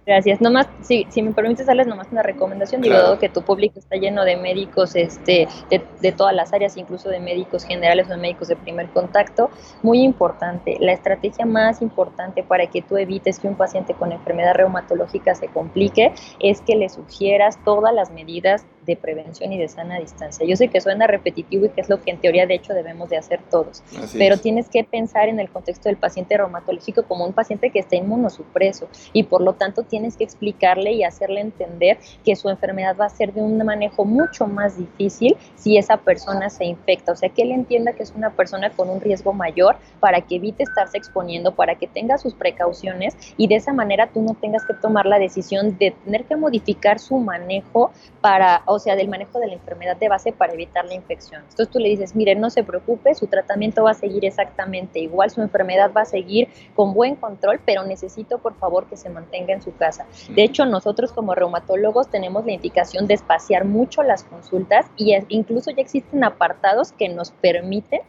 Gracias. 0.05 0.39
Nomás, 0.39 0.67
si, 0.81 1.07
si 1.09 1.23
me 1.23 1.33
permites 1.33 1.65
darles 1.65 1.87
nomás 1.87 2.07
una 2.11 2.21
recomendación, 2.21 2.81
digo, 2.81 2.93
dado 2.93 3.17
que 3.17 3.27
tu 3.27 3.41
público 3.41 3.79
está 3.79 3.95
lleno 3.95 4.23
de 4.23 4.37
médicos 4.37 4.95
este, 4.95 5.47
de, 5.71 5.81
de, 5.99 6.11
todas 6.11 6.35
las 6.35 6.53
áreas, 6.53 6.77
incluso 6.77 7.09
de 7.09 7.19
médicos 7.19 7.63
generales 7.63 8.05
o 8.07 8.11
de 8.11 8.17
médicos 8.17 8.47
de 8.49 8.55
primer 8.55 8.89
contacto, 8.89 9.49
muy 9.81 10.03
importante, 10.03 10.77
la 10.79 10.93
estrategia 10.93 11.47
más 11.47 11.81
importante 11.81 12.43
para 12.43 12.67
que 12.67 12.83
tú 12.83 12.97
evites 12.97 13.39
que 13.39 13.47
un 13.47 13.55
paciente 13.55 13.95
con 13.95 14.11
enfermedad 14.11 14.53
reumatológica 14.53 15.33
se 15.33 15.47
complique 15.47 16.13
es 16.39 16.61
que 16.61 16.75
le 16.75 16.89
sugieras 16.89 17.57
todas 17.65 17.93
las 17.93 18.11
medidas 18.11 18.63
de 18.85 18.95
prevención 18.95 19.51
y 19.51 19.57
de 19.57 19.67
sana 19.67 19.99
distancia. 19.99 20.45
Yo 20.45 20.55
sé 20.55 20.67
que 20.67 20.81
suena 20.81 21.07
repetitivo 21.07 21.65
y 21.65 21.69
que 21.69 21.81
es 21.81 21.89
lo 21.89 22.01
que 22.01 22.11
en 22.11 22.19
teoría 22.19 22.45
de 22.45 22.55
hecho 22.55 22.73
debemos 22.73 23.09
de 23.09 23.17
hacer 23.17 23.39
todos, 23.49 23.83
pero 24.17 24.37
tienes 24.37 24.69
que 24.69 24.83
pensar 24.83 25.29
en 25.29 25.39
el 25.39 25.49
contexto 25.49 25.89
del 25.89 25.97
paciente 25.97 26.37
reumatológico 26.37 27.03
como 27.03 27.25
un 27.25 27.33
paciente 27.33 27.69
que 27.69 27.79
está 27.79 27.95
inmunosupreso 27.95 28.87
y 29.13 29.23
por 29.23 29.41
lo 29.41 29.53
tanto 29.53 29.83
tienes 29.83 30.17
que 30.17 30.23
explicarle 30.23 30.93
y 30.93 31.03
hacerle 31.03 31.41
entender 31.41 31.97
que 32.23 32.35
su 32.35 32.49
enfermedad 32.49 32.95
va 32.99 33.05
a 33.05 33.09
ser 33.09 33.33
de 33.33 33.41
un 33.41 33.57
manejo 33.57 34.05
mucho 34.05 34.47
más 34.47 34.77
difícil 34.77 35.37
si 35.55 35.77
esa 35.77 35.97
persona 35.97 36.49
se 36.49 36.65
infecta, 36.65 37.11
o 37.11 37.15
sea, 37.15 37.29
que 37.29 37.41
él 37.41 37.51
entienda 37.51 37.93
que 37.93 38.03
es 38.03 38.13
una 38.15 38.31
persona 38.31 38.69
con 38.69 38.89
un 38.89 39.01
riesgo 39.01 39.33
mayor 39.33 39.77
para 39.99 40.21
que 40.21 40.35
evite 40.35 40.63
estarse 40.63 40.97
exponiendo, 40.97 41.55
para 41.55 41.75
que 41.75 41.87
tenga 41.87 42.17
sus 42.17 42.33
precauciones 42.33 43.15
y 43.37 43.47
de 43.47 43.55
esa 43.55 43.73
manera 43.73 44.09
tú 44.13 44.21
no 44.21 44.33
tengas 44.35 44.65
que 44.65 44.73
tomar 44.73 45.05
la 45.05 45.19
decisión 45.19 45.77
de 45.77 45.91
tener 46.03 46.25
que 46.25 46.35
modificar 46.35 46.99
su 46.99 47.17
manejo 47.17 47.91
para, 48.21 48.61
o 48.75 48.79
sea, 48.79 48.95
del 48.95 49.07
manejo 49.07 49.39
de 49.39 49.47
la 49.47 49.53
enfermedad 49.53 49.97
de 49.97 50.09
base 50.09 50.31
para 50.31 50.53
evitar 50.53 50.85
la 50.85 50.93
infección. 50.93 51.41
Entonces 51.41 51.69
tú 51.69 51.79
le 51.79 51.89
dices, 51.89 52.15
mire, 52.15 52.35
no 52.35 52.49
se 52.49 52.63
preocupe, 52.63 53.15
su 53.15 53.27
tratamiento 53.27 53.83
va 53.83 53.91
a 53.91 53.95
seguir 53.95 54.25
exactamente 54.25 54.99
igual, 54.99 55.29
su 55.29 55.41
enfermedad 55.41 55.91
va 55.95 56.01
a 56.01 56.05
seguir 56.05 56.49
con 56.75 56.93
buen 56.93 57.15
control, 57.15 57.59
pero 57.65 57.83
necesito 57.83 58.39
por 58.39 58.55
favor 58.55 58.85
que 58.87 58.97
se 58.97 59.09
mantenga 59.09 59.53
en 59.53 59.61
su 59.61 59.75
casa. 59.75 60.05
De 60.29 60.43
hecho, 60.43 60.65
nosotros 60.65 61.11
como 61.11 61.35
reumatólogos 61.35 62.09
tenemos 62.09 62.45
la 62.45 62.53
indicación 62.53 63.07
de 63.07 63.15
espaciar 63.15 63.65
mucho 63.65 64.03
las 64.03 64.23
consultas 64.23 64.85
y 64.97 65.15
incluso 65.29 65.71
ya 65.71 65.81
existen 65.81 66.23
apartados 66.23 66.91
que 66.91 67.09
nos 67.09 67.31
permiten 67.31 68.01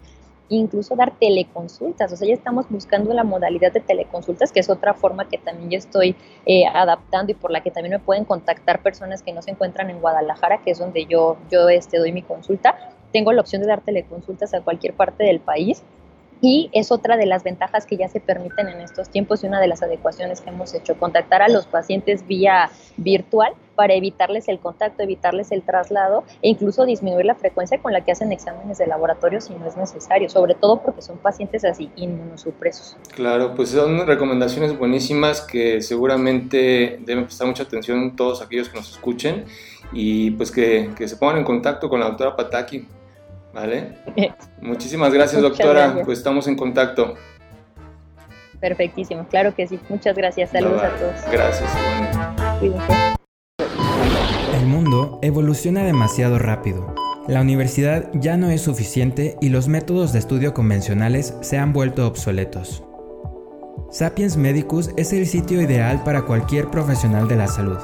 incluso 0.49 0.97
dar 0.97 1.17
teleconsultas. 1.19 2.13
O 2.13 2.17
sea, 2.17 2.29
ya 2.29 2.35
estamos 2.35 2.69
buscando 2.69 3.13
la 3.15 3.25
modalidad 3.25 3.73
de 3.73 3.81
teleconsultas, 3.81 4.53
que 4.53 4.61
es 4.61 4.71
otra 4.71 4.95
forma 4.95 5.29
que 5.29 5.39
también 5.39 5.71
yo 5.71 5.79
estoy 5.79 6.17
eh, 6.45 6.67
adaptando 6.67 7.33
y 7.33 7.35
por 7.35 7.51
la 7.51 7.63
que 7.63 7.71
también 7.71 7.93
me 7.93 7.99
pueden 7.99 8.25
contactar 8.25 8.83
personas 8.83 9.23
que 9.23 9.33
no 9.33 9.43
se 9.43 9.51
encuentran 9.51 9.91
en 9.91 10.01
Guadalajara, 10.01 10.63
que 10.63 10.71
es 10.71 10.79
donde 10.79 11.07
yo, 11.07 11.37
yo 11.51 11.69
este, 11.69 11.99
doy 11.99 12.13
mi 12.13 12.23
consulta. 12.23 12.77
Tengo 13.13 13.33
la 13.33 13.41
opción 13.41 13.63
de 13.63 13.69
dar 13.69 13.81
teleconsultas 13.81 14.53
a 14.55 14.61
cualquier 14.61 14.95
parte 14.95 15.25
del 15.25 15.41
país 15.41 15.83
y 16.41 16.71
es 16.73 16.93
otra 16.93 17.17
de 17.17 17.27
las 17.27 17.45
ventajas 17.45 17.87
que 17.87 17.97
ya 17.97 18.09
se 18.09 18.21
permiten 18.21 18.69
en 18.69 18.81
estos 18.81 19.09
tiempos 19.09 19.43
y 19.43 19.47
una 19.47 19.61
de 19.61 19.69
las 19.69 19.83
adecuaciones 19.83 20.41
que 20.41 20.51
hemos 20.51 20.75
hecho, 20.75 20.97
contactar 20.97 21.43
a 21.43 21.49
los 21.49 21.67
pacientes 21.67 22.27
vía 22.27 22.71
virtual 22.97 23.53
para 23.75 23.95
evitarles 23.95 24.49
el 24.49 24.59
contacto, 24.59 25.03
evitarles 25.03 25.53
el 25.53 25.63
traslado 25.63 26.25
e 26.43 26.49
incluso 26.49 26.85
disminuir 26.87 27.27
la 27.27 27.35
frecuencia 27.35 27.79
con 27.79 27.93
la 27.93 28.05
que 28.05 28.13
hacen 28.13 28.33
exámenes 28.33 28.79
de 28.79 28.87
laboratorio 28.87 29.41
si 29.41 29.55
no 29.55 29.67
es 29.67 29.77
necesario, 29.77 30.29
sobre 30.29 30.55
todo 30.55 30.83
porque 30.83 31.03
son 31.03 31.19
pacientes 31.19 31.65
así 31.65 31.91
inmunosupresos. 31.97 32.97
Claro, 33.15 33.55
pues 33.55 33.71
son 33.71 34.07
recomendaciones 34.07 34.77
buenísimas 34.79 35.43
que 35.43 35.83
seguramente 35.83 36.99
deben 37.05 37.25
prestar 37.25 37.47
mucha 37.47 37.65
atención 37.65 38.17
todos 38.17 38.43
aquellos 38.43 38.69
que 38.69 38.79
nos 38.79 38.91
escuchen 38.91 39.45
y 39.93 40.33
pues 40.33 40.51
que, 40.51 40.91
que 40.97 41.07
se 41.07 41.17
pongan 41.17 41.39
en 41.39 41.45
contacto 41.45 41.89
con 41.89 42.01
la 42.01 42.07
doctora 42.07 42.35
Pataki 42.35 42.87
¿Vale? 43.57 43.95
Muchísimas 44.61 45.15
gracias, 45.15 45.41
doctora. 45.41 46.03
Pues 46.05 46.19
estamos 46.19 46.47
en 46.47 46.57
contacto. 46.57 47.15
Perfectísimo, 48.61 49.27
claro 49.29 49.55
que 49.55 49.67
sí. 49.67 49.81
Muchas 49.89 50.15
gracias. 50.15 50.51
Saludos 50.51 50.83
a 50.83 50.91
todos. 50.91 51.15
Gracias. 51.33 51.71
El 54.61 54.67
mundo 54.67 55.19
evoluciona 55.23 55.85
demasiado 55.85 56.39
rápido. 56.39 56.95
La 57.29 57.41
universidad 57.41 58.11
ya 58.13 58.37
no 58.37 58.51
es 58.51 58.61
suficiente 58.61 59.37
y 59.41 59.49
los 59.49 59.69
métodos 59.69 60.13
de 60.13 60.19
estudio 60.19 60.53
convencionales 60.53 61.35
se 61.41 61.57
han 61.57 61.73
vuelto 61.73 62.07
obsoletos. 62.07 62.85
Sapiens 63.91 64.37
Medicus 64.37 64.91
es 64.99 65.15
el 65.15 65.27
sitio 65.27 65.63
ideal 65.63 66.05
para 66.05 66.23
cualquier 66.23 66.69
profesional 66.69 67.27
de 67.27 67.37
la 67.37 67.47
salud. 67.47 67.79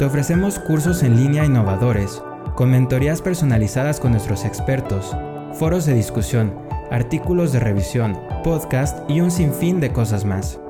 Te 0.00 0.04
ofrecemos 0.04 0.58
cursos 0.58 1.04
en 1.04 1.16
línea 1.16 1.44
innovadores 1.44 2.20
con 2.54 2.70
mentorías 2.70 3.22
personalizadas 3.22 4.00
con 4.00 4.12
nuestros 4.12 4.44
expertos, 4.44 5.16
foros 5.54 5.86
de 5.86 5.94
discusión, 5.94 6.54
artículos 6.90 7.52
de 7.52 7.60
revisión, 7.60 8.18
podcast 8.44 8.98
y 9.08 9.20
un 9.20 9.30
sinfín 9.30 9.80
de 9.80 9.92
cosas 9.92 10.24
más. 10.24 10.60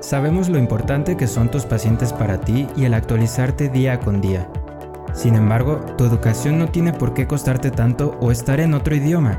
Sabemos 0.00 0.48
lo 0.48 0.58
importante 0.58 1.16
que 1.16 1.26
son 1.26 1.50
tus 1.50 1.66
pacientes 1.66 2.12
para 2.12 2.40
ti 2.40 2.66
y 2.76 2.84
el 2.84 2.94
actualizarte 2.94 3.68
día 3.68 4.00
con 4.00 4.20
día. 4.20 4.48
Sin 5.12 5.34
embargo, 5.34 5.80
tu 5.98 6.04
educación 6.04 6.58
no 6.58 6.68
tiene 6.68 6.92
por 6.92 7.12
qué 7.12 7.26
costarte 7.26 7.70
tanto 7.70 8.16
o 8.20 8.30
estar 8.30 8.60
en 8.60 8.72
otro 8.72 8.94
idioma. 8.94 9.38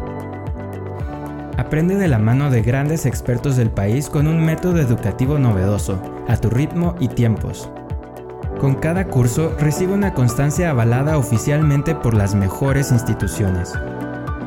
Aprende 1.58 1.96
de 1.96 2.08
la 2.08 2.20
mano 2.20 2.52
de 2.52 2.62
grandes 2.62 3.06
expertos 3.06 3.56
del 3.56 3.72
país 3.72 4.10
con 4.10 4.28
un 4.28 4.44
método 4.44 4.80
educativo 4.80 5.40
novedoso, 5.40 6.02
a 6.28 6.38
tu 6.38 6.50
ritmo 6.50 6.96
y 7.00 7.08
tiempos. 7.08 7.72
Con 8.62 8.76
cada 8.76 9.08
curso 9.08 9.56
recibe 9.58 9.94
una 9.94 10.14
constancia 10.14 10.70
avalada 10.70 11.18
oficialmente 11.18 11.96
por 11.96 12.14
las 12.14 12.36
mejores 12.36 12.92
instituciones. 12.92 13.74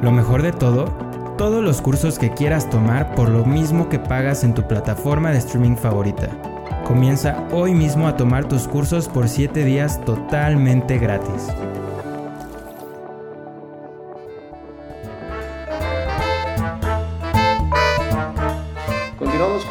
Lo 0.02 0.12
mejor 0.12 0.42
de 0.42 0.52
todo, 0.52 0.84
todos 1.36 1.64
los 1.64 1.82
cursos 1.82 2.16
que 2.20 2.30
quieras 2.30 2.70
tomar 2.70 3.16
por 3.16 3.28
lo 3.28 3.44
mismo 3.44 3.88
que 3.88 3.98
pagas 3.98 4.44
en 4.44 4.54
tu 4.54 4.68
plataforma 4.68 5.32
de 5.32 5.38
streaming 5.38 5.74
favorita. 5.74 6.28
Comienza 6.86 7.44
hoy 7.50 7.74
mismo 7.74 8.06
a 8.06 8.16
tomar 8.16 8.44
tus 8.44 8.68
cursos 8.68 9.08
por 9.08 9.28
7 9.28 9.64
días 9.64 10.00
totalmente 10.04 10.98
gratis. 10.98 11.48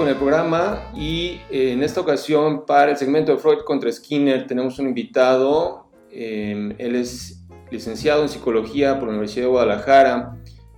Con 0.03 0.09
el 0.09 0.17
programa 0.17 0.91
y 0.93 1.39
eh, 1.49 1.71
en 1.71 1.81
esta 1.81 2.01
ocasión 2.01 2.65
para 2.65 2.91
el 2.91 2.97
segmento 2.97 3.31
de 3.31 3.37
Freud 3.37 3.59
contra 3.59 3.89
Skinner 3.89 4.45
tenemos 4.47 4.77
un 4.77 4.87
invitado. 4.87 5.87
Em, 6.11 6.75
él 6.77 6.97
es 6.97 7.45
licenciado 7.71 8.21
en 8.21 8.27
psicología 8.27 8.95
por 8.95 9.03
la 9.03 9.11
Universidad 9.11 9.45
de 9.45 9.51
Guadalajara, 9.51 10.35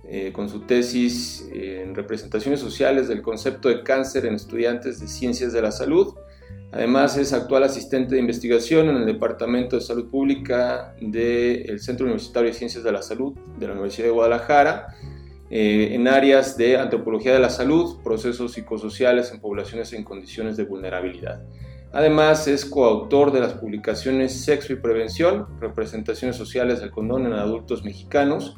eh, 0.08 0.30
con 0.32 0.48
su 0.48 0.60
tesis 0.60 1.44
en 1.52 1.96
representaciones 1.96 2.60
sociales 2.60 3.08
del 3.08 3.20
concepto 3.20 3.68
de 3.68 3.82
cáncer 3.82 4.26
en 4.26 4.36
estudiantes 4.36 5.00
de 5.00 5.08
ciencias 5.08 5.52
de 5.52 5.60
la 5.60 5.72
salud. 5.72 6.14
Además 6.70 7.16
es 7.16 7.32
actual 7.32 7.64
asistente 7.64 8.14
de 8.14 8.20
investigación 8.20 8.88
en 8.90 8.96
el 8.98 9.06
Departamento 9.06 9.74
de 9.74 9.82
Salud 9.82 10.08
Pública 10.08 10.94
del 11.00 11.80
Centro 11.80 12.06
Universitario 12.06 12.50
de 12.52 12.56
Ciencias 12.56 12.84
de 12.84 12.92
la 12.92 13.02
Salud 13.02 13.34
de 13.58 13.66
la 13.66 13.72
Universidad 13.72 14.06
de 14.06 14.12
Guadalajara, 14.12 14.94
eh, 15.50 15.90
en 15.92 16.08
áreas 16.08 16.56
de 16.56 16.76
antropología 16.76 17.32
de 17.32 17.38
la 17.38 17.50
salud, 17.50 18.02
procesos 18.02 18.52
psicosociales 18.52 19.32
en 19.32 19.40
poblaciones 19.40 19.92
en 19.92 20.04
condiciones 20.04 20.56
de 20.56 20.64
vulnerabilidad. 20.64 21.42
Además, 21.92 22.48
es 22.48 22.64
coautor 22.64 23.32
de 23.32 23.40
las 23.40 23.54
publicaciones 23.54 24.44
Sexo 24.44 24.72
y 24.72 24.76
Prevención, 24.76 25.46
Representaciones 25.60 26.36
Sociales 26.36 26.80
del 26.80 26.90
Condón 26.90 27.26
en 27.26 27.32
Adultos 27.32 27.84
Mexicanos 27.84 28.56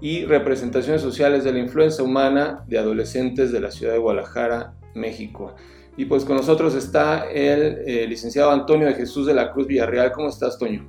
y 0.00 0.24
Representaciones 0.24 1.02
Sociales 1.02 1.44
de 1.44 1.52
la 1.52 1.58
Influenza 1.58 2.02
Humana 2.02 2.64
de 2.68 2.78
Adolescentes 2.78 3.50
de 3.52 3.60
la 3.60 3.70
Ciudad 3.70 3.92
de 3.92 3.98
Guadalajara, 3.98 4.74
México. 4.94 5.54
Y 5.96 6.04
pues 6.04 6.24
con 6.24 6.36
nosotros 6.36 6.76
está 6.76 7.28
el 7.28 7.82
eh, 7.84 8.06
licenciado 8.06 8.52
Antonio 8.52 8.86
de 8.86 8.94
Jesús 8.94 9.26
de 9.26 9.34
la 9.34 9.50
Cruz 9.50 9.66
Villarreal. 9.66 10.12
¿Cómo 10.12 10.28
estás, 10.28 10.56
Toño? 10.56 10.88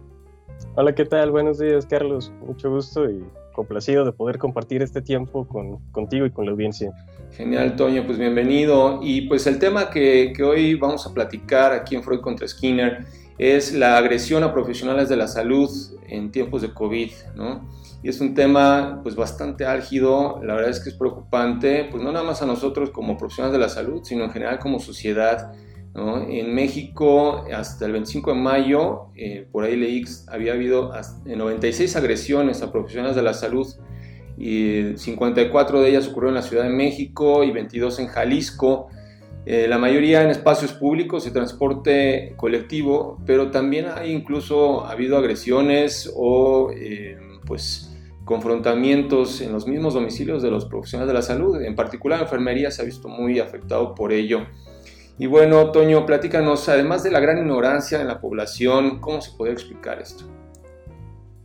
Hola, 0.75 0.93
¿qué 0.93 1.05
tal? 1.05 1.31
Buenos 1.31 1.57
días, 1.57 1.87
Carlos. 1.87 2.31
Mucho 2.45 2.69
gusto 2.69 3.09
y 3.09 3.23
complacido 3.59 4.05
de 4.05 4.13
poder 4.13 4.37
compartir 4.37 4.81
este 4.81 5.01
tiempo 5.01 5.45
con, 5.45 5.79
contigo 5.91 6.25
y 6.25 6.31
con 6.31 6.45
la 6.45 6.51
audiencia. 6.51 6.93
Genial, 7.33 7.75
Toño, 7.75 8.05
pues 8.05 8.17
bienvenido. 8.17 9.01
Y 9.03 9.21
pues 9.27 9.47
el 9.47 9.59
tema 9.59 9.89
que, 9.89 10.31
que 10.33 10.43
hoy 10.43 10.75
vamos 10.75 11.05
a 11.05 11.13
platicar 11.13 11.73
aquí 11.73 11.93
en 11.95 12.03
Freud 12.03 12.21
contra 12.21 12.47
Skinner 12.47 13.05
es 13.37 13.73
la 13.73 13.97
agresión 13.97 14.43
a 14.43 14.53
profesionales 14.53 15.09
de 15.09 15.17
la 15.17 15.27
salud 15.27 15.69
en 16.07 16.31
tiempos 16.31 16.61
de 16.61 16.73
COVID, 16.73 17.11
¿no? 17.35 17.67
Y 18.01 18.07
es 18.07 18.21
un 18.21 18.33
tema 18.33 19.01
pues 19.03 19.15
bastante 19.17 19.65
álgido, 19.65 20.39
la 20.41 20.55
verdad 20.55 20.71
es 20.71 20.79
que 20.79 20.89
es 20.89 20.95
preocupante, 20.95 21.89
pues 21.91 22.01
no 22.01 22.13
nada 22.13 22.23
más 22.23 22.41
a 22.41 22.45
nosotros 22.45 22.91
como 22.91 23.17
profesionales 23.17 23.51
de 23.51 23.59
la 23.59 23.67
salud, 23.67 24.01
sino 24.05 24.23
en 24.23 24.31
general 24.31 24.59
como 24.59 24.79
sociedad, 24.79 25.51
en 26.27 26.53
México, 26.53 27.45
hasta 27.53 27.85
el 27.85 27.93
25 27.93 28.33
de 28.33 28.37
mayo, 28.39 29.07
eh, 29.15 29.47
por 29.51 29.63
ahí 29.63 29.75
leí, 29.75 30.03
había 30.27 30.53
habido 30.53 30.91
96 31.25 31.95
agresiones 31.95 32.61
a 32.61 32.71
profesionales 32.71 33.15
de 33.15 33.23
la 33.23 33.33
salud 33.33 33.67
y 34.37 34.93
54 34.95 35.81
de 35.81 35.89
ellas 35.89 36.07
ocurrieron 36.07 36.37
en 36.37 36.43
la 36.43 36.47
Ciudad 36.47 36.63
de 36.63 36.69
México 36.69 37.43
y 37.43 37.51
22 37.51 37.99
en 37.99 38.07
Jalisco. 38.07 38.87
Eh, 39.45 39.67
la 39.67 39.77
mayoría 39.77 40.23
en 40.23 40.29
espacios 40.29 40.73
públicos 40.73 41.27
y 41.27 41.31
transporte 41.31 42.33
colectivo, 42.37 43.17
pero 43.25 43.51
también 43.51 43.87
hay 43.93 44.11
incluso 44.11 44.85
ha 44.85 44.91
habido 44.91 45.17
agresiones 45.17 46.11
o 46.15 46.71
eh, 46.71 47.17
pues 47.45 47.89
confrontamientos 48.25 49.41
en 49.41 49.51
los 49.51 49.67
mismos 49.67 49.95
domicilios 49.95 50.43
de 50.43 50.51
los 50.51 50.65
profesionales 50.65 51.07
de 51.07 51.13
la 51.15 51.23
salud. 51.23 51.59
En 51.61 51.75
particular, 51.75 52.19
la 52.19 52.25
enfermería 52.25 52.69
se 52.69 52.81
ha 52.81 52.85
visto 52.85 53.07
muy 53.07 53.39
afectado 53.39 53.95
por 53.95 54.13
ello. 54.13 54.45
Y 55.19 55.27
bueno, 55.27 55.71
Toño, 55.71 56.05
platícanos, 56.05 56.69
además 56.69 57.03
de 57.03 57.11
la 57.11 57.19
gran 57.19 57.39
ignorancia 57.39 57.99
en 57.99 58.07
la 58.07 58.21
población, 58.21 58.99
¿cómo 59.01 59.19
se 59.19 59.35
puede 59.37 59.51
explicar 59.51 59.99
esto? 59.99 60.23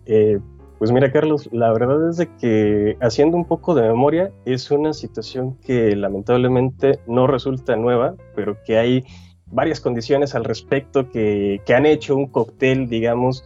Eh, 0.07 0.39
pues 0.79 0.93
mira, 0.93 1.11
Carlos, 1.11 1.49
la 1.51 1.73
verdad 1.73 2.09
es 2.09 2.19
de 2.19 2.29
que 2.37 2.97
haciendo 3.01 3.37
un 3.37 3.45
poco 3.45 3.75
de 3.75 3.83
memoria, 3.83 4.31
es 4.45 4.71
una 4.71 4.93
situación 4.93 5.57
que 5.57 5.97
lamentablemente 5.97 7.01
no 7.09 7.27
resulta 7.27 7.75
nueva, 7.75 8.15
pero 8.37 8.57
que 8.65 8.79
hay 8.79 9.05
varias 9.47 9.81
condiciones 9.81 10.37
al 10.37 10.45
respecto 10.45 11.11
que, 11.11 11.61
que 11.67 11.75
han 11.75 11.85
hecho 11.85 12.15
un 12.15 12.29
cóctel, 12.29 12.89
digamos, 12.89 13.45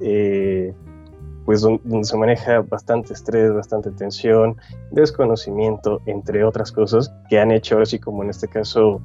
eh, 0.00 0.74
pues 1.44 1.60
donde, 1.60 2.02
se 2.02 2.16
maneja 2.16 2.62
bastante 2.62 3.12
estrés, 3.12 3.52
bastante 3.52 3.92
tensión, 3.92 4.56
desconocimiento, 4.90 6.00
entre 6.06 6.42
otras 6.42 6.72
cosas, 6.72 7.12
que 7.28 7.38
han 7.38 7.52
hecho 7.52 7.76
ahora 7.76 7.86
sí 7.86 8.00
como 8.00 8.24
en 8.24 8.30
este 8.30 8.48
caso 8.48 9.00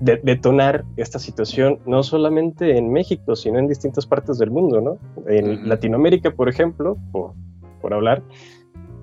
detonar 0.00 0.84
esta 0.96 1.18
situación 1.18 1.78
no 1.86 2.02
solamente 2.02 2.76
en 2.76 2.90
México, 2.90 3.36
sino 3.36 3.58
en 3.58 3.68
distintas 3.68 4.06
partes 4.06 4.38
del 4.38 4.50
mundo, 4.50 4.80
¿no? 4.80 4.98
En 5.26 5.68
Latinoamérica, 5.68 6.30
por 6.30 6.48
ejemplo, 6.48 6.96
por, 7.12 7.34
por 7.80 7.92
hablar, 7.92 8.22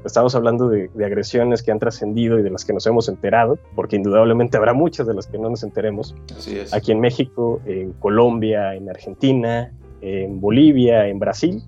estamos 0.08 0.34
hablando 0.36 0.70
de, 0.70 0.90
agresiones 1.06 1.62
que 1.62 1.72
han 1.72 1.80
trascendido 1.80 2.40
y 2.40 2.44
de 2.44 2.50
las 2.50 2.66
que 2.66 2.74
nos 2.74 2.86
hemos 2.88 3.08
enterado, 3.10 3.60
porque 3.76 3.96
indudablemente 3.96 4.58
habrá 4.58 4.74
muchas 4.74 5.06
de 5.06 5.14
las 5.14 5.28
que 5.28 5.38
no 5.38 5.50
nos 5.50 5.64
enteremos. 5.64 6.16
Así 6.36 6.58
es. 6.58 6.74
Aquí 6.74 6.92
en 6.92 7.00
México, 7.00 7.62
en 7.66 7.94
Colombia, 7.94 8.74
en 8.74 8.90
Argentina, 8.90 9.72
en 10.02 10.42
Bolivia, 10.42 11.08
en 11.08 11.20
Brasil. 11.20 11.62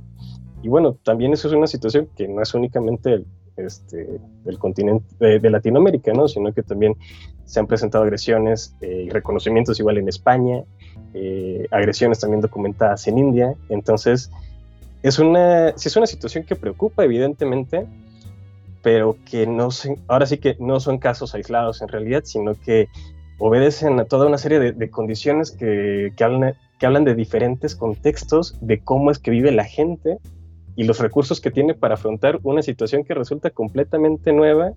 Y 0.64 0.68
bueno, 0.68 0.98
también 1.04 1.34
eso 1.34 1.48
es 1.48 1.54
una 1.54 1.68
situación 1.68 2.10
que 2.16 2.28
no 2.28 2.42
es 2.42 2.54
únicamente 2.54 3.24
este, 3.66 4.20
del 4.44 4.58
continente 4.58 5.40
de, 5.40 5.50
Latinoamérica, 5.50 6.14
¿no? 6.14 6.28
sino 6.28 6.54
que 6.54 6.64
también 6.64 6.96
se 7.46 7.60
han 7.60 7.68
presentado 7.68 8.04
agresiones 8.04 8.76
eh, 8.82 9.06
y 9.08 9.10
reconocimientos 9.10 9.80
igual 9.80 9.98
en 9.98 10.08
España, 10.08 10.64
eh, 11.14 11.66
agresiones 11.72 12.20
también 12.20 12.42
documentadas 12.42 13.08
en 13.08 13.18
India. 13.18 13.56
Entonces, 13.70 14.32
es 15.02 15.20
una, 15.20 15.70
es 15.70 15.96
una 15.96 16.06
situación 16.06 16.44
que 16.44 16.56
preocupa, 16.56 17.04
evidentemente, 17.04 17.88
pero 18.82 19.18
que 19.30 19.48
no 19.48 19.70
ahora 20.08 20.26
sí 20.26 20.38
que 20.38 20.56
no 20.60 20.80
son 20.80 21.00
casos 21.00 21.36
aislados 21.36 21.82
en 21.82 21.88
realidad, 21.88 22.24
sino 22.26 22.54
que 22.56 22.88
obedecen 23.40 24.00
a 24.00 24.06
toda 24.06 24.28
una 24.28 24.38
serie 24.38 24.60
de, 24.60 24.72
de 24.74 24.90
condiciones 24.90 25.52
que, 25.52 26.12
que, 26.16 26.24
hablan, 26.24 26.54
que 26.78 26.86
hablan 26.86 27.06
de 27.06 27.16
diferentes 27.16 27.76
contextos 27.76 28.58
de 28.62 28.80
cómo 28.80 29.12
es 29.12 29.20
que 29.20 29.32
vive 29.32 29.52
la 29.52 29.64
gente 29.64 30.20
y 30.80 30.86
los 30.86 31.00
recursos 31.00 31.42
que 31.42 31.52
tiene 31.52 31.74
para 31.74 31.96
afrontar 31.96 32.40
una 32.42 32.62
situación 32.62 33.04
que 33.04 33.14
resulta 33.14 33.50
completamente 33.50 34.32
nueva, 34.32 34.72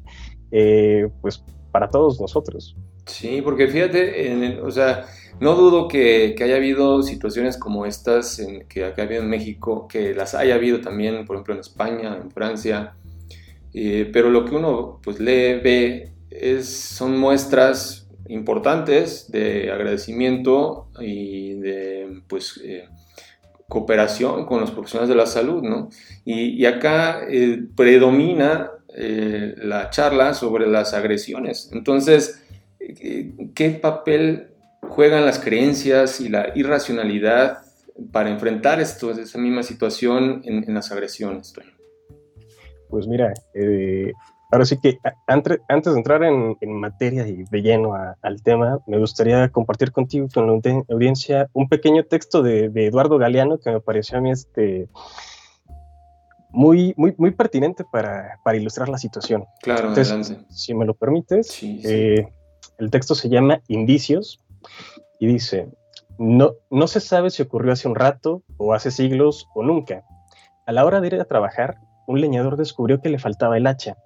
eh, 0.50 1.08
pues 1.20 1.44
para 1.70 1.88
todos 1.90 2.20
nosotros. 2.20 2.74
Sí, 3.06 3.40
porque 3.40 3.68
fíjate, 3.68 4.60
o 4.62 4.70
sea, 4.72 5.06
no 5.38 5.54
dudo 5.54 5.86
que, 5.86 6.34
haya 6.42 6.56
habido 6.56 7.04
situaciones 7.04 7.56
como 7.56 7.86
estas 7.86 8.40
en, 8.40 8.66
que 8.66 8.84
acá 8.84 9.02
habido 9.02 9.22
en 9.22 9.30
México, 9.30 9.86
que 9.86 10.12
las 10.12 10.34
haya 10.34 10.56
habido 10.56 10.80
también, 10.80 11.24
por 11.24 11.36
ejemplo, 11.36 11.54
en 11.54 11.60
España, 11.60 12.18
en 12.20 12.32
Francia, 12.32 12.96
eh, 13.72 14.10
pero 14.12 14.28
lo 14.28 14.44
que 14.44 14.56
uno 14.56 14.98
pues 15.04 15.20
lee, 15.20 15.60
ve, 15.62 16.10
es, 16.30 16.68
son 16.68 17.16
muestras 17.16 18.08
importantes 18.26 19.30
de 19.30 19.70
agradecimiento 19.70 20.88
y 21.00 21.54
de 21.60 22.22
pues 22.26 22.60
eh, 22.64 22.88
cooperación 23.72 24.44
con 24.44 24.60
los 24.60 24.70
profesionales 24.70 25.08
de 25.08 25.14
la 25.14 25.24
salud, 25.24 25.62
¿no? 25.62 25.88
Y, 26.26 26.62
acá 26.66 27.22
eh, 27.26 27.64
predomina 27.74 28.70
eh, 28.94 29.54
la 29.56 29.88
charla 29.88 30.34
sobre 30.34 30.66
las 30.66 30.92
agresiones. 30.92 31.70
Entonces, 31.72 32.44
eh, 32.78 33.32
¿qué 33.54 33.70
papel 33.70 34.48
juegan 34.82 35.24
las 35.24 35.38
creencias 35.38 36.20
y 36.20 36.28
la 36.28 36.52
irracionalidad 36.54 37.60
para 38.12 38.28
enfrentar 38.28 38.78
esto, 38.78 39.10
esa 39.10 39.38
misma 39.38 39.62
situación 39.62 40.42
en, 40.44 40.74
las 40.74 40.92
agresiones? 40.92 41.54
Pues 42.90 43.06
mira, 43.06 43.32
Ahora 44.52 44.66
sí 44.66 44.76
que 44.76 44.98
antes, 45.26 45.60
de 45.66 45.96
entrar 45.98 46.22
en, 46.22 46.56
materia 46.78 47.26
y 47.26 47.44
de 47.44 47.62
lleno 47.62 47.94
al 47.94 48.42
tema, 48.42 48.80
me 48.86 48.98
gustaría 48.98 49.48
compartir 49.48 49.92
contigo, 49.92 50.28
con 50.32 50.46
la 50.46 50.82
audiencia, 50.90 51.48
un 51.54 51.70
pequeño 51.70 52.04
texto 52.04 52.42
de, 52.42 52.70
Eduardo 52.74 53.16
Galeano 53.16 53.58
que 53.58 53.70
me 53.70 53.80
pareció 53.80 54.18
a 54.18 54.20
mí 54.20 54.30
este, 54.30 54.90
muy, 56.50 56.92
muy, 56.98 57.14
muy 57.16 57.30
pertinente 57.30 57.82
para, 57.90 58.38
ilustrar 58.54 58.90
la 58.90 58.98
situación. 58.98 59.46
Claro, 59.62 59.88
Entonces, 59.88 60.36
Si 60.50 60.74
me 60.74 60.84
lo 60.84 60.92
permites, 60.92 61.58
eh, 61.62 62.28
el 62.76 62.90
texto 62.90 63.14
se 63.14 63.30
llama 63.30 63.62
Indicios 63.68 64.38
y 65.18 65.28
dice, 65.28 65.70
no, 66.18 66.52
no 66.70 66.88
se 66.88 67.00
sabe 67.00 67.30
si 67.30 67.40
ocurrió 67.40 67.72
hace 67.72 67.88
un 67.88 67.94
rato 67.94 68.42
o 68.58 68.74
hace 68.74 68.90
siglos 68.90 69.48
o 69.54 69.62
nunca. 69.62 70.04
A 70.66 70.72
la 70.72 70.84
hora 70.84 71.00
de 71.00 71.06
ir 71.06 71.14
a 71.14 71.24
trabajar, 71.24 71.78
un 72.06 72.20
leñador 72.20 72.58
descubrió 72.58 73.00
que 73.00 73.08
le 73.08 73.18
faltaba 73.18 73.56
el 73.56 73.66
hacha 73.66 73.96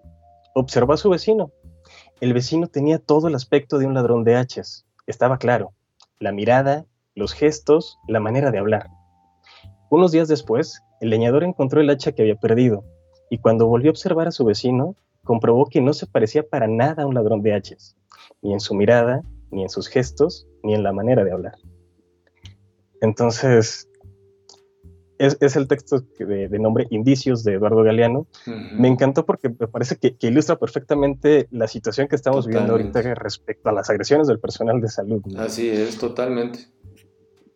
Observó 0.59 0.95
a 0.95 0.97
su 0.97 1.11
vecino. 1.11 1.53
El 2.19 2.33
vecino 2.33 2.67
tenía 2.67 2.99
todo 2.99 3.29
el 3.29 3.35
aspecto 3.35 3.77
de 3.77 3.85
un 3.85 3.93
ladrón 3.93 4.25
de 4.25 4.37
hachas. 4.37 4.87
Estaba 5.07 5.37
claro. 5.37 5.75
La 6.19 6.33
mirada, 6.33 6.87
los 7.15 7.35
gestos, 7.35 7.99
la 8.09 8.21
manera 8.21 8.51
de 8.51 8.57
hablar. 8.57 8.89
Unos 9.91 10.13
días 10.13 10.29
después, 10.29 10.81
el 11.03 11.11
leñador 11.11 11.45
encontró 11.45 11.83
el 11.83 11.91
hacha 11.91 12.13
que 12.13 12.23
había 12.23 12.37
perdido, 12.37 12.87
y 13.29 13.37
cuando 13.37 13.67
volvió 13.67 13.91
a 13.91 13.93
observar 13.93 14.29
a 14.29 14.31
su 14.31 14.47
vecino, 14.47 14.97
comprobó 15.25 15.67
que 15.67 15.83
no 15.83 15.93
se 15.93 16.07
parecía 16.07 16.43
para 16.43 16.67
nada 16.67 17.03
a 17.03 17.07
un 17.07 17.15
ladrón 17.15 17.43
de 17.43 17.53
hachas, 17.53 17.95
ni 18.41 18.55
en 18.55 18.61
su 18.61 18.75
mirada, 18.75 19.21
ni 19.51 19.63
en 19.63 19.69
sus 19.69 19.89
gestos, 19.89 20.49
ni 20.63 20.73
en 20.73 20.83
la 20.83 20.95
manera 20.95 21.23
de 21.23 21.33
hablar. 21.33 21.57
Entonces, 23.03 23.91
es, 25.19 25.57
el 25.57 25.69
texto 25.69 26.01
de, 26.19 26.59
nombre 26.59 26.87
Indicios 26.91 27.45
de 27.45 27.55
Eduardo 27.55 27.83
Galeano. 27.83 28.27
Me 28.79 28.89
encantó 28.89 29.25
porque 29.25 29.49
me 29.49 29.69
parece 29.69 29.97
que, 29.97 30.17
ilustra 30.21 30.57
perfectamente 30.57 31.49
la 31.51 31.69
situación 31.69 32.09
que 32.09 32.17
estamos 32.17 32.47
viviendo 32.47 32.73
ahorita 32.73 33.03
respecto 33.15 33.69
a 33.69 33.73
las 33.73 33.91
agresiones 33.91 34.27
del 34.27 34.39
personal 34.39 34.81
de 34.81 34.89
salud. 34.89 35.23
Así 35.39 35.69
es, 35.69 35.99
totalmente. 35.99 36.61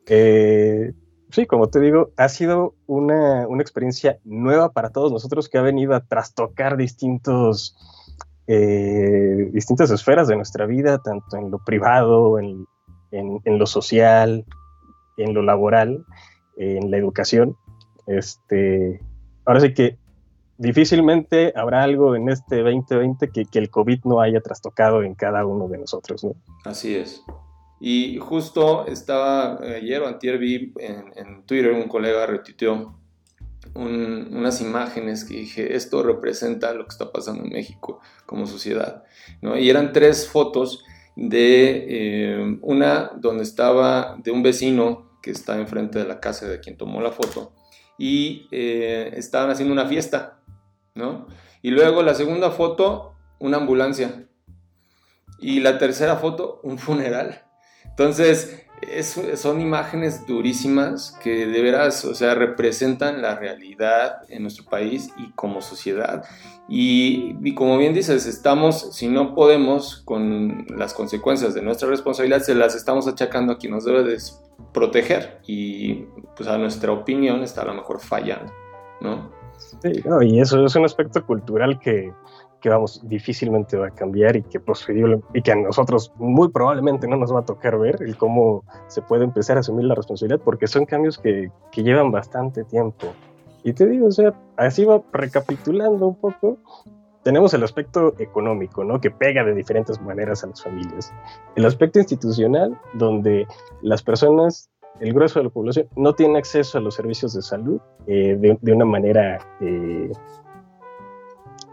Eh, 0.06 0.92
sí, 1.30 1.46
como 1.46 1.68
te 1.68 1.80
digo, 1.80 2.12
ha 2.16 2.28
sido 2.28 2.74
una, 2.86 3.44
experiencia 3.60 4.18
nueva 4.24 4.72
para 4.72 4.90
todos 4.90 5.12
nosotros 5.12 5.48
que 5.48 5.58
ha 5.58 5.62
venido 5.62 5.94
a 5.94 6.04
trastocar 6.04 6.76
distintos, 6.76 7.76
eh, 8.46 9.50
distintas 9.52 9.90
esferas 9.90 10.28
de 10.28 10.36
nuestra 10.36 10.66
vida, 10.66 10.98
tanto 10.98 11.36
en 11.36 11.50
lo 11.50 11.58
privado, 11.64 12.38
en, 12.38 12.66
lo 13.44 13.66
social, 13.66 14.44
en 15.16 15.34
lo 15.34 15.42
laboral, 15.42 16.04
en 16.60 16.90
la 16.90 16.98
educación. 16.98 17.56
Este, 18.06 19.00
ahora 19.44 19.60
sí 19.60 19.72
que 19.72 19.98
difícilmente 20.58 21.52
habrá 21.56 21.82
algo 21.82 22.14
en 22.14 22.28
este 22.28 22.62
2020 22.62 23.30
que, 23.30 23.46
que 23.46 23.58
el 23.58 23.70
COVID 23.70 24.00
no 24.04 24.20
haya 24.20 24.40
trastocado 24.40 25.02
en 25.02 25.14
cada 25.14 25.46
uno 25.46 25.68
de 25.68 25.78
nosotros. 25.78 26.22
¿no? 26.22 26.34
Así 26.64 26.94
es. 26.94 27.24
Y 27.80 28.18
justo 28.18 28.86
estaba 28.86 29.56
ayer 29.56 30.02
o 30.02 30.06
antier 30.06 30.38
vi 30.38 30.74
en, 30.78 31.42
Twitter 31.46 31.72
un 31.72 31.88
colega 31.88 32.26
retuiteó 32.26 32.94
unas 33.74 34.60
imágenes 34.60 35.24
que 35.24 35.34
dije, 35.34 35.76
esto 35.76 36.02
representa 36.02 36.74
lo 36.74 36.84
que 36.84 36.90
está 36.90 37.10
pasando 37.10 37.44
en 37.44 37.50
México 37.50 38.00
como 38.26 38.46
sociedad. 38.46 39.04
¿no? 39.40 39.56
Y 39.56 39.70
eran 39.70 39.92
tres 39.92 40.28
fotos 40.28 40.84
de 41.16 41.86
eh, 41.88 42.58
una 42.60 43.12
donde 43.16 43.44
estaba 43.44 44.18
de 44.22 44.30
un 44.30 44.42
vecino 44.42 45.09
que 45.22 45.30
está 45.30 45.58
enfrente 45.58 45.98
de 45.98 46.06
la 46.06 46.20
casa 46.20 46.46
de 46.46 46.60
quien 46.60 46.76
tomó 46.76 47.00
la 47.00 47.12
foto 47.12 47.52
y 47.98 48.48
eh, 48.50 49.12
estaban 49.16 49.50
haciendo 49.50 49.74
una 49.74 49.86
fiesta, 49.86 50.40
¿no? 50.94 51.26
Y 51.60 51.70
luego 51.70 52.02
la 52.02 52.14
segunda 52.14 52.50
foto, 52.50 53.14
una 53.38 53.58
ambulancia. 53.58 54.26
Y 55.38 55.60
la 55.60 55.78
tercera 55.78 56.16
foto, 56.16 56.60
un 56.62 56.78
funeral. 56.78 57.44
Entonces, 57.84 58.66
son 59.36 59.60
imágenes 59.60 60.26
durísimas 60.26 61.16
que 61.22 61.46
de 61.46 61.62
veras, 61.62 62.04
o 62.04 62.14
sea, 62.14 62.34
representan 62.34 63.22
la 63.22 63.36
realidad 63.36 64.22
en 64.28 64.42
nuestro 64.42 64.64
país 64.64 65.10
y 65.16 65.30
como 65.32 65.60
sociedad. 65.60 66.24
Y, 66.68 67.54
como 67.54 67.76
bien 67.78 67.94
dices, 67.94 68.26
estamos, 68.26 68.94
si 68.94 69.08
no 69.08 69.34
podemos 69.34 70.02
con 70.04 70.66
las 70.76 70.94
consecuencias 70.94 71.54
de 71.54 71.62
nuestra 71.62 71.88
responsabilidad, 71.88 72.40
se 72.40 72.54
las 72.54 72.74
estamos 72.74 73.08
achacando 73.08 73.54
a 73.54 73.58
quien 73.58 73.72
nos 73.72 73.84
debe 73.84 74.04
de 74.04 74.18
proteger. 74.72 75.40
Y 75.46 76.06
pues 76.36 76.48
a 76.48 76.58
nuestra 76.58 76.92
opinión 76.92 77.42
está 77.42 77.62
a 77.62 77.66
lo 77.66 77.74
mejor 77.74 78.00
fallando, 78.00 78.52
¿no? 79.00 79.32
Sí, 79.82 80.02
y 80.22 80.40
eso 80.40 80.64
es 80.64 80.74
un 80.74 80.84
aspecto 80.84 81.26
cultural 81.26 81.78
que, 81.80 82.12
que 82.60 82.68
vamos, 82.68 83.00
difícilmente 83.08 83.76
va 83.76 83.88
a 83.88 83.90
cambiar 83.90 84.36
y 84.36 84.42
que, 84.42 84.60
y 85.34 85.42
que 85.42 85.52
a 85.52 85.56
nosotros 85.56 86.12
muy 86.16 86.48
probablemente 86.48 87.08
no 87.08 87.16
nos 87.16 87.34
va 87.34 87.40
a 87.40 87.44
tocar 87.44 87.78
ver 87.78 87.96
el 88.02 88.16
cómo 88.16 88.64
se 88.86 89.02
puede 89.02 89.24
empezar 89.24 89.56
a 89.56 89.60
asumir 89.60 89.86
la 89.86 89.94
responsabilidad, 89.94 90.40
porque 90.44 90.66
son 90.66 90.84
cambios 90.84 91.18
que, 91.18 91.50
que 91.72 91.82
llevan 91.82 92.10
bastante 92.10 92.64
tiempo. 92.64 93.08
Y 93.62 93.72
te 93.72 93.86
digo, 93.86 94.06
o 94.06 94.10
sea, 94.12 94.34
así 94.56 94.84
va 94.84 95.02
recapitulando 95.12 96.06
un 96.06 96.16
poco, 96.16 96.58
tenemos 97.22 97.52
el 97.52 97.62
aspecto 97.62 98.14
económico, 98.18 98.84
¿no? 98.84 99.00
Que 99.00 99.10
pega 99.10 99.44
de 99.44 99.54
diferentes 99.54 100.00
maneras 100.00 100.42
a 100.44 100.48
las 100.48 100.62
familias. 100.62 101.12
El 101.56 101.66
aspecto 101.66 101.98
institucional, 101.98 102.78
donde 102.94 103.46
las 103.82 104.02
personas, 104.02 104.70
el 105.00 105.12
grueso 105.12 105.38
de 105.38 105.44
la 105.44 105.50
población, 105.50 105.88
no 105.96 106.14
tiene 106.14 106.38
acceso 106.38 106.78
a 106.78 106.80
los 106.80 106.94
servicios 106.94 107.34
de 107.34 107.42
salud 107.42 107.80
eh, 108.06 108.36
de, 108.38 108.56
de, 108.60 108.72
una 108.72 108.86
manera 108.86 109.38
eh, 109.60 110.10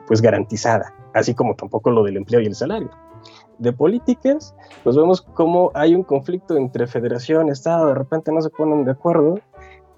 pues 0.07 0.21
garantizada, 0.21 0.93
así 1.13 1.35
como 1.35 1.55
tampoco 1.55 1.91
lo 1.91 2.03
del 2.03 2.17
empleo 2.17 2.39
y 2.41 2.45
el 2.45 2.55
salario. 2.55 2.89
De 3.59 3.73
políticas, 3.73 4.55
pues 4.83 4.95
vemos 4.95 5.21
cómo 5.21 5.71
hay 5.73 5.93
un 5.93 6.03
conflicto 6.03 6.55
entre 6.55 6.87
federación, 6.87 7.49
Estado, 7.49 7.87
de 7.87 7.95
repente 7.95 8.31
no 8.31 8.41
se 8.41 8.49
ponen 8.49 8.85
de 8.85 8.91
acuerdo 8.91 9.39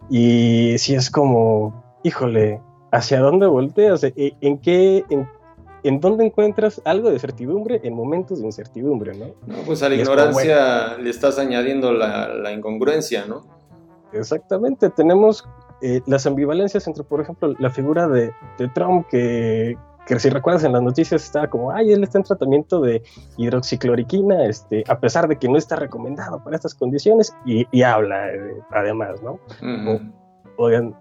y 0.10 0.76
si 0.78 0.96
es 0.96 1.12
como, 1.12 1.84
híjole, 2.04 2.62
¿hacia 2.92 3.20
dónde 3.20 3.48
volteas? 3.48 4.04
¿E, 4.04 4.14
¿En 4.42 4.58
qué, 4.60 5.06
en, 5.84 6.00
dónde 6.00 6.26
encuentras 6.26 6.82
algo 6.86 7.12
de 7.12 7.20
certidumbre 7.20 7.82
en 7.84 7.94
momentos 7.94 8.40
de 8.40 8.46
incertidumbre, 8.46 9.16
no? 9.16 9.28
pues 9.66 9.84
a 9.84 9.90
la 9.90 9.96
ignorancia 9.96 10.98
le 10.98 11.10
estás 11.10 11.38
añadiendo 11.38 11.92
la, 11.94 12.52
incongruencia, 12.54 13.26
¿no? 13.26 13.44
Exactamente, 14.14 14.90
tenemos 14.90 15.48
eh, 15.82 16.02
las 16.08 16.26
ambivalencias 16.26 16.88
entre, 16.88 17.04
por 17.04 17.22
ejemplo, 17.22 17.54
la 17.60 17.70
figura 17.70 18.08
de, 18.08 18.32
de 18.58 18.68
Trump 18.70 19.06
que, 19.08 19.78
que 20.16 20.20
si 20.20 20.30
recuerdas 20.30 20.64
en 20.64 20.74
las 20.74 20.82
noticias 20.82 21.24
estaba 21.24 21.48
como, 21.48 21.72
ay, 21.72 21.94
él 21.94 22.04
está 22.04 22.18
en 22.18 22.24
tratamiento 22.24 22.82
de 22.82 23.04
hidroxicloroquina, 23.38 24.46
este, 24.46 24.84
a 24.88 25.00
pesar 25.00 25.28
de 25.28 25.38
que 25.38 25.48
no 25.48 25.58
está 25.58 25.76
recomendado 25.76 26.44
para 26.44 26.56
estas 26.56 26.74
condiciones, 26.74 27.34
y, 27.46 27.84
habla 27.84 28.34
eh, 28.34 28.56
además, 28.72 29.22
¿no? 29.22 29.40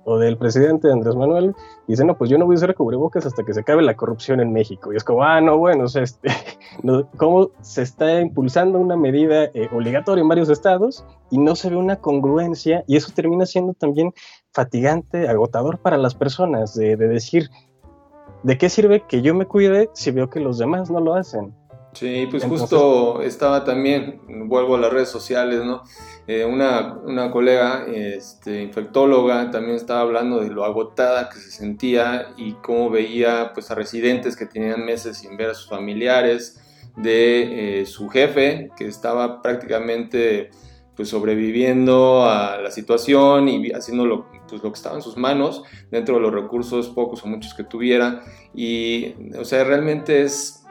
o, 0.04 0.18
del 0.18 0.36
presidente 0.36 0.92
Andrés 0.92 1.16
Manuel, 1.16 1.54
dice, 1.88 2.04
no, 2.04 2.16
pues 2.16 2.30
yo 2.30 2.38
no 2.38 2.46
voy 2.46 2.54
a 2.54 2.58
usar 2.58 2.74
cubrebocas 2.74 3.26
hasta 3.26 3.42
que 3.44 3.54
se 3.54 3.60
acabe 3.60 3.82
la 3.82 3.96
corrupción 3.96 4.40
en 4.40 4.52
México. 4.52 4.92
Y 4.92 4.96
es 4.96 5.02
como, 5.02 5.24
ah, 5.24 5.40
no, 5.40 5.58
bueno, 5.58 5.84
o 5.84 5.88
sea, 5.88 6.02
este, 6.02 6.28
¿cómo 7.16 7.50
se 7.60 7.82
está 7.82 8.20
impulsando 8.20 8.78
una 8.78 8.96
medida 8.96 9.44
eh, 9.54 9.68
obligatoria 9.72 10.22
en 10.22 10.28
varios 10.28 10.48
estados 10.48 11.04
y 11.30 11.38
no 11.38 11.56
se 11.56 11.70
ve 11.70 11.76
una 11.76 11.96
congruencia? 11.96 12.84
Y 12.86 12.96
eso 12.96 13.10
termina 13.12 13.46
siendo 13.46 13.74
también 13.74 14.12
fatigante, 14.52 15.28
agotador 15.28 15.78
para 15.78 15.96
las 15.96 16.14
personas, 16.14 16.74
de 16.74 16.96
decir, 16.96 17.50
¿de 18.42 18.58
qué 18.58 18.68
sirve 18.68 19.04
que 19.06 19.22
yo 19.22 19.34
me 19.34 19.46
cuide 19.46 19.90
si 19.94 20.10
veo 20.10 20.30
que 20.30 20.40
los 20.40 20.58
demás 20.58 20.90
no 20.90 21.00
lo 21.00 21.14
hacen? 21.14 21.54
Sí, 21.94 22.28
pues 22.30 22.44
justo 22.44 23.22
estaba 23.22 23.64
también, 23.64 24.20
vuelvo 24.46 24.76
a 24.76 24.78
las 24.78 24.92
redes 24.92 25.08
sociales, 25.08 25.64
¿no? 25.64 25.82
Eh, 26.26 26.44
una, 26.44 26.98
una, 27.04 27.30
colega 27.30 27.86
este, 27.86 28.62
infectóloga 28.62 29.50
también 29.50 29.76
estaba 29.76 30.02
hablando 30.02 30.40
de 30.40 30.50
lo 30.50 30.64
agotada 30.64 31.30
que 31.30 31.38
se 31.38 31.50
sentía 31.50 32.28
y 32.36 32.52
cómo 32.52 32.90
veía 32.90 33.52
pues, 33.54 33.70
a 33.70 33.74
residentes 33.74 34.36
que 34.36 34.46
tenían 34.46 34.84
meses 34.84 35.16
sin 35.16 35.36
ver 35.36 35.50
a 35.50 35.54
sus 35.54 35.68
familiares, 35.68 36.60
de 36.96 37.80
eh, 37.80 37.86
su 37.86 38.08
jefe 38.08 38.70
que 38.76 38.86
estaba 38.86 39.40
prácticamente 39.40 40.50
pues 40.98 41.10
sobreviviendo 41.10 42.24
a 42.24 42.58
la 42.60 42.72
situación 42.72 43.48
y 43.48 43.70
haciendo 43.70 44.04
lo, 44.04 44.26
pues, 44.48 44.64
lo 44.64 44.72
que 44.72 44.76
estaba 44.76 44.96
en 44.96 45.02
sus 45.02 45.16
manos 45.16 45.62
dentro 45.92 46.16
de 46.16 46.22
los 46.22 46.34
recursos 46.34 46.88
pocos 46.88 47.22
o 47.22 47.28
muchos 47.28 47.54
que 47.54 47.62
tuviera 47.62 48.24
y 48.52 49.14
o 49.38 49.44
sea 49.44 49.62
realmente 49.62 50.22
es 50.22 50.64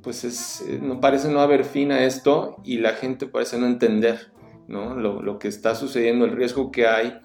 pues 0.00 0.22
es, 0.22 0.64
no 0.80 1.00
parece 1.00 1.30
no 1.30 1.40
haber 1.40 1.64
fin 1.64 1.90
a 1.90 2.04
esto 2.04 2.58
y 2.62 2.78
la 2.78 2.92
gente 2.92 3.26
parece 3.26 3.58
no 3.58 3.66
entender 3.66 4.30
¿no? 4.68 4.94
Lo, 4.94 5.20
lo, 5.20 5.40
que 5.40 5.48
está 5.48 5.74
sucediendo, 5.74 6.24
el 6.26 6.36
riesgo 6.36 6.70
que 6.70 6.86
hay 6.86 7.18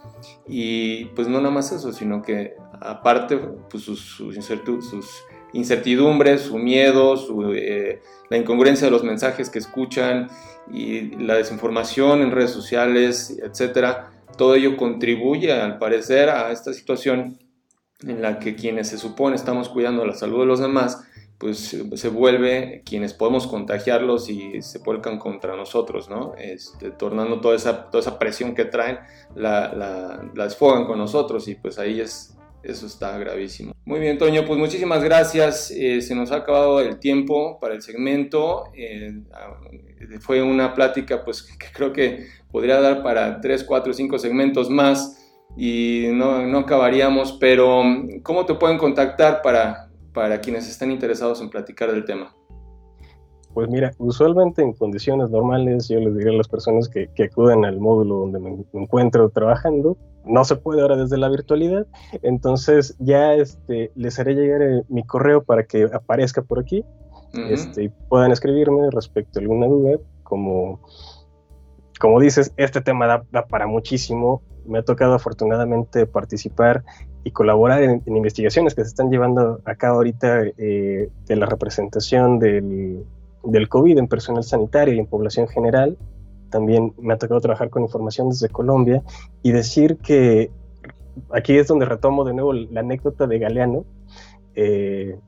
y 0.47 1.05
pues 1.15 1.27
no 1.27 1.37
nada 1.37 1.53
más 1.53 1.71
eso, 1.71 1.93
sino 1.93 2.23
que 2.23 2.55
aparte 2.81 3.37
pues 3.69 3.83
sus, 3.83 3.99
sus, 4.01 4.35
incertidumbres, 5.57 6.41
su 6.41 6.57
miedo, 6.57 7.15
eh, 7.55 8.01
la 8.29 8.37
incongruencia 8.37 8.85
de 8.85 8.91
los 8.91 9.03
mensajes 9.03 9.49
que 9.49 9.59
escuchan 9.59 10.29
y 10.71 11.15
la 11.17 11.35
desinformación 11.35 12.21
en 12.21 12.31
redes 12.31 12.51
sociales, 12.51 13.37
etcétera, 13.41 14.11
todo 14.37 14.55
ello 14.55 14.77
contribuye 14.77 15.51
al 15.51 15.79
parecer 15.79 16.29
a 16.29 16.51
esta 16.51 16.73
situación 16.73 17.39
en 18.05 18.21
la 18.21 18.39
que 18.39 18.55
quienes 18.55 18.89
se 18.89 18.97
supone 18.97 19.35
estamos 19.35 19.69
cuidando 19.69 20.05
la 20.05 20.13
salud 20.13 20.41
de 20.41 20.45
los 20.45 20.59
demás, 20.59 21.03
pues 21.39 21.75
se 21.95 22.09
vuelve 22.09 22.83
quienes 22.85 23.13
podemos 23.13 23.47
contagiarlos 23.47 24.29
y 24.29 24.61
se 24.61 24.79
vuelcan 24.79 25.19
contra 25.19 25.55
nosotros, 25.55 26.09
¿no? 26.09 26.33
Este, 26.37 26.91
tornando 26.91 27.41
toda 27.41 27.55
esa, 27.55 28.19
presión 28.19 28.55
que 28.55 28.65
traen, 28.65 28.99
la, 29.35 29.73
la, 30.35 30.85
con 30.87 30.97
nosotros 30.97 31.47
y 31.47 31.55
pues 31.55 31.79
ahí 31.79 31.99
es 31.99 32.36
eso 32.67 32.85
está 32.85 33.17
gravísimo. 33.17 33.73
Muy 33.85 33.99
bien, 34.01 34.17
Toño, 34.17 34.45
pues 34.45 34.59
muchísimas 34.59 35.01
gracias. 35.01 35.71
Eh, 35.71 36.01
se 36.01 36.13
nos 36.13 36.31
ha 36.31 36.37
acabado 36.37 36.81
el 36.81 36.99
tiempo 36.99 37.59
para 37.59 37.73
el 37.73 37.81
segmento. 37.81 38.65
Eh, 38.75 39.21
fue 40.19 40.41
una 40.41 40.73
plática 40.73 41.23
pues 41.23 41.43
que 41.57 41.67
creo 41.73 41.93
que 41.93 42.27
podría 42.51 42.81
dar 42.81 43.03
para 43.03 43.39
3, 43.39 43.63
4, 43.63 43.93
5 43.93 44.19
segmentos 44.19 44.69
más 44.69 45.23
y 45.55 46.07
no, 46.11 46.45
no 46.45 46.59
acabaríamos, 46.59 47.37
pero 47.39 47.81
¿cómo 48.21 48.45
te 48.45 48.53
pueden 48.55 48.77
contactar 48.77 49.41
para, 49.41 49.89
para 50.13 50.41
quienes 50.41 50.69
estén 50.69 50.91
interesados 50.91 51.41
en 51.41 51.49
platicar 51.49 51.91
del 51.91 52.03
tema? 52.03 52.35
Pues 53.53 53.69
mira, 53.69 53.91
usualmente 53.97 54.61
en 54.61 54.73
condiciones 54.73 55.31
normales 55.31 55.87
yo 55.87 55.99
les 55.99 56.15
diría 56.15 56.31
a 56.31 56.35
las 56.35 56.47
personas 56.47 56.89
que, 56.89 57.09
que 57.15 57.23
acuden 57.23 57.65
al 57.65 57.79
módulo 57.79 58.17
donde 58.17 58.39
me 58.39 58.65
encuentro 58.73 59.29
trabajando, 59.29 59.97
no 60.27 60.43
se 60.45 60.55
puede 60.55 60.81
ahora 60.81 60.95
desde 60.95 61.17
la 61.17 61.29
virtualidad, 61.29 61.87
entonces 62.21 62.95
ya 62.99 63.33
este, 63.33 63.91
les 63.95 64.19
haré 64.19 64.35
llegar 64.35 64.61
eh, 64.61 64.83
mi 64.89 65.03
correo 65.03 65.43
para 65.43 65.63
que 65.63 65.83
aparezca 65.93 66.41
por 66.41 66.59
aquí 66.59 66.83
este, 67.33 67.83
y 67.83 67.89
puedan 67.89 68.31
escribirme 68.31 68.89
respecto 68.91 69.39
a 69.39 69.41
alguna 69.41 69.67
duda, 69.67 69.99
como, 70.23 70.79
como 71.99 72.19
dices, 72.19 72.53
este 72.57 72.81
tema 72.81 73.23
da, 73.31 73.45
para 73.47 73.67
muchísimo, 73.67 74.41
me 74.65 74.79
ha 74.79 74.83
tocado 74.83 75.13
afortunadamente 75.13 76.05
participar 76.05 76.83
y 77.23 77.31
colaborar 77.31 77.83
en, 77.83 78.01
investigaciones 78.05 78.75
que 78.75 78.81
se 78.83 78.89
están 78.89 79.09
llevando 79.09 79.61
a 79.65 79.75
cabo 79.75 79.97
ahorita 79.97 80.43
eh, 80.57 81.09
de 81.25 81.35
la 81.35 81.45
representación 81.45 82.39
del, 82.39 83.03
del 83.43 83.69
COVID 83.69 83.97
en 83.97 84.07
personal 84.07 84.43
sanitario 84.43 84.93
y 84.93 84.99
en 84.99 85.05
población 85.05 85.47
general. 85.47 85.97
También 86.49 86.93
me 86.97 87.13
ha 87.13 87.17
tocado 87.17 87.41
trabajar 87.41 87.69
con 87.69 87.83
información 87.83 88.29
desde 88.29 88.49
Colombia 88.49 89.03
y 89.43 89.51
decir 89.51 89.97
que 89.97 90.51
aquí 91.31 91.57
es 91.57 91.67
donde 91.67 91.85
retomo 91.85 92.23
de 92.23 92.33
nuevo 92.33 92.53
la 92.53 92.81
anécdota 92.81 93.27
de 93.27 93.39
Galeano. 93.39 93.85
Eh, 94.55 95.19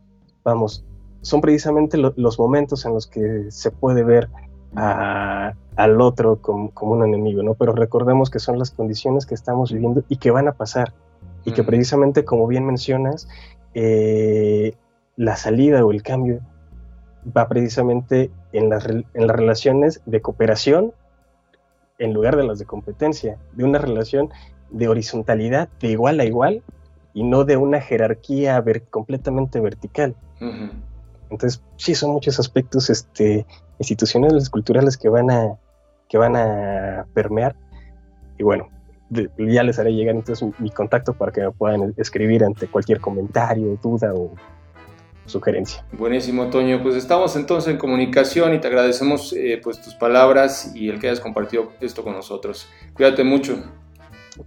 vamos, 0.44 0.86
son 1.22 1.42
precisamente 1.42 1.98
los 1.98 2.40
momentos 2.40 2.86
en 2.86 2.94
los 2.94 3.08
que 3.08 3.52
se 3.52 3.72
puede 3.72 4.04
ver 4.04 4.30
al 4.76 6.02
otro 6.02 6.42
como, 6.42 6.72
un 6.82 7.04
enemigo, 7.04 7.42
¿no? 7.44 7.56
Pero 7.56 7.74
recordemos 7.74 8.30
que 8.30 8.40
son 8.40 8.60
las 8.60 8.72
condiciones 8.72 9.26
que 9.26 9.36
estamos 9.36 9.72
viviendo 9.72 10.04
y 10.10 10.18
que 10.18 10.32
van 10.32 10.48
a 10.48 10.54
pasar. 10.54 10.94
Y 11.46 11.54
que 11.54 11.64
precisamente, 11.64 12.26
como 12.26 12.48
bien 12.48 12.66
mencionas, 12.66 13.28
eh, 13.74 14.76
la 15.16 15.36
salida 15.36 15.86
o 15.86 15.92
el 15.92 16.04
cambio 16.04 16.42
va 17.36 17.48
precisamente 17.48 18.30
en 18.52 18.70
las, 18.70 18.86
en 18.86 19.04
las 19.14 19.36
relaciones 19.36 20.02
de 20.06 20.22
cooperación 20.22 20.94
en 22.00 22.14
lugar 22.14 22.36
de 22.36 22.44
las 22.44 22.58
de 22.58 22.66
competencia, 22.66 23.38
de 23.54 23.64
una 23.64 23.78
relación 23.78 24.30
de 24.72 24.88
horizontalidad 24.88 25.70
de 25.80 25.90
igual 25.90 26.20
a 26.20 26.26
igual 26.26 26.64
y 27.14 27.24
no 27.24 27.44
de 27.44 27.58
una 27.58 27.82
jerarquía 27.82 28.60
ver, 28.62 28.84
completamente 28.84 29.60
vertical. 29.60 30.16
Entonces, 31.30 31.62
sí, 31.76 31.94
son 31.96 32.12
muchos 32.12 32.40
aspectos 32.40 32.90
este, 32.90 33.46
institucionales, 33.78 34.50
culturales 34.50 34.98
que 34.98 35.10
van 35.10 35.30
a, 35.30 35.58
que 36.08 36.18
van 36.18 36.36
a 36.36 37.06
permear. 37.14 37.56
Y 38.38 38.44
bueno, 38.44 38.70
ya 39.10 39.64
les 39.64 39.78
haré 39.80 39.94
llegar 39.94 40.16
entonces 40.16 40.48
mi 40.60 40.70
contacto 40.70 41.14
para 41.14 41.32
que 41.32 41.42
me 41.42 41.52
puedan 41.52 41.94
escribir 41.98 42.44
ante 42.44 42.68
cualquier 42.68 43.00
comentario, 43.00 43.78
duda 43.82 44.14
o 44.14 44.32
sugerencia. 45.30 45.86
Buenísimo, 45.92 46.48
Toño. 46.50 46.82
Pues 46.82 46.96
estamos 46.96 47.36
entonces 47.36 47.72
en 47.72 47.78
comunicación 47.78 48.54
y 48.54 48.60
te 48.60 48.68
agradecemos 48.68 49.34
eh, 49.34 49.60
pues 49.64 49.82
tus 49.82 49.96
palabras 49.96 50.72
y 50.76 50.90
el 50.90 51.00
que 51.00 51.08
hayas 51.08 51.20
compartido 51.20 51.72
esto 51.82 52.04
con 52.04 52.14
nosotros. 52.14 52.68
Cuídate 52.94 53.24
mucho. 53.24 53.64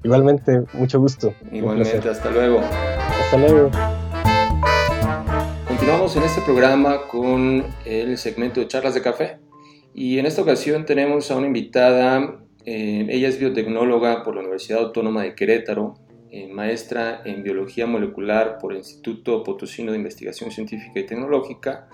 Igualmente, 0.03 0.63
mucho 0.73 0.99
gusto. 1.01 1.35
Igualmente, 1.51 2.09
hasta 2.09 2.31
luego. 2.31 2.61
Hasta 2.61 3.39
luego. 3.39 3.71
Continuamos 5.69 6.15
en 6.17 6.23
este 6.23 6.41
programa 6.43 7.09
con 7.09 7.65
el 7.85 8.17
segmento 8.19 8.61
de 8.61 8.69
charlas 8.69 8.95
de 8.95 9.03
café 9.03 9.39
y 9.95 10.19
en 10.19 10.27
esta 10.27 10.43
ocasión 10.43 10.87
tenemos 10.87 11.31
a 11.31 11.37
una 11.37 11.47
invitada, 11.47 12.39
eh, 12.65 13.07
ella 13.11 13.29
es 13.29 13.39
biotecnóloga 13.39 14.23
por 14.23 14.35
la 14.35 14.41
Universidad 14.41 14.81
Autónoma 14.81 15.23
de 15.23 15.35
Querétaro, 15.35 15.95
eh, 16.33 16.49
maestra 16.49 17.21
en 17.25 17.43
biología 17.43 17.87
molecular 17.87 18.59
por 18.59 18.73
el 18.73 18.79
Instituto 18.79 19.45
Potosino 19.45 19.93
de 19.93 19.99
Investigación 19.99 20.51
Científica 20.51 20.99
y 20.99 21.05
Tecnológica, 21.05 21.89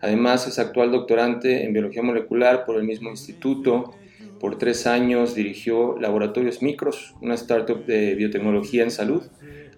además 0.00 0.46
es 0.48 0.58
actual 0.58 0.90
doctorante 0.90 1.64
en 1.64 1.72
biología 1.72 2.02
molecular 2.02 2.66
por 2.66 2.76
el 2.76 2.82
mismo 2.82 3.10
instituto, 3.10 3.94
por 4.40 4.58
tres 4.58 4.86
años 4.86 5.34
dirigió 5.34 5.96
Laboratorios 5.98 6.62
Micros, 6.62 7.14
una 7.22 7.34
startup 7.34 7.86
de 7.86 8.14
biotecnología 8.14 8.82
en 8.82 8.90
salud. 8.90 9.22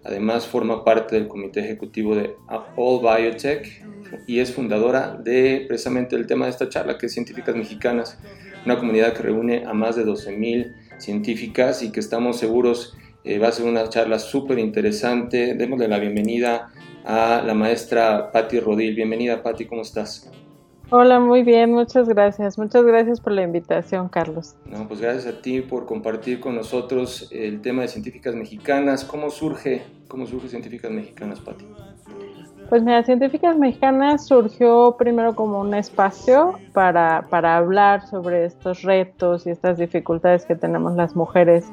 Además 0.04 0.46
forma 0.46 0.84
parte 0.84 1.16
del 1.16 1.28
comité 1.28 1.60
ejecutivo 1.60 2.16
de 2.16 2.34
All 2.76 3.00
Biotech 3.00 3.84
y 4.26 4.40
es 4.40 4.52
fundadora 4.52 5.16
de 5.22 5.64
precisamente 5.68 6.16
el 6.16 6.26
tema 6.26 6.46
de 6.46 6.52
esta 6.52 6.68
charla, 6.68 6.98
que 6.98 7.06
es 7.06 7.12
Científicas 7.12 7.54
Mexicanas, 7.54 8.18
una 8.64 8.78
comunidad 8.78 9.12
que 9.12 9.22
reúne 9.22 9.64
a 9.66 9.74
más 9.74 9.96
de 9.96 10.04
12.000 10.04 10.74
científicas 10.98 11.82
y 11.82 11.92
que 11.92 12.00
estamos 12.00 12.38
seguros 12.38 12.96
eh, 13.28 13.38
va 13.38 13.48
a 13.48 13.52
ser 13.52 13.66
una 13.66 13.86
charla 13.90 14.18
súper 14.18 14.58
interesante. 14.58 15.54
Démosle 15.54 15.86
la 15.86 15.98
bienvenida 15.98 16.70
a 17.04 17.42
la 17.44 17.52
maestra 17.52 18.32
Patti 18.32 18.58
Rodil. 18.58 18.94
Bienvenida 18.94 19.42
Patti, 19.42 19.66
¿cómo 19.66 19.82
estás? 19.82 20.30
Hola, 20.88 21.20
muy 21.20 21.42
bien, 21.42 21.74
muchas 21.74 22.08
gracias. 22.08 22.56
Muchas 22.56 22.82
gracias 22.86 23.20
por 23.20 23.34
la 23.34 23.42
invitación, 23.42 24.08
Carlos. 24.08 24.56
No, 24.64 24.88
pues 24.88 25.02
gracias 25.02 25.26
a 25.26 25.42
ti 25.42 25.60
por 25.60 25.84
compartir 25.84 26.40
con 26.40 26.56
nosotros 26.56 27.28
el 27.30 27.60
tema 27.60 27.82
de 27.82 27.88
científicas 27.88 28.34
mexicanas. 28.34 29.04
¿Cómo 29.04 29.28
surge, 29.28 29.82
cómo 30.08 30.26
surge 30.26 30.48
Científicas 30.48 30.90
Mexicanas, 30.90 31.38
Pati? 31.40 31.66
Pues 32.70 32.82
mira, 32.82 33.02
Científicas 33.02 33.58
Mexicanas 33.58 34.26
surgió 34.26 34.96
primero 34.98 35.34
como 35.34 35.60
un 35.60 35.74
espacio 35.74 36.58
para, 36.72 37.26
para 37.28 37.58
hablar 37.58 38.06
sobre 38.06 38.46
estos 38.46 38.80
retos 38.84 39.46
y 39.46 39.50
estas 39.50 39.76
dificultades 39.76 40.46
que 40.46 40.54
tenemos 40.54 40.94
las 40.96 41.14
mujeres 41.14 41.66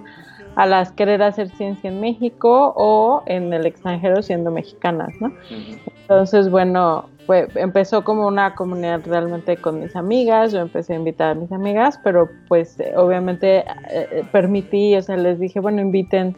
a 0.56 0.66
las 0.66 0.92
querer 0.92 1.22
hacer 1.22 1.50
ciencia 1.50 1.90
en 1.90 2.00
México 2.00 2.74
o 2.76 3.24
en 3.26 3.54
el 3.54 3.66
extranjero 3.66 4.22
siendo 4.22 4.52
mexicanas, 4.52 5.14
¿no? 5.20 5.32
Entonces, 6.02 6.50
bueno, 6.50 7.06
empezó 7.56 8.04
como 8.04 8.28
una 8.28 8.56
comunidad 8.56 9.02
realmente 9.06 9.58
con 9.58 9.80
mis 9.80 9.96
amigas, 9.96 10.52
yo 10.52 10.60
empecé 10.60 10.94
a 10.94 10.98
invitar 10.98 11.32
a 11.32 11.36
mis 11.36 11.52
amigas, 11.52 12.00
pero 12.04 12.30
pues 12.48 12.78
obviamente 12.96 13.60
eh, 13.60 13.66
eh, 13.90 14.24
permití, 14.32 14.96
o 14.96 15.02
sea, 15.02 15.18
les 15.18 15.40
dije, 15.40 15.60
bueno, 15.60 15.82
inviten 15.82 16.36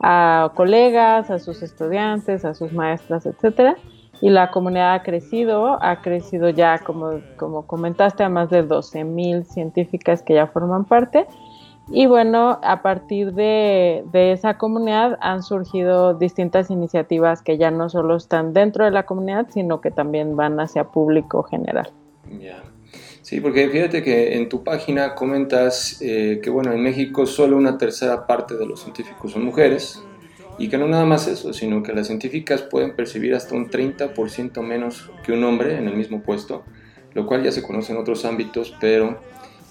a 0.00 0.52
colegas, 0.54 1.30
a 1.30 1.38
sus 1.38 1.62
estudiantes, 1.62 2.44
a 2.44 2.54
sus 2.54 2.72
maestras, 2.72 3.26
etcétera. 3.26 3.76
Y 4.20 4.30
la 4.30 4.50
comunidad 4.50 4.94
ha 4.94 5.02
crecido, 5.02 5.82
ha 5.82 6.00
crecido 6.00 6.48
ya, 6.48 6.78
como, 6.78 7.20
como 7.36 7.66
comentaste, 7.66 8.22
a 8.22 8.28
más 8.28 8.50
de 8.50 8.62
12 8.62 9.04
mil 9.04 9.44
científicas 9.44 10.22
que 10.22 10.34
ya 10.34 10.46
forman 10.46 10.84
parte. 10.84 11.26
Y 11.90 12.06
bueno, 12.06 12.58
a 12.62 12.82
partir 12.82 13.34
de, 13.34 14.04
esa 14.12 14.56
comunidad 14.56 15.18
han 15.20 15.42
surgido 15.42 16.14
distintas 16.14 16.70
iniciativas 16.70 17.42
que 17.42 17.58
ya 17.58 17.70
no 17.70 17.90
solo 17.90 18.16
están 18.16 18.54
dentro 18.54 18.84
de 18.84 18.90
la 18.90 19.04
comunidad, 19.04 19.48
sino 19.52 19.80
que 19.80 19.90
también 19.90 20.34
van 20.34 20.58
hacia 20.60 20.84
público 20.84 21.42
general. 21.42 21.90
Ya. 22.40 22.62
Sí, 23.20 23.40
porque 23.40 23.68
fíjate 23.68 24.02
que 24.02 24.36
en 24.36 24.48
tu 24.48 24.62
página 24.64 25.14
comentas 25.14 25.98
eh, 26.02 26.40
que 26.42 26.50
bueno, 26.50 26.72
en 26.72 26.82
México 26.82 27.26
solo 27.26 27.56
una 27.56 27.78
tercera 27.78 28.26
parte 28.26 28.54
de 28.54 28.66
los 28.66 28.80
científicos 28.80 29.32
son 29.32 29.44
mujeres 29.44 30.02
y 30.58 30.68
que 30.68 30.78
no 30.78 30.86
nada 30.86 31.04
más 31.04 31.26
eso, 31.26 31.52
sino 31.52 31.82
que 31.82 31.92
las 31.92 32.06
científicas 32.06 32.62
pueden 32.62 32.94
percibir 32.94 33.34
hasta 33.34 33.54
un 33.54 33.70
30% 33.70 34.62
menos 34.62 35.10
que 35.24 35.32
un 35.32 35.42
hombre 35.44 35.78
en 35.78 35.88
el 35.88 35.96
mismo 35.96 36.22
puesto, 36.22 36.64
lo 37.14 37.26
cual 37.26 37.42
ya 37.42 37.50
se 37.50 37.62
conoce 37.62 37.92
en 37.92 37.98
otros 37.98 38.24
ámbitos, 38.24 38.74
pero 38.78 39.18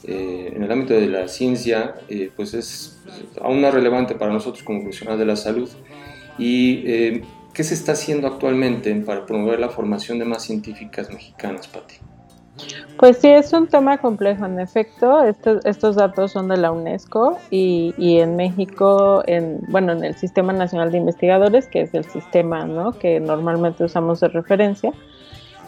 eh, 0.06 0.54
en 0.56 0.64
el 0.64 0.72
ámbito 0.72 0.94
de 0.94 1.08
la 1.08 1.28
ciencia, 1.28 1.96
eh, 2.10 2.32
pues 2.36 2.54
es 2.54 3.02
aún 3.42 3.62
más 3.62 3.74
relevante 3.74 4.16
para 4.16 4.34
nosotros 4.34 4.64
como 4.64 4.82
profesionales 4.82 5.20
de 5.20 5.26
la 5.26 5.36
salud. 5.36 5.70
¿Y 6.38 6.84
eh, 6.86 7.24
qué 7.54 7.64
se 7.64 7.74
está 7.74 7.94
haciendo 7.94 8.28
actualmente 8.28 8.94
para 8.96 9.26
promover 9.26 9.60
la 9.60 9.70
formación 9.70 10.20
de 10.20 10.26
más 10.26 10.44
científicas 10.44 11.10
mexicanas, 11.10 11.68
Pati? 11.68 11.96
Pues 12.98 13.18
sí, 13.18 13.28
es 13.28 13.52
un 13.52 13.68
tema 13.68 13.98
complejo, 13.98 14.46
en 14.46 14.60
efecto. 14.60 15.24
estos 15.24 15.96
datos 15.96 16.32
son 16.32 16.48
de 16.48 16.58
la 16.58 16.72
UNESCO 16.72 17.38
y, 17.50 17.94
y, 17.98 18.20
en 18.20 18.36
México, 18.36 19.24
en, 19.26 19.60
bueno, 19.70 19.94
en 19.94 20.04
el 20.04 20.16
Sistema 20.16 20.54
Nacional 20.54 20.92
de 20.92 21.00
Investigadores, 21.00 21.68
que 21.68 21.82
es 21.82 21.94
el 21.94 22.06
sistema 22.06 22.66
¿no? 22.66 22.92
que 22.92 23.20
normalmente 23.20 23.84
usamos 23.84 24.20
de 24.20 24.28
referencia, 24.28 24.94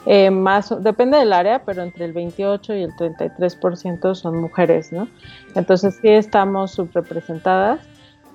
eh, 0.06 0.30
más, 0.30 0.72
depende 0.82 1.18
del 1.18 1.32
área, 1.32 1.64
pero 1.64 1.82
entre 1.82 2.04
el 2.04 2.12
28 2.12 2.74
y 2.74 2.82
el 2.82 2.92
33% 2.92 4.14
son 4.14 4.38
mujeres, 4.40 4.92
¿no? 4.92 5.08
Entonces 5.54 5.98
sí 6.00 6.08
estamos 6.08 6.70
subrepresentadas 6.72 7.80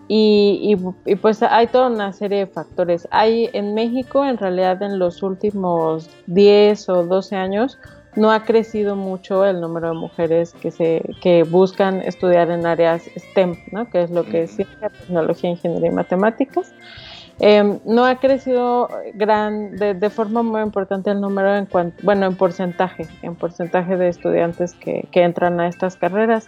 y, 0.07 0.76
y, 1.05 1.15
pues 1.15 1.41
hay 1.41 1.67
toda 1.67 1.88
una 1.88 2.11
serie 2.11 2.39
de 2.39 2.47
factores. 2.47 3.07
Hay 3.11 3.49
en 3.53 3.74
México, 3.74 4.26
en 4.26 4.38
realidad 4.38 4.82
en 4.84 4.99
los 4.99 5.24
últimos 5.24 6.09
10 6.28 6.89
o 6.89 7.05
12 7.05 7.38
años, 7.38 7.78
no 8.17 8.32
ha 8.32 8.43
crecido 8.43 8.97
mucho 8.97 9.45
el 9.45 9.61
número 9.61 9.89
de 9.89 9.95
mujeres 9.95 10.53
que 10.61 10.72
se 10.72 11.01
que 11.22 11.43
buscan 11.43 12.01
estudiar 12.01 12.51
en 12.51 12.65
áreas 12.65 13.03
STEM, 13.17 13.55
¿no? 13.72 13.89
que 13.89 14.03
es 14.03 14.11
lo 14.11 14.26
que 14.26 14.43
es 14.43 14.51
ciencia, 14.51 14.89
tecnología, 14.89 15.49
ingeniería 15.49 15.91
y 15.91 15.93
matemáticas. 15.93 16.74
Em, 17.43 17.79
no 17.85 18.05
ha 18.05 18.19
crecido 18.19 18.87
gran, 19.15 19.75
de, 19.75 20.09
forma 20.11 20.43
muy 20.43 20.61
importante 20.61 21.09
el 21.09 21.19
número 21.19 21.55
en 21.55 21.67
bueno, 22.03 22.27
en 22.27 22.35
porcentaje, 22.35 23.07
en 23.23 23.33
porcentaje 23.33 23.97
de 23.97 24.09
estudiantes 24.09 24.75
que, 24.75 25.07
entran 25.11 25.59
a 25.59 25.67
estas 25.67 25.95
carreras. 25.95 26.45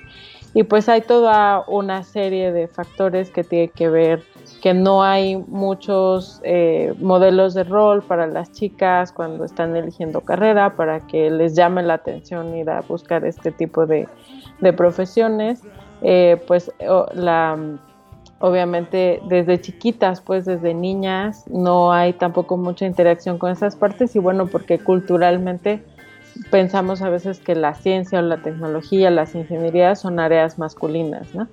Y 0.53 0.61
pues 0.61 0.89
hay 0.89 1.01
toda 1.01 1.63
una 1.67 2.03
serie 2.03 2.51
de 2.51 2.67
factores 2.67 3.31
que 3.31 3.43
tiene 3.43 3.69
que 3.69 3.89
ver 3.89 4.23
que 4.61 4.75
no 4.75 5.03
hay 5.03 5.35
muchos 5.35 6.39
eh, 6.43 6.93
modelos 6.99 7.55
de 7.55 7.63
rol 7.63 8.03
para 8.03 8.27
las 8.27 8.51
chicas 8.51 9.11
cuando 9.11 9.45
están 9.45 9.75
eligiendo 9.75 10.21
carrera, 10.21 10.75
para 10.75 10.99
que 11.07 11.31
les 11.31 11.55
llame 11.55 11.81
la 11.81 11.95
atención 11.95 12.55
ir 12.55 12.69
a 12.69 12.81
buscar 12.81 13.25
este 13.25 13.51
tipo 13.51 13.87
de, 13.87 14.07
profesiones. 14.77 15.63
Eh, 16.03 16.39
pues 16.45 16.71
la 17.13 17.57
obviamente 18.43 19.21
desde 19.23 19.61
chiquitas, 19.61 20.19
pues 20.19 20.43
desde 20.43 20.73
niñas, 20.73 21.45
no 21.49 21.93
hay 21.93 22.11
tampoco 22.11 22.57
mucha 22.57 22.85
interacción 22.85 23.37
con 23.37 23.53
esas 23.53 23.77
partes 23.77 24.17
y 24.17 24.19
bueno, 24.19 24.47
porque 24.47 24.79
culturalmente 24.79 25.81
pensamos 26.51 27.01
a 27.01 27.07
veces 27.07 27.39
que 27.39 27.55
la 27.55 27.73
ciencia 27.73 28.19
o 28.19 28.21
la 28.21 28.41
tecnología, 28.41 29.09
las 29.11 29.33
ingenierías 29.33 30.01
son 30.01 30.19
áreas 30.19 30.59
masculinas, 30.59 31.33
¿no? 31.33 31.47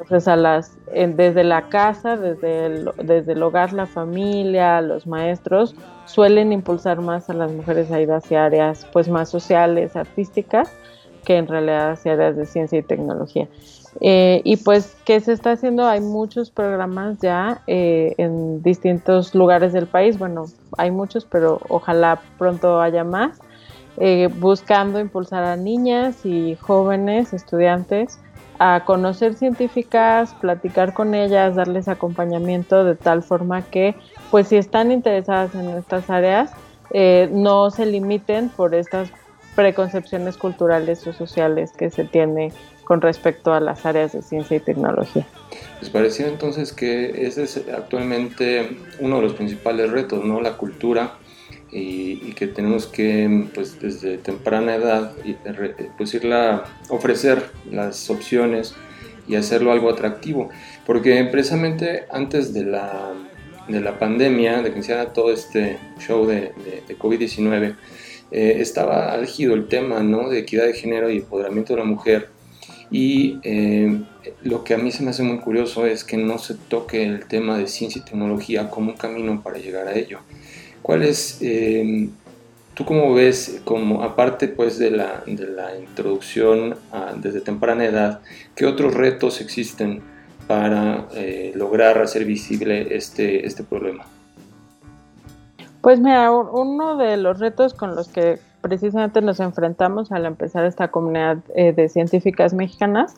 Entonces 0.00 0.26
a 0.26 0.36
las, 0.36 0.78
desde 0.94 1.44
la 1.44 1.68
casa, 1.68 2.16
desde 2.16 2.66
el, 2.66 2.90
desde 3.02 3.32
el 3.32 3.42
hogar, 3.42 3.74
la 3.74 3.84
familia, 3.84 4.80
los 4.80 5.06
maestros 5.06 5.74
suelen 6.06 6.52
impulsar 6.52 7.02
más 7.02 7.28
a 7.28 7.34
las 7.34 7.52
mujeres 7.52 7.92
a 7.92 8.00
ir 8.00 8.10
hacia 8.10 8.46
áreas 8.46 8.86
pues 8.94 9.10
más 9.10 9.28
sociales, 9.28 9.94
artísticas, 9.94 10.72
que 11.26 11.36
en 11.36 11.48
realidad 11.48 11.90
hacia 11.90 12.14
áreas 12.14 12.34
de 12.34 12.46
ciencia 12.46 12.78
y 12.78 12.82
tecnología. 12.82 13.46
Eh, 14.00 14.40
y 14.44 14.56
pues, 14.56 14.96
¿qué 15.04 15.20
se 15.20 15.32
está 15.32 15.52
haciendo? 15.52 15.86
Hay 15.86 16.00
muchos 16.00 16.50
programas 16.50 17.18
ya 17.20 17.62
eh, 17.66 18.14
en 18.18 18.62
distintos 18.62 19.34
lugares 19.34 19.72
del 19.72 19.86
país. 19.86 20.18
Bueno, 20.18 20.46
hay 20.76 20.90
muchos, 20.90 21.24
pero 21.24 21.60
ojalá 21.68 22.20
pronto 22.38 22.80
haya 22.80 23.04
más. 23.04 23.38
Eh, 23.96 24.28
buscando 24.38 24.98
impulsar 24.98 25.44
a 25.44 25.56
niñas 25.56 26.26
y 26.26 26.56
jóvenes 26.56 27.32
estudiantes 27.32 28.18
a 28.58 28.84
conocer 28.84 29.34
científicas, 29.34 30.34
platicar 30.40 30.94
con 30.94 31.14
ellas, 31.14 31.54
darles 31.54 31.88
acompañamiento 31.88 32.84
de 32.84 32.96
tal 32.96 33.22
forma 33.22 33.62
que, 33.62 33.94
pues 34.30 34.48
si 34.48 34.56
están 34.56 34.90
interesadas 34.90 35.54
en 35.54 35.70
estas 35.70 36.08
áreas, 36.10 36.52
no 37.32 37.70
se 37.72 37.86
limiten 37.86 38.48
por 38.50 38.76
estas 38.76 39.10
preconcepciones 39.56 40.36
culturales 40.36 41.04
o 41.08 41.12
sociales 41.12 41.72
que 41.72 41.90
se 41.90 42.04
tiene 42.04 42.52
con 42.84 43.00
respecto 43.00 43.52
a 43.52 43.60
las 43.60 43.86
áreas 43.86 44.12
de 44.12 44.22
ciencia 44.22 44.56
y 44.56 44.60
tecnología. 44.60 45.26
Les 45.80 45.90
parecía 45.90 46.28
entonces 46.28 46.72
que 46.72 47.26
ese 47.26 47.44
es 47.44 47.62
actualmente 47.74 48.76
uno 49.00 49.16
de 49.16 49.22
los 49.22 49.34
principales 49.34 49.90
retos, 49.90 50.24
¿no? 50.24 50.40
La 50.40 50.56
cultura 50.56 51.18
y, 51.74 52.32
que 52.34 52.46
tenemos 52.46 52.86
que, 52.86 53.48
pues 53.54 53.80
desde 53.80 54.18
temprana 54.18 54.76
edad, 54.76 55.12
pues 55.96 56.14
irla, 56.14 56.64
ofrecer 56.88 57.42
las 57.70 58.08
opciones 58.10 58.74
y 59.26 59.34
hacerlo 59.36 59.72
algo 59.72 59.90
atractivo. 59.90 60.50
Porque 60.86 61.24
precisamente 61.24 62.04
antes 62.10 62.54
de 62.54 62.64
la, 62.64 63.12
de 63.68 63.80
la 63.80 63.98
pandemia, 63.98 64.62
de 64.62 64.70
que 64.70 64.76
iniciara 64.76 65.12
todo 65.12 65.32
este 65.32 65.78
show 65.98 66.26
de, 66.26 66.52
de, 66.86 66.98
COVID-19, 66.98 67.76
eh, 68.30 68.56
estaba 68.60 69.12
álgido 69.12 69.54
el 69.54 69.68
tema 69.68 70.02
¿no? 70.02 70.28
de 70.28 70.40
equidad 70.40 70.66
de 70.66 70.74
género 70.74 71.10
y 71.10 71.18
empoderamiento 71.18 71.74
de 71.74 71.80
la 71.80 71.86
mujer 71.86 72.28
y 72.90 73.38
eh, 73.42 74.02
lo 74.42 74.64
que 74.64 74.74
a 74.74 74.78
mí 74.78 74.92
se 74.92 75.02
me 75.02 75.10
hace 75.10 75.22
muy 75.22 75.38
curioso 75.38 75.86
es 75.86 76.04
que 76.04 76.16
no 76.16 76.38
se 76.38 76.54
toque 76.54 77.04
el 77.04 77.26
tema 77.26 77.58
de 77.58 77.66
ciencia 77.66 78.00
y 78.00 78.04
tecnología 78.04 78.70
como 78.70 78.90
un 78.90 78.96
camino 78.96 79.42
para 79.42 79.58
llegar 79.58 79.88
a 79.88 79.94
ello. 79.94 80.18
¿Cuál 80.82 81.02
es, 81.02 81.38
eh, 81.40 82.08
tú 82.74 82.84
cómo 82.84 83.14
ves, 83.14 83.60
como 83.64 84.02
aparte 84.02 84.48
pues 84.48 84.78
de 84.78 84.90
la, 84.90 85.22
de 85.26 85.46
la 85.46 85.78
introducción 85.78 86.76
desde 87.16 87.40
temprana 87.40 87.84
edad, 87.84 88.20
qué 88.54 88.66
otros 88.66 88.94
retos 88.94 89.40
existen 89.40 90.02
para 90.46 91.08
eh, 91.14 91.52
lograr 91.54 91.98
hacer 91.98 92.24
visible 92.24 92.94
este, 92.94 93.46
este 93.46 93.64
problema? 93.64 94.04
Pues 95.80 96.00
mira, 96.00 96.30
uno 96.32 96.96
de 96.96 97.16
los 97.16 97.38
retos 97.38 97.74
con 97.74 97.94
los 97.94 98.08
que 98.08 98.38
precisamente 98.64 99.20
nos 99.20 99.40
enfrentamos 99.40 100.10
al 100.10 100.24
empezar 100.24 100.64
esta 100.64 100.88
comunidad 100.88 101.36
eh, 101.54 101.74
de 101.74 101.90
científicas 101.90 102.54
mexicanas 102.54 103.14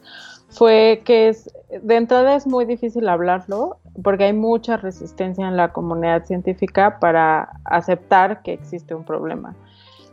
fue 0.49 1.03
que 1.05 1.28
es, 1.28 1.49
de 1.82 1.94
entrada 1.94 2.34
es 2.34 2.49
muy 2.49 2.64
difícil 2.64 3.09
hablarlo 3.09 3.78
porque 4.03 4.24
hay 4.24 4.32
mucha 4.32 4.76
resistencia 4.76 5.47
en 5.47 5.57
la 5.57 5.72
comunidad 5.72 6.24
científica 6.24 6.99
para 6.99 7.61
aceptar 7.64 8.42
que 8.42 8.55
existe 8.55 8.92
un 8.92 9.05
problema. 9.05 9.55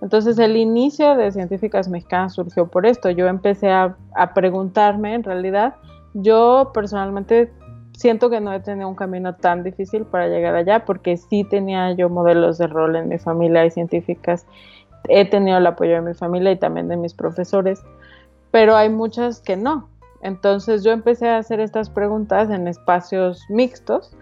Entonces 0.04 0.38
el 0.38 0.56
inicio 0.56 1.16
de 1.16 1.32
científicas 1.32 1.90
mexicanas 1.90 2.34
surgió 2.34 2.68
por 2.68 2.86
esto. 2.86 3.10
Yo 3.10 3.28
empecé 3.28 3.72
a, 3.72 3.98
a 4.14 4.36
preguntarme, 4.36 5.16
en 5.16 5.24
realidad, 5.24 5.74
yo 6.14 6.70
personalmente 6.76 7.52
siento 7.98 8.30
que 8.30 8.40
no 8.40 8.54
he 8.54 8.60
tenido 8.60 8.88
un 8.88 8.96
camino 8.96 9.34
tan 9.34 9.64
difícil 9.64 10.06
para 10.06 10.28
llegar 10.28 10.54
allá 10.54 10.86
porque 10.86 11.18
sí 11.18 11.44
tenía 11.44 11.92
yo 11.94 12.08
modelos 12.10 12.60
de 12.60 12.68
rol 12.68 12.96
en 12.96 13.10
mi 13.10 13.18
familia 13.18 13.66
y 13.66 13.72
científicas 13.72 14.46
he 15.10 15.26
tenido 15.26 15.58
el 15.58 15.68
apoyo 15.68 15.94
de 15.94 16.02
mi 16.02 16.14
familia 16.14 16.52
y 16.52 16.58
también 16.58 16.88
de 16.88 16.98
mis 16.98 17.14
profesores, 17.14 17.84
pero 18.52 18.76
hay 18.76 18.90
muchas 18.90 19.42
que 19.42 19.58
no. 19.58 19.90
Entonces 20.22 20.84
yo 20.84 20.92
empecé 20.92 21.28
a 21.28 21.38
hacer 21.38 21.60
estas 21.60 21.90
preguntas 21.90 22.50
en 22.50 22.68
espacios 22.68 23.44
mixtos 23.50 24.16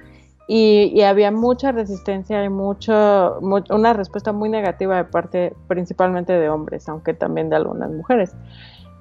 y, 0.48 1.02
había 1.02 1.32
mucha 1.32 1.72
resistencia 1.72 2.44
y 2.44 2.50
mucho, 2.50 3.40
una 3.40 3.94
respuesta 3.94 4.34
muy 4.34 4.50
negativa 4.50 4.98
de 4.98 5.04
parte 5.06 5.54
principalmente 5.68 6.34
de 6.34 6.50
hombres, 6.50 6.90
aunque 6.90 7.14
también 7.14 7.50
de 7.50 7.56
algunas 7.56 7.90
mujeres. 7.92 8.36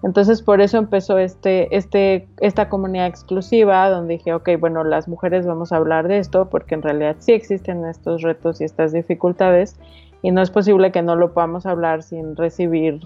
Entonces 0.03 0.43
por 0.43 0.61
eso 0.61 0.79
empezó 0.79 1.19
este, 1.19 1.75
este, 1.77 2.29
esta 2.41 2.69
comunidad 2.69 3.07
exclusiva 3.07 3.91
donde 3.91 4.15
dije, 4.15 4.33
ok, 4.33 4.49
bueno, 4.59 4.85
las 4.85 5.09
mujeres 5.09 5.47
vamos 5.47 5.73
a 5.73 5.77
hablar 5.77 6.09
de 6.09 6.19
esto 6.19 6.49
porque 6.49 6.75
en 6.75 6.83
realidad 6.83 7.17
sí 7.19 7.33
existen 7.33 7.85
estos 7.85 8.23
retos 8.23 8.61
y 8.61 8.65
estas 8.65 8.93
dificultades 8.93 9.77
y 10.23 10.31
no 10.31 10.43
es 10.43 10.51
posible 10.51 10.93
que 10.93 11.03
no 11.03 11.17
lo 11.17 11.33
podamos 11.33 11.67
hablar 11.67 12.03
sin 12.03 12.37
recibir 12.37 13.01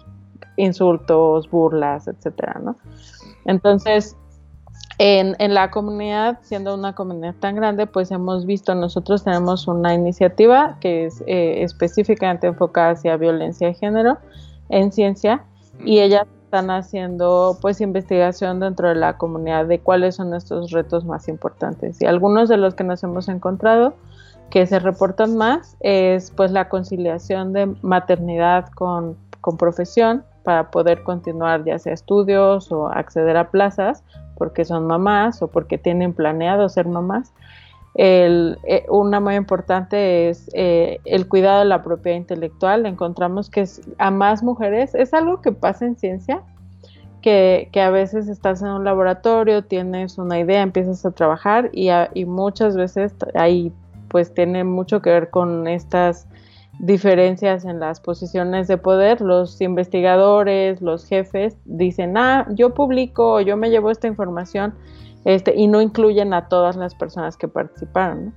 insultos, 0.56 1.50
burlas, 1.50 2.08
etcétera, 2.08 2.60
¿no? 2.62 2.76
Entonces, 3.44 4.16
en, 4.98 5.34
en, 5.38 5.54
la 5.54 5.70
comunidad, 5.70 6.38
siendo 6.42 6.74
una 6.74 6.94
comunidad 6.94 7.34
tan 7.40 7.56
grande, 7.56 7.86
pues 7.86 8.10
hemos 8.10 8.46
visto, 8.46 8.74
nosotros 8.74 9.24
tenemos 9.24 9.66
una 9.66 9.92
iniciativa 9.94 10.78
que 10.80 11.06
es 11.06 11.22
eh, 11.26 11.62
específicamente 11.62 12.46
enfocada 12.46 12.90
hacia 12.90 13.16
violencia 13.16 13.68
de 13.68 13.74
género 13.74 14.18
en 14.68 14.92
ciencia 14.92 15.44
y 15.84 15.98
ellas 15.98 16.26
están 16.44 16.70
haciendo 16.70 17.58
pues 17.60 17.80
investigación 17.80 18.60
dentro 18.60 18.88
de 18.88 18.94
la 18.94 19.18
comunidad 19.18 19.66
de 19.66 19.80
cuáles 19.80 20.14
son 20.14 20.32
estos 20.34 20.70
retos 20.70 21.04
más 21.04 21.26
importantes 21.26 22.00
y 22.00 22.06
algunos 22.06 22.48
de 22.48 22.56
los 22.56 22.74
que 22.74 22.84
nos 22.84 23.02
hemos 23.02 23.28
encontrado 23.28 23.94
que 24.50 24.66
se 24.66 24.78
reportan 24.78 25.36
más 25.36 25.76
es 25.80 26.30
pues 26.30 26.50
la 26.50 26.68
conciliación 26.68 27.52
de 27.52 27.66
maternidad 27.82 28.68
con, 28.74 29.16
profesión 29.58 30.24
para 30.42 30.70
poder 30.70 31.02
continuar 31.02 31.64
ya 31.64 31.78
sea 31.78 31.92
estudios 31.92 32.72
o 32.72 32.88
acceder 32.88 33.36
a 33.36 33.50
plazas 33.50 34.02
porque 34.38 34.64
son 34.64 34.86
mamás 34.86 35.42
o 35.42 35.48
porque 35.48 35.76
tienen 35.76 36.14
planeado 36.14 36.68
ser 36.68 36.86
mamás. 36.86 37.32
El, 37.94 38.58
eh, 38.64 38.86
una 38.88 39.20
muy 39.20 39.34
importante 39.36 40.28
es 40.28 40.50
eh, 40.54 40.98
el 41.04 41.28
cuidado 41.28 41.60
de 41.60 41.66
la 41.66 41.82
propiedad 41.82 42.16
intelectual. 42.16 42.86
Encontramos 42.86 43.50
que 43.50 43.68
a 43.98 44.10
más 44.10 44.42
mujeres 44.42 44.94
es 44.94 45.14
algo 45.14 45.40
que 45.40 45.52
pasa 45.52 45.84
en 45.84 45.96
ciencia, 45.96 46.42
que, 47.22 47.68
que, 47.72 47.80
a 47.80 47.90
veces 47.90 48.28
estás 48.28 48.62
en 48.62 48.68
un 48.68 48.84
laboratorio, 48.84 49.64
tienes 49.64 50.18
una 50.18 50.38
idea, 50.40 50.62
empiezas 50.62 51.06
a 51.06 51.12
trabajar 51.12 51.70
y, 51.72 51.90
y 52.14 52.24
muchas 52.24 52.76
veces 52.76 53.14
hay 53.34 53.72
pues 54.14 54.32
tiene 54.32 54.62
mucho 54.62 55.02
que 55.02 55.10
ver 55.10 55.30
con 55.30 55.66
estas 55.66 56.28
diferencias 56.78 57.64
en 57.64 57.80
las 57.80 57.98
posiciones 57.98 58.68
de 58.68 58.78
poder. 58.78 59.20
Los 59.20 59.60
investigadores, 59.60 60.80
los 60.80 61.04
jefes 61.04 61.56
dicen, 61.64 62.16
ah, 62.16 62.46
yo 62.50 62.74
publico, 62.74 63.40
yo 63.40 63.56
me 63.56 63.70
llevo 63.70 63.90
esta 63.90 64.06
información, 64.06 64.72
este, 65.24 65.56
y 65.56 65.66
no 65.66 65.82
incluyen 65.82 66.32
a 66.32 66.46
todas 66.46 66.76
las 66.76 66.94
personas 66.94 67.36
que 67.36 67.48
participaron. 67.48 68.32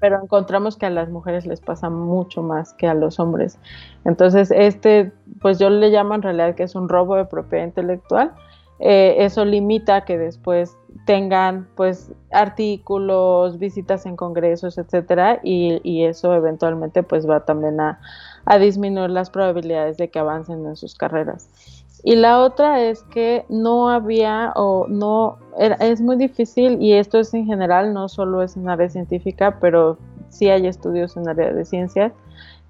Pero 0.00 0.22
encontramos 0.22 0.76
que 0.76 0.86
a 0.86 0.90
las 0.90 1.10
mujeres 1.10 1.46
les 1.46 1.60
pasa 1.60 1.90
mucho 1.90 2.44
más 2.44 2.72
que 2.74 2.86
a 2.86 2.94
los 2.94 3.18
hombres. 3.18 3.58
Entonces, 4.04 4.52
este, 4.52 5.10
pues 5.40 5.58
yo 5.58 5.68
le 5.68 5.90
llamo 5.90 6.14
en 6.14 6.22
realidad 6.22 6.54
que 6.54 6.62
es 6.62 6.76
un 6.76 6.88
robo 6.88 7.16
de 7.16 7.24
propiedad 7.24 7.64
intelectual. 7.64 8.30
Eh, 8.78 9.24
eso 9.24 9.44
limita 9.44 10.04
que 10.04 10.18
después 10.18 10.76
tengan 11.06 11.68
pues 11.76 12.12
artículos, 12.30 13.58
visitas 13.58 14.06
en 14.06 14.16
congresos, 14.16 14.78
etcétera, 14.78 15.40
y, 15.42 16.04
eso 16.04 16.34
eventualmente 16.34 17.02
pues 17.02 17.28
va 17.28 17.44
también 17.44 17.80
a, 17.80 18.00
disminuir 18.58 19.10
las 19.10 19.30
probabilidades 19.30 19.96
de 19.96 20.10
que 20.10 20.18
avancen 20.18 20.66
en 20.66 20.76
sus 20.76 20.94
carreras. 20.94 21.48
Y 22.04 22.16
la 22.16 22.40
otra 22.40 22.82
es 22.82 23.04
que 23.04 23.44
no 23.48 23.88
había 23.88 24.52
o 24.56 24.86
no, 24.88 25.38
es 25.56 26.00
muy 26.00 26.16
difícil 26.16 26.82
y 26.82 26.94
esto 26.94 27.20
es 27.20 27.32
en 27.34 27.46
general, 27.46 27.94
no 27.94 28.08
solo 28.08 28.42
es 28.42 28.56
en 28.56 28.68
área 28.68 28.88
científica, 28.88 29.58
pero 29.60 29.96
sí 30.28 30.48
hay 30.48 30.66
estudios 30.66 31.16
en 31.16 31.28
área 31.28 31.52
de 31.52 31.64
ciencias, 31.64 32.12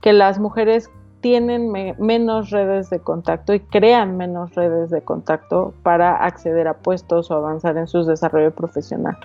que 0.03 0.13
las 0.13 0.39
mujeres 0.39 0.91
tienen 1.23 1.73
menos 1.99 2.51
redes 2.51 2.91
de 2.91 2.99
contacto 2.99 3.55
y 3.55 3.61
crean 3.61 4.17
menos 4.17 4.55
redes 4.55 4.91
de 4.91 5.03
contacto 5.03 5.73
para 5.83 6.17
acceder 6.17 6.69
a 6.69 6.75
puestos 6.75 7.31
o 7.31 7.35
avanzar 7.35 7.79
en 7.79 7.87
su 7.87 8.05
desarrollo 8.05 8.51
profesional. 8.51 9.17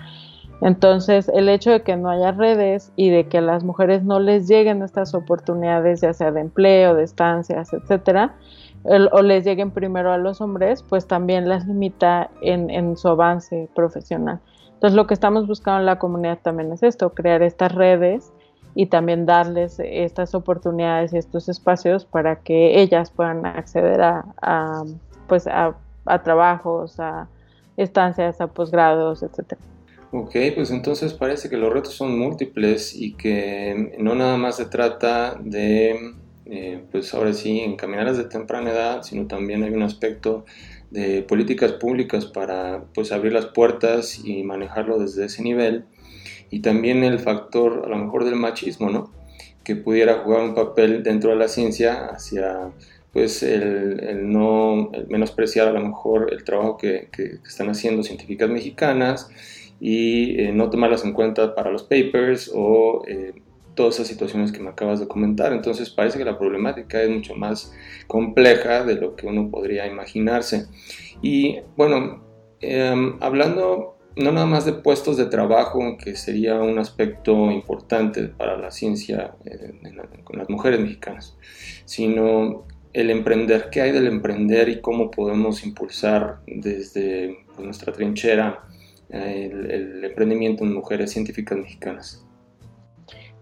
Entonces, 0.60 1.28
el 1.34 1.48
hecho 1.48 1.70
de 1.70 1.82
que 1.82 1.96
no 1.96 2.08
haya 2.08 2.32
redes 2.32 2.92
y 2.96 3.10
de 3.10 3.26
que 3.28 3.38
a 3.38 3.42
las 3.42 3.64
mujeres 3.64 4.04
no 4.04 4.20
les 4.20 4.48
lleguen 4.48 4.82
estas 4.82 5.12
oportunidades, 5.14 6.00
ya 6.00 6.12
sea 6.14 6.30
de 6.30 6.40
empleo, 6.40 6.94
de 6.94 7.02
estancias, 7.02 7.72
etcétera, 7.72 8.34
o 8.84 9.22
les 9.22 9.44
lleguen 9.44 9.72
primero 9.72 10.12
a 10.12 10.18
los 10.18 10.40
hombres, 10.40 10.84
pues 10.88 11.06
también 11.06 11.48
las 11.48 11.66
limita 11.66 12.30
en, 12.40 12.70
en 12.70 12.96
su 12.96 13.08
avance 13.08 13.68
profesional. 13.74 14.40
Entonces, 14.74 14.96
lo 14.96 15.08
que 15.08 15.14
estamos 15.14 15.48
buscando 15.48 15.80
en 15.80 15.86
la 15.86 15.98
comunidad 15.98 16.38
también 16.42 16.72
es 16.72 16.84
esto, 16.84 17.10
crear 17.10 17.42
estas 17.42 17.74
redes 17.74 18.32
y 18.74 18.86
también 18.86 19.26
darles 19.26 19.78
estas 19.80 20.34
oportunidades 20.34 21.12
y 21.12 21.18
estos 21.18 21.48
espacios 21.48 22.04
para 22.04 22.36
que 22.36 22.80
ellas 22.80 23.10
puedan 23.10 23.44
acceder 23.44 24.00
a, 24.00 24.84
pues 25.26 25.46
a, 25.46 25.74
trabajos, 26.22 26.98
a 27.00 27.28
estancias, 27.76 28.40
a 28.40 28.46
posgrados, 28.46 29.22
etcétera. 29.22 29.60
Ok, 30.10 30.36
pues 30.54 30.70
entonces 30.70 31.12
parece 31.12 31.50
que 31.50 31.56
los 31.56 31.72
retos 31.72 31.94
son 31.94 32.18
múltiples 32.18 32.94
y 32.94 33.12
que 33.14 33.94
no 33.98 34.14
nada 34.14 34.36
más 34.38 34.56
se 34.56 34.64
trata 34.64 35.36
de 35.38 36.14
eh, 36.50 36.82
pues 36.90 37.12
ahora 37.12 37.34
sí, 37.34 37.60
encaminar 37.60 38.06
desde 38.06 38.24
temprana 38.24 38.70
edad, 38.70 39.02
sino 39.02 39.26
también 39.26 39.62
hay 39.62 39.70
un 39.70 39.82
aspecto 39.82 40.46
de 40.90 41.22
políticas 41.22 41.72
públicas 41.72 42.24
para 42.24 42.84
pues 42.94 43.12
abrir 43.12 43.34
las 43.34 43.46
puertas 43.46 44.18
y 44.24 44.42
manejarlo 44.44 44.98
desde 44.98 45.26
ese 45.26 45.42
nivel 45.42 45.84
y 46.50 46.60
también 46.60 47.04
el 47.04 47.18
factor 47.18 47.82
a 47.84 47.88
lo 47.88 47.96
mejor 47.96 48.24
del 48.24 48.36
machismo, 48.36 48.90
¿no? 48.90 49.12
Que 49.64 49.76
pudiera 49.76 50.20
jugar 50.20 50.42
un 50.42 50.54
papel 50.54 51.02
dentro 51.02 51.30
de 51.30 51.36
la 51.36 51.48
ciencia 51.48 52.06
hacia 52.06 52.72
pues 53.12 53.42
el, 53.42 54.30
no 54.30 54.90
menospreciar 55.08 55.68
a 55.68 55.72
lo 55.72 55.80
mejor 55.80 56.32
el 56.32 56.44
trabajo 56.44 56.76
que, 56.76 57.08
están 57.46 57.68
haciendo 57.70 58.02
científicas 58.02 58.48
mexicanas 58.48 59.30
y 59.80 60.40
eh, 60.40 60.52
no 60.52 60.70
tomarlas 60.70 61.04
en 61.04 61.12
cuenta 61.12 61.54
para 61.54 61.70
los 61.70 61.84
papers 61.84 62.50
o 62.54 63.02
eh, 63.06 63.32
todas 63.74 63.94
esas 63.94 64.08
situaciones 64.08 64.50
que 64.50 64.58
me 64.58 64.70
acabas 64.70 64.98
de 64.98 65.06
comentar. 65.06 65.52
Entonces 65.52 65.88
parece 65.90 66.18
que 66.18 66.24
la 66.24 66.38
problemática 66.38 67.00
es 67.00 67.10
mucho 67.10 67.36
más 67.36 67.72
compleja 68.08 68.84
de 68.84 68.96
lo 68.96 69.14
que 69.14 69.26
uno 69.26 69.50
podría 69.50 69.86
imaginarse. 69.86 70.66
Y 71.22 71.60
bueno, 71.76 72.24
em, 72.60 73.16
hablando 73.20 73.97
no 74.18 74.32
nada 74.32 74.46
más 74.46 74.64
de 74.64 74.72
puestos 74.72 75.16
de 75.16 75.26
trabajo, 75.26 75.96
que 75.96 76.16
sería 76.16 76.56
un 76.56 76.78
aspecto 76.78 77.50
importante 77.50 78.24
para 78.24 78.56
la 78.56 78.70
ciencia 78.70 79.34
eh, 79.44 79.72
con 80.24 80.38
las 80.38 80.50
mujeres 80.50 80.80
mexicanas, 80.80 81.36
sino 81.84 82.64
el 82.92 83.10
emprender, 83.10 83.68
qué 83.70 83.82
hay 83.82 83.92
del 83.92 84.08
emprender 84.08 84.68
y 84.68 84.80
cómo 84.80 85.10
podemos 85.10 85.64
impulsar 85.64 86.40
desde 86.46 87.38
pues, 87.54 87.64
nuestra 87.64 87.92
trinchera 87.92 88.64
eh, 89.10 89.50
el, 89.52 90.04
emprendimiento 90.04 90.64
en 90.64 90.74
mujeres 90.74 91.12
científicas 91.12 91.56
mexicanas. 91.56 92.24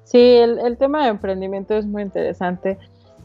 Sí, 0.04 0.18
el, 0.18 0.58
el, 0.60 0.76
tema 0.76 1.04
de 1.04 1.10
emprendimiento 1.10 1.74
es 1.74 1.86
muy 1.86 2.02
interesante 2.02 2.78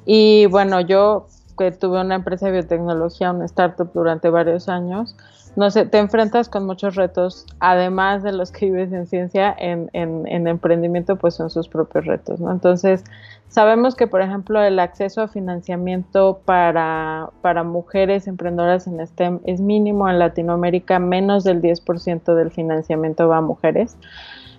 y 0.05 0.45
bueno, 0.47 0.81
yo 0.81 1.27
que 1.57 1.71
tuve 1.71 2.01
una 2.01 2.15
empresa 2.15 2.47
de 2.47 2.53
biotecnología, 2.53 3.31
una 3.31 3.45
startup 3.45 3.91
durante 3.93 4.29
varios 4.29 4.67
años, 4.67 5.15
no 5.55 5.69
sé, 5.69 5.85
te 5.85 5.97
enfrentas 5.97 6.47
con 6.47 6.65
muchos 6.65 6.95
retos, 6.95 7.45
además 7.59 8.23
de 8.23 8.31
los 8.31 8.51
que 8.51 8.67
vives 8.67 8.93
en 8.93 9.05
ciencia, 9.05 9.53
en, 9.57 9.89
en, 9.93 10.47
emprendimiento, 10.47 11.17
pues 11.17 11.35
son 11.35 11.49
sus 11.49 11.67
propios 11.67 12.05
retos, 12.05 12.39
¿no? 12.39 12.51
Entonces, 12.51 13.03
sabemos 13.49 13.95
que, 13.95 14.07
por 14.07 14.21
ejemplo, 14.21 14.61
el 14.61 14.79
acceso 14.79 15.21
a 15.21 15.27
financiamiento 15.27 16.41
para, 16.45 17.29
para 17.41 17.63
mujeres 17.63 18.27
emprendedoras 18.27 18.87
en 18.87 19.05
STEM 19.05 19.39
es 19.45 19.59
mínimo 19.59 20.09
en 20.09 20.19
Latinoamérica, 20.19 20.99
menos 20.99 21.43
del 21.43 21.61
10% 21.61 22.33
del 22.33 22.51
financiamiento 22.51 23.27
va 23.27 23.37
a 23.37 23.41
mujeres. 23.41 23.97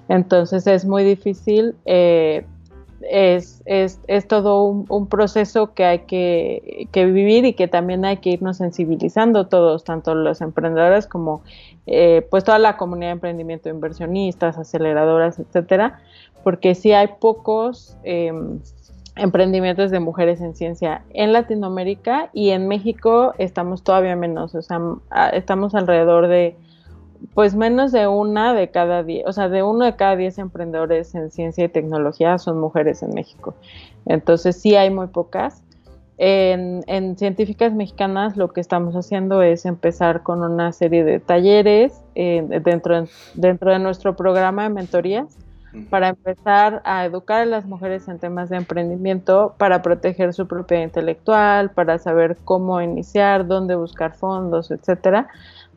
Entonces, 0.09 0.66
es 0.66 0.84
muy 0.84 1.05
difícil. 1.05 1.74
Eh, 1.86 2.45
es, 3.11 3.62
es, 3.64 4.00
es 4.07 4.26
todo 4.26 4.64
un, 4.64 5.07
proceso 5.07 5.74
que 5.74 5.84
hay 5.84 5.98
que, 6.00 6.88
vivir 6.94 7.44
y 7.44 7.55
que 7.55 7.68
también 7.68 8.05
hay 8.05 8.18
que 8.18 8.30
irnos 8.30 8.59
sensibilizando 8.59 9.46
todos, 9.46 9.84
tanto 9.84 10.14
los 10.14 10.40
emprendedores 10.40 11.07
como 11.07 11.42
eh, 11.86 12.26
pues 12.30 12.44
toda 12.44 12.59
la 12.59 12.76
comunidad 12.76 13.09
de 13.09 13.12
emprendimiento, 13.12 13.68
inversionistas, 13.68 14.59
aceleradoras, 14.59 15.38
etcétera, 15.38 16.00
porque 16.44 16.74
sí 16.74 16.92
hay 16.92 17.09
pocos 17.20 17.96
em, 18.05 18.61
emprendimientos 19.16 19.90
de 19.90 20.00
mujeres 20.00 20.40
en 20.40 20.55
ciencia. 20.55 21.03
En 21.11 21.32
Latinoamérica 21.32 22.30
y 22.32 22.50
en 22.50 22.68
México 22.68 23.34
estamos 23.38 23.82
todavía 23.82 24.16
menos, 24.16 24.55
o 24.55 24.62
sea, 24.62 24.80
estamos 25.32 25.74
alrededor 25.74 26.28
de 26.28 26.57
pues 27.34 27.54
menos 27.54 27.92
de 27.92 28.06
una 28.06 28.54
de 28.54 28.70
cada 28.70 29.02
diez, 29.02 29.26
o 29.26 29.32
sea, 29.32 29.48
de 29.48 29.62
uno 29.62 29.84
de 29.84 29.96
cada 29.96 30.16
diez 30.16 30.38
emprendedores 30.38 31.14
en 31.14 31.30
ciencia 31.30 31.64
y 31.64 31.68
tecnología 31.68 32.38
son 32.38 32.60
mujeres 32.60 33.02
en 33.02 33.14
México. 33.14 33.54
Entonces 34.06 34.60
sí 34.60 34.76
hay 34.76 34.90
muy 34.90 35.08
pocas. 35.08 35.62
En, 36.18 37.16
científicas 37.16 37.72
mexicanas 37.72 38.36
lo 38.36 38.52
que 38.52 38.60
estamos 38.60 38.94
haciendo 38.94 39.42
es 39.42 39.64
empezar 39.64 40.22
con 40.22 40.42
una 40.42 40.72
serie 40.72 41.04
de 41.04 41.18
talleres 41.18 42.00
eh, 42.14 42.44
dentro, 42.62 43.06
dentro 43.34 43.72
de 43.72 43.78
nuestro 43.78 44.14
programa 44.14 44.64
de 44.64 44.68
mentorías 44.68 45.36
para 45.88 46.08
empezar 46.08 46.82
a 46.84 47.04
educar 47.04 47.42
a 47.42 47.46
las 47.46 47.64
mujeres 47.64 48.06
en 48.08 48.18
temas 48.18 48.50
de 48.50 48.56
emprendimiento, 48.56 49.54
para 49.56 49.80
proteger 49.80 50.34
su 50.34 50.46
propiedad 50.46 50.82
intelectual, 50.82 51.70
para 51.70 51.98
saber 51.98 52.36
cómo 52.44 52.80
iniciar, 52.82 53.46
dónde 53.46 53.74
buscar 53.74 54.14
fondos, 54.14 54.70
etcétera, 54.70 55.28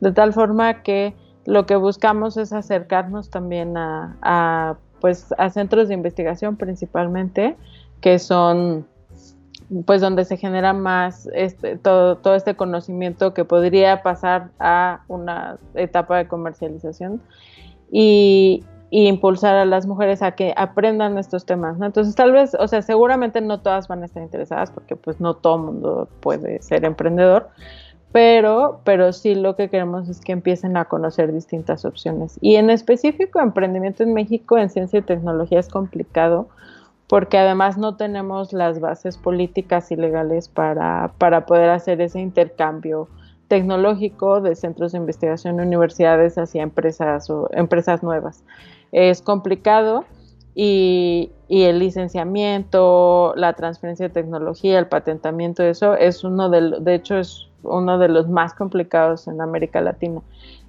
de 0.01 0.11
tal 0.11 0.33
forma 0.33 0.81
que 0.83 1.13
lo 1.45 1.65
que 1.65 1.75
buscamos 1.75 2.37
es 2.37 2.53
acercarnos 2.53 3.29
también 3.29 3.75
a, 3.77 4.77
pues 4.99 5.33
a 5.37 5.49
centros 5.49 5.87
de 5.87 5.93
investigación 5.93 6.55
principalmente 6.55 7.55
que 8.01 8.19
son 8.19 8.85
pues 9.85 10.01
donde 10.01 10.25
se 10.25 10.37
genera 10.37 10.73
más 10.73 11.27
este, 11.33 11.77
todo, 11.77 12.35
este 12.35 12.55
conocimiento 12.55 13.33
que 13.33 13.45
podría 13.45 14.03
pasar 14.03 14.49
a 14.59 15.01
una 15.07 15.57
etapa 15.73 16.17
de 16.17 16.27
comercialización 16.27 17.21
y, 17.91 18.63
impulsar 18.91 19.57
a 19.57 19.65
las 19.65 19.87
mujeres 19.87 20.21
a 20.21 20.35
que 20.35 20.53
aprendan 20.55 21.17
estos 21.17 21.45
temas, 21.45 21.75
Entonces 21.81 22.15
tal 22.15 22.31
vez, 22.31 22.55
o 22.57 22.65
sea, 22.65 22.81
seguramente 22.81 23.41
no 23.41 23.59
todas 23.59 23.89
van 23.89 24.03
a 24.03 24.05
estar 24.05 24.23
interesadas 24.23 24.71
porque 24.71 24.95
pues 24.95 25.19
no 25.19 25.33
todo 25.33 25.57
mundo 25.57 26.07
puede 26.21 26.61
ser 26.61 26.85
emprendedor, 26.85 27.49
pero, 28.11 28.81
pero 28.83 29.11
sí 29.13 29.35
lo 29.35 29.55
que 29.55 29.69
queremos 29.69 30.07
es 30.09 30.21
que 30.21 30.31
empiecen 30.31 30.77
a 30.77 30.85
conocer 30.85 31.33
distintas 31.33 31.85
opciones. 31.85 32.37
Y 32.41 32.55
en 32.55 32.69
específico, 32.69 33.39
emprendimiento 33.39 34.03
en 34.03 34.13
México 34.13 34.57
en 34.57 34.69
ciencia 34.69 34.99
y 34.99 35.01
tecnología 35.01 35.59
es 35.59 35.67
complicado 35.67 36.47
porque 37.07 37.37
además 37.37 37.77
no 37.77 37.97
tenemos 37.97 38.51
las 38.51 38.79
bases 38.79 39.17
políticas 39.17 39.91
y 39.91 39.95
legales 39.95 40.47
para, 40.47 41.13
para 41.17 41.45
poder 41.45 41.69
hacer 41.69 42.01
ese 42.01 42.19
intercambio 42.19 43.07
tecnológico 43.47 44.41
de 44.41 44.55
centros 44.55 44.91
de 44.91 44.97
investigación, 44.97 45.59
universidades 45.59 46.37
hacia 46.37 46.63
empresas 46.63 47.29
o 47.29 47.47
empresas 47.51 48.01
nuevas. 48.01 48.43
Es 48.91 49.21
complicado 49.21 50.05
y, 50.55 51.31
el 51.49 51.79
licenciamiento, 51.79 53.33
la 53.35 53.53
transferencia 53.53 54.07
de 54.07 54.13
tecnología, 54.13 54.79
el 54.79 54.87
patentamiento, 54.87 55.63
eso 55.63 55.95
es 55.95 56.23
uno 56.23 56.49
de, 56.49 56.79
de 56.79 56.95
hecho 56.95 57.19
es 57.19 57.49
uno 57.65 57.97
de 57.97 58.07
los 58.07 58.27
más 58.27 58.53
complicados 58.53 59.27
en 59.27 59.41
América 59.41 59.81
Latina. 59.81 60.21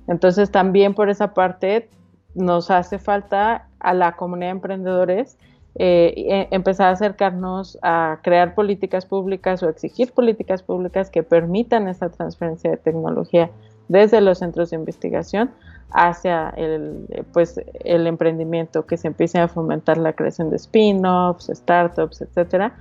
Entonces 0.08 0.50
también 0.50 0.94
por 0.94 1.08
esa 1.08 1.34
parte 1.34 1.88
nos 2.34 2.70
hace 2.70 2.98
falta 2.98 3.68
a 3.80 3.94
la 3.94 4.12
comunidad 4.12 4.48
de 4.48 4.52
emprendedores 4.52 5.38
eh, 5.78 6.14
e, 6.16 6.48
empezar 6.54 6.88
a 6.88 6.90
acercarnos 6.92 7.78
a 7.82 8.20
crear 8.22 8.54
políticas 8.54 9.04
públicas 9.04 9.62
o 9.62 9.68
exigir 9.68 10.12
políticas 10.12 10.62
públicas 10.62 11.10
que 11.10 11.22
permitan 11.22 11.86
esa 11.88 12.08
transferencia 12.08 12.70
de 12.70 12.76
tecnología 12.78 13.50
desde 13.88 14.20
los 14.20 14.38
centros 14.38 14.70
de 14.70 14.76
investigación 14.76 15.50
hacia 15.90 16.48
el, 16.56 17.24
pues, 17.32 17.60
el 17.84 18.06
emprendimiento, 18.06 18.86
que 18.86 18.96
se 18.96 19.08
empiece 19.08 19.38
a 19.38 19.48
fomentar 19.48 19.98
la 19.98 20.14
creación 20.14 20.50
de 20.50 20.56
spin-offs, 20.56 21.50
startups, 21.52 22.22
etcétera, 22.22 22.74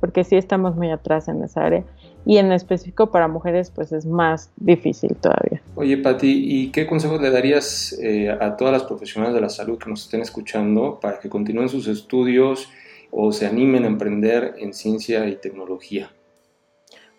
porque 0.00 0.22
sí 0.22 0.36
estamos 0.36 0.76
muy 0.76 0.90
atrás 0.90 1.28
en 1.28 1.42
esa 1.42 1.64
área 1.64 1.84
y 2.24 2.38
en 2.38 2.52
específico 2.52 3.10
para 3.10 3.28
mujeres 3.28 3.70
pues 3.70 3.92
es 3.92 4.06
más 4.06 4.50
difícil 4.56 5.14
todavía. 5.16 5.62
Oye 5.74 5.96
Patti, 5.98 6.44
¿y 6.44 6.70
qué 6.70 6.86
consejos 6.86 7.20
le 7.20 7.30
darías 7.30 7.98
eh, 8.00 8.30
a 8.30 8.56
todas 8.56 8.72
las 8.72 8.84
profesionales 8.84 9.34
de 9.34 9.40
la 9.40 9.48
salud 9.48 9.78
que 9.78 9.90
nos 9.90 10.02
estén 10.04 10.20
escuchando 10.20 10.98
para 11.00 11.18
que 11.18 11.28
continúen 11.28 11.68
sus 11.68 11.88
estudios 11.88 12.68
o 13.10 13.32
se 13.32 13.46
animen 13.46 13.84
a 13.84 13.88
emprender 13.88 14.54
en 14.58 14.72
ciencia 14.72 15.26
y 15.26 15.36
tecnología? 15.36 16.10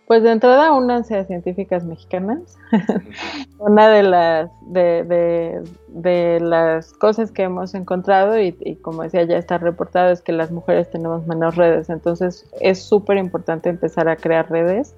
Pues 0.07 0.21
de 0.21 0.31
entrada, 0.31 0.73
únanse 0.73 1.15
a 1.15 1.23
científicas 1.23 1.85
mexicanas. 1.85 2.57
Una 3.57 3.87
de 3.87 4.03
las, 4.03 4.51
de, 4.61 5.63
de, 5.87 6.39
las 6.41 6.91
cosas 6.93 7.31
que 7.31 7.43
hemos 7.43 7.73
encontrado, 7.73 8.37
y, 8.39 8.55
y, 8.59 8.75
como 8.75 9.03
decía, 9.03 9.23
ya 9.23 9.37
está 9.37 9.57
reportado, 9.57 10.11
es 10.11 10.21
que 10.21 10.33
las 10.33 10.51
mujeres 10.51 10.91
tenemos 10.91 11.25
menos 11.25 11.55
redes. 11.55 11.89
Entonces 11.89 12.49
es 12.59 12.83
súper 12.83 13.17
importante 13.17 13.69
empezar 13.69 14.09
a 14.09 14.17
crear 14.17 14.51
redes, 14.51 14.95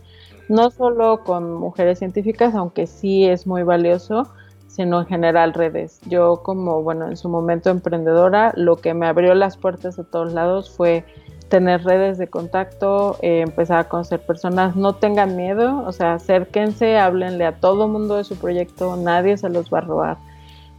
no 0.49 0.71
solo 0.71 1.23
con 1.23 1.53
mujeres 1.53 1.99
científicas, 1.99 2.55
aunque 2.55 2.87
sí 2.87 3.25
es 3.25 3.45
muy 3.45 3.61
valioso, 3.61 4.27
sino 4.67 4.99
en 5.01 5.05
general 5.05 5.53
redes. 5.53 6.01
Yo 6.07 6.41
como, 6.43 6.83
bueno, 6.83 7.07
en 7.07 7.15
su 7.15 7.29
momento 7.29 7.69
emprendedora, 7.69 8.53
lo 8.55 8.75
que 8.77 8.93
me 8.93 9.05
abrió 9.07 9.33
las 9.33 9.55
puertas 9.55 9.97
a 9.99 10.03
todos 10.03 10.33
lados 10.33 10.69
fue 10.75 11.05
tener 11.49 11.83
redes 11.83 12.17
de 12.17 12.27
contacto, 12.27 13.17
eh, 13.21 13.41
empezar 13.41 13.79
a 13.79 13.89
conocer 13.89 14.19
personas, 14.19 14.75
no 14.75 14.95
tengan 14.95 15.35
miedo, 15.35 15.83
o 15.85 15.91
sea, 15.91 16.15
acérquense, 16.15 16.97
háblenle 16.97 17.45
a 17.45 17.59
todo 17.59 17.87
mundo 17.87 18.17
de 18.17 18.23
su 18.23 18.35
proyecto, 18.37 18.95
nadie 18.97 19.37
se 19.37 19.49
los 19.49 19.71
va 19.71 19.79
a 19.79 19.81
robar. 19.81 20.17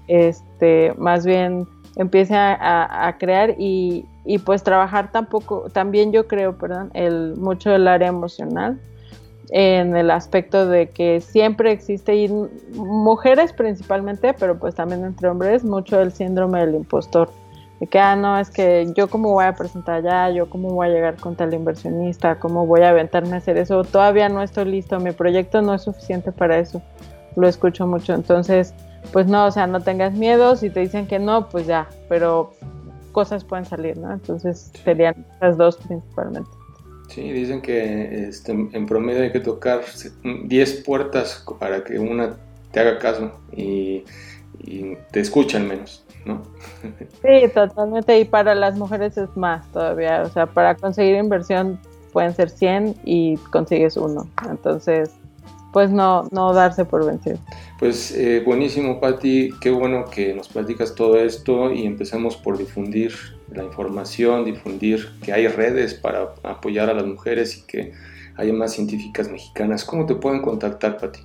Este, 0.08 0.92
más 0.98 1.24
bien 1.24 1.66
empiece 1.96 2.34
a, 2.36 3.16
crear 3.18 3.54
y, 3.58 4.04
y, 4.24 4.38
pues 4.38 4.62
trabajar 4.62 5.10
tampoco, 5.12 5.68
también 5.72 6.12
yo 6.12 6.26
creo, 6.28 6.56
perdón, 6.58 6.90
el, 6.94 7.36
mucho 7.36 7.74
el 7.74 7.88
área 7.88 8.08
emocional, 8.08 8.78
en 9.50 9.96
el 9.96 10.10
aspecto 10.10 10.66
de 10.66 10.90
que 10.90 11.20
siempre 11.20 11.70
existe, 11.70 12.16
y 12.16 12.28
mujeres 12.74 13.52
principalmente, 13.52 14.34
pero 14.34 14.58
pues 14.58 14.74
también 14.74 15.04
entre 15.04 15.28
hombres, 15.28 15.64
mucho 15.64 16.00
el 16.00 16.12
síndrome 16.12 16.60
del 16.60 16.74
impostor 16.74 17.30
de 17.80 17.86
que, 17.86 17.98
ah, 17.98 18.16
no, 18.16 18.38
es 18.38 18.50
que 18.50 18.92
yo 18.96 19.08
cómo 19.08 19.32
voy 19.32 19.44
a 19.44 19.54
presentar 19.54 19.96
allá, 19.96 20.30
yo 20.30 20.48
cómo 20.48 20.70
voy 20.70 20.88
a 20.88 20.90
llegar 20.90 21.16
con 21.16 21.36
tal 21.36 21.52
inversionista, 21.52 22.38
cómo 22.38 22.66
voy 22.66 22.82
a 22.82 22.90
aventarme 22.90 23.34
a 23.34 23.36
hacer 23.36 23.58
eso, 23.58 23.84
todavía 23.84 24.28
no 24.28 24.42
estoy 24.42 24.64
listo, 24.66 24.98
mi 24.98 25.12
proyecto 25.12 25.60
no 25.62 25.74
es 25.74 25.82
suficiente 25.82 26.32
para 26.32 26.58
eso, 26.58 26.82
lo 27.36 27.46
escucho 27.46 27.86
mucho, 27.86 28.14
entonces, 28.14 28.72
pues 29.12 29.26
no, 29.26 29.46
o 29.46 29.50
sea, 29.50 29.66
no 29.66 29.80
tengas 29.80 30.14
miedo, 30.14 30.56
si 30.56 30.70
te 30.70 30.80
dicen 30.80 31.06
que 31.06 31.18
no, 31.18 31.48
pues 31.48 31.66
ya, 31.66 31.88
pero 32.08 32.52
cosas 33.12 33.44
pueden 33.44 33.64
salir, 33.64 33.96
¿no? 33.96 34.12
Entonces 34.12 34.70
serían 34.84 35.26
las 35.40 35.56
dos 35.56 35.76
principalmente. 35.76 36.50
Sí, 37.08 37.32
dicen 37.32 37.62
que 37.62 38.28
este, 38.28 38.52
en 38.52 38.86
promedio 38.86 39.22
hay 39.22 39.32
que 39.32 39.40
tocar 39.40 39.82
10 40.22 40.82
puertas 40.84 41.44
para 41.58 41.82
que 41.84 41.98
una 41.98 42.36
te 42.72 42.80
haga 42.80 42.98
caso 42.98 43.32
y, 43.52 44.04
y 44.58 44.96
te 45.12 45.20
escuchan 45.20 45.66
menos. 45.66 46.05
¿No? 46.26 46.42
Sí, 47.22 47.48
totalmente. 47.54 48.18
Y 48.20 48.24
para 48.24 48.54
las 48.54 48.76
mujeres 48.76 49.16
es 49.16 49.34
más 49.36 49.66
todavía. 49.72 50.22
O 50.22 50.28
sea, 50.28 50.46
para 50.46 50.74
conseguir 50.74 51.16
inversión 51.16 51.78
pueden 52.12 52.34
ser 52.34 52.50
100 52.50 52.96
y 53.04 53.36
consigues 53.50 53.96
uno. 53.96 54.28
Entonces, 54.48 55.10
pues 55.72 55.90
no, 55.90 56.28
no 56.32 56.52
darse 56.54 56.84
por 56.84 57.04
vencido. 57.04 57.38
Pues 57.78 58.10
eh, 58.12 58.42
buenísimo, 58.44 59.00
Patti. 59.00 59.50
Qué 59.60 59.70
bueno 59.70 60.06
que 60.06 60.32
nos 60.34 60.48
platicas 60.48 60.94
todo 60.94 61.16
esto 61.16 61.72
y 61.72 61.84
empecemos 61.84 62.36
por 62.36 62.56
difundir 62.56 63.12
la 63.52 63.62
información, 63.62 64.44
difundir 64.44 65.06
que 65.22 65.32
hay 65.32 65.46
redes 65.48 65.94
para 65.94 66.34
apoyar 66.42 66.88
a 66.88 66.94
las 66.94 67.04
mujeres 67.04 67.58
y 67.58 67.66
que 67.66 67.92
haya 68.36 68.52
más 68.52 68.72
científicas 68.72 69.30
mexicanas. 69.30 69.84
¿Cómo 69.84 70.06
te 70.06 70.14
pueden 70.14 70.40
contactar, 70.40 70.96
Patti? 70.96 71.20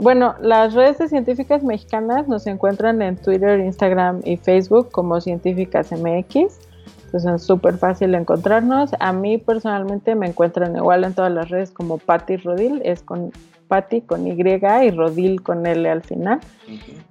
Bueno, 0.00 0.34
las 0.40 0.74
redes 0.74 0.98
de 0.98 1.08
científicas 1.08 1.62
mexicanas 1.62 2.28
nos 2.28 2.46
encuentran 2.46 3.02
en 3.02 3.16
Twitter, 3.16 3.58
Instagram 3.60 4.20
y 4.24 4.36
Facebook 4.36 4.90
como 4.90 5.20
Científicas 5.20 5.90
MX. 5.90 6.58
Entonces 7.06 7.34
es 7.34 7.42
súper 7.42 7.78
fácil 7.78 8.14
encontrarnos. 8.14 8.90
A 8.98 9.12
mí 9.12 9.38
personalmente 9.38 10.14
me 10.14 10.26
encuentran 10.26 10.76
igual 10.76 11.04
en 11.04 11.14
todas 11.14 11.32
las 11.32 11.48
redes 11.48 11.70
como 11.70 11.98
Patty 11.98 12.36
Rodil, 12.36 12.80
es 12.84 13.02
con 13.02 13.32
Patty 13.68 14.02
con 14.02 14.26
Y 14.26 14.32
y 14.32 14.90
Rodil 14.90 15.42
con 15.42 15.66
L 15.66 15.88
al 15.88 16.02
final. 16.02 16.40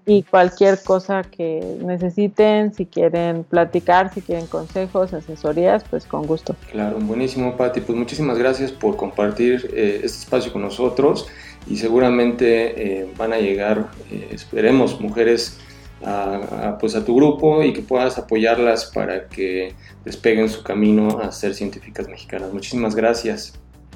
Y 0.06 0.24
cualquier 0.24 0.82
cosa 0.84 1.24
que 1.24 1.78
necesiten, 1.84 2.74
si 2.74 2.86
quieren 2.86 3.44
platicar, 3.44 4.14
si 4.14 4.22
quieren 4.22 4.48
consejos, 4.48 5.14
asesorías, 5.14 5.84
pues 5.90 6.06
con 6.06 6.26
gusto. 6.26 6.56
Claro, 6.72 6.98
buenísimo 7.00 7.56
Patty. 7.56 7.82
Pues 7.82 7.98
muchísimas 7.98 8.38
gracias 8.38 8.72
por 8.72 8.96
compartir 8.96 9.70
eh, 9.74 10.02
este 10.04 10.24
espacio 10.24 10.52
con 10.52 10.62
nosotros 10.62 11.28
y 11.68 11.78
seguramente 11.78 13.02
eh, 13.02 13.14
van 13.18 13.34
a 13.34 13.38
llegar, 13.38 13.88
eh, 14.12 14.30
esperemos, 14.32 15.00
mujeres 15.00 15.60
a, 16.06 16.78
pues 16.80 16.96
a 16.96 17.06
tu 17.06 17.16
grupo 17.16 17.64
y 17.64 17.74
que 17.74 17.82
puedas 17.82 18.18
apoyarlas 18.18 18.92
para 18.94 19.28
que 19.28 19.74
despeguen 20.04 20.50
su 20.50 20.64
camino 20.64 21.20
a 21.20 21.32
ser 21.32 21.56
científicas 21.56 22.08
mexicanas. 22.08 22.52
Muchísimas 22.52 22.96
gracias. 22.96 23.54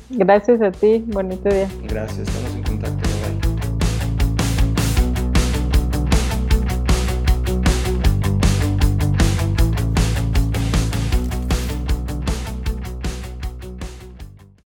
Gracias 0.09 0.61
a 0.61 0.71
ti, 0.71 1.03
bonito 1.07 1.49
día. 1.49 1.69
Gracias, 1.87 2.27
estamos 2.27 2.55
en 2.55 2.63
contacto. 2.63 3.06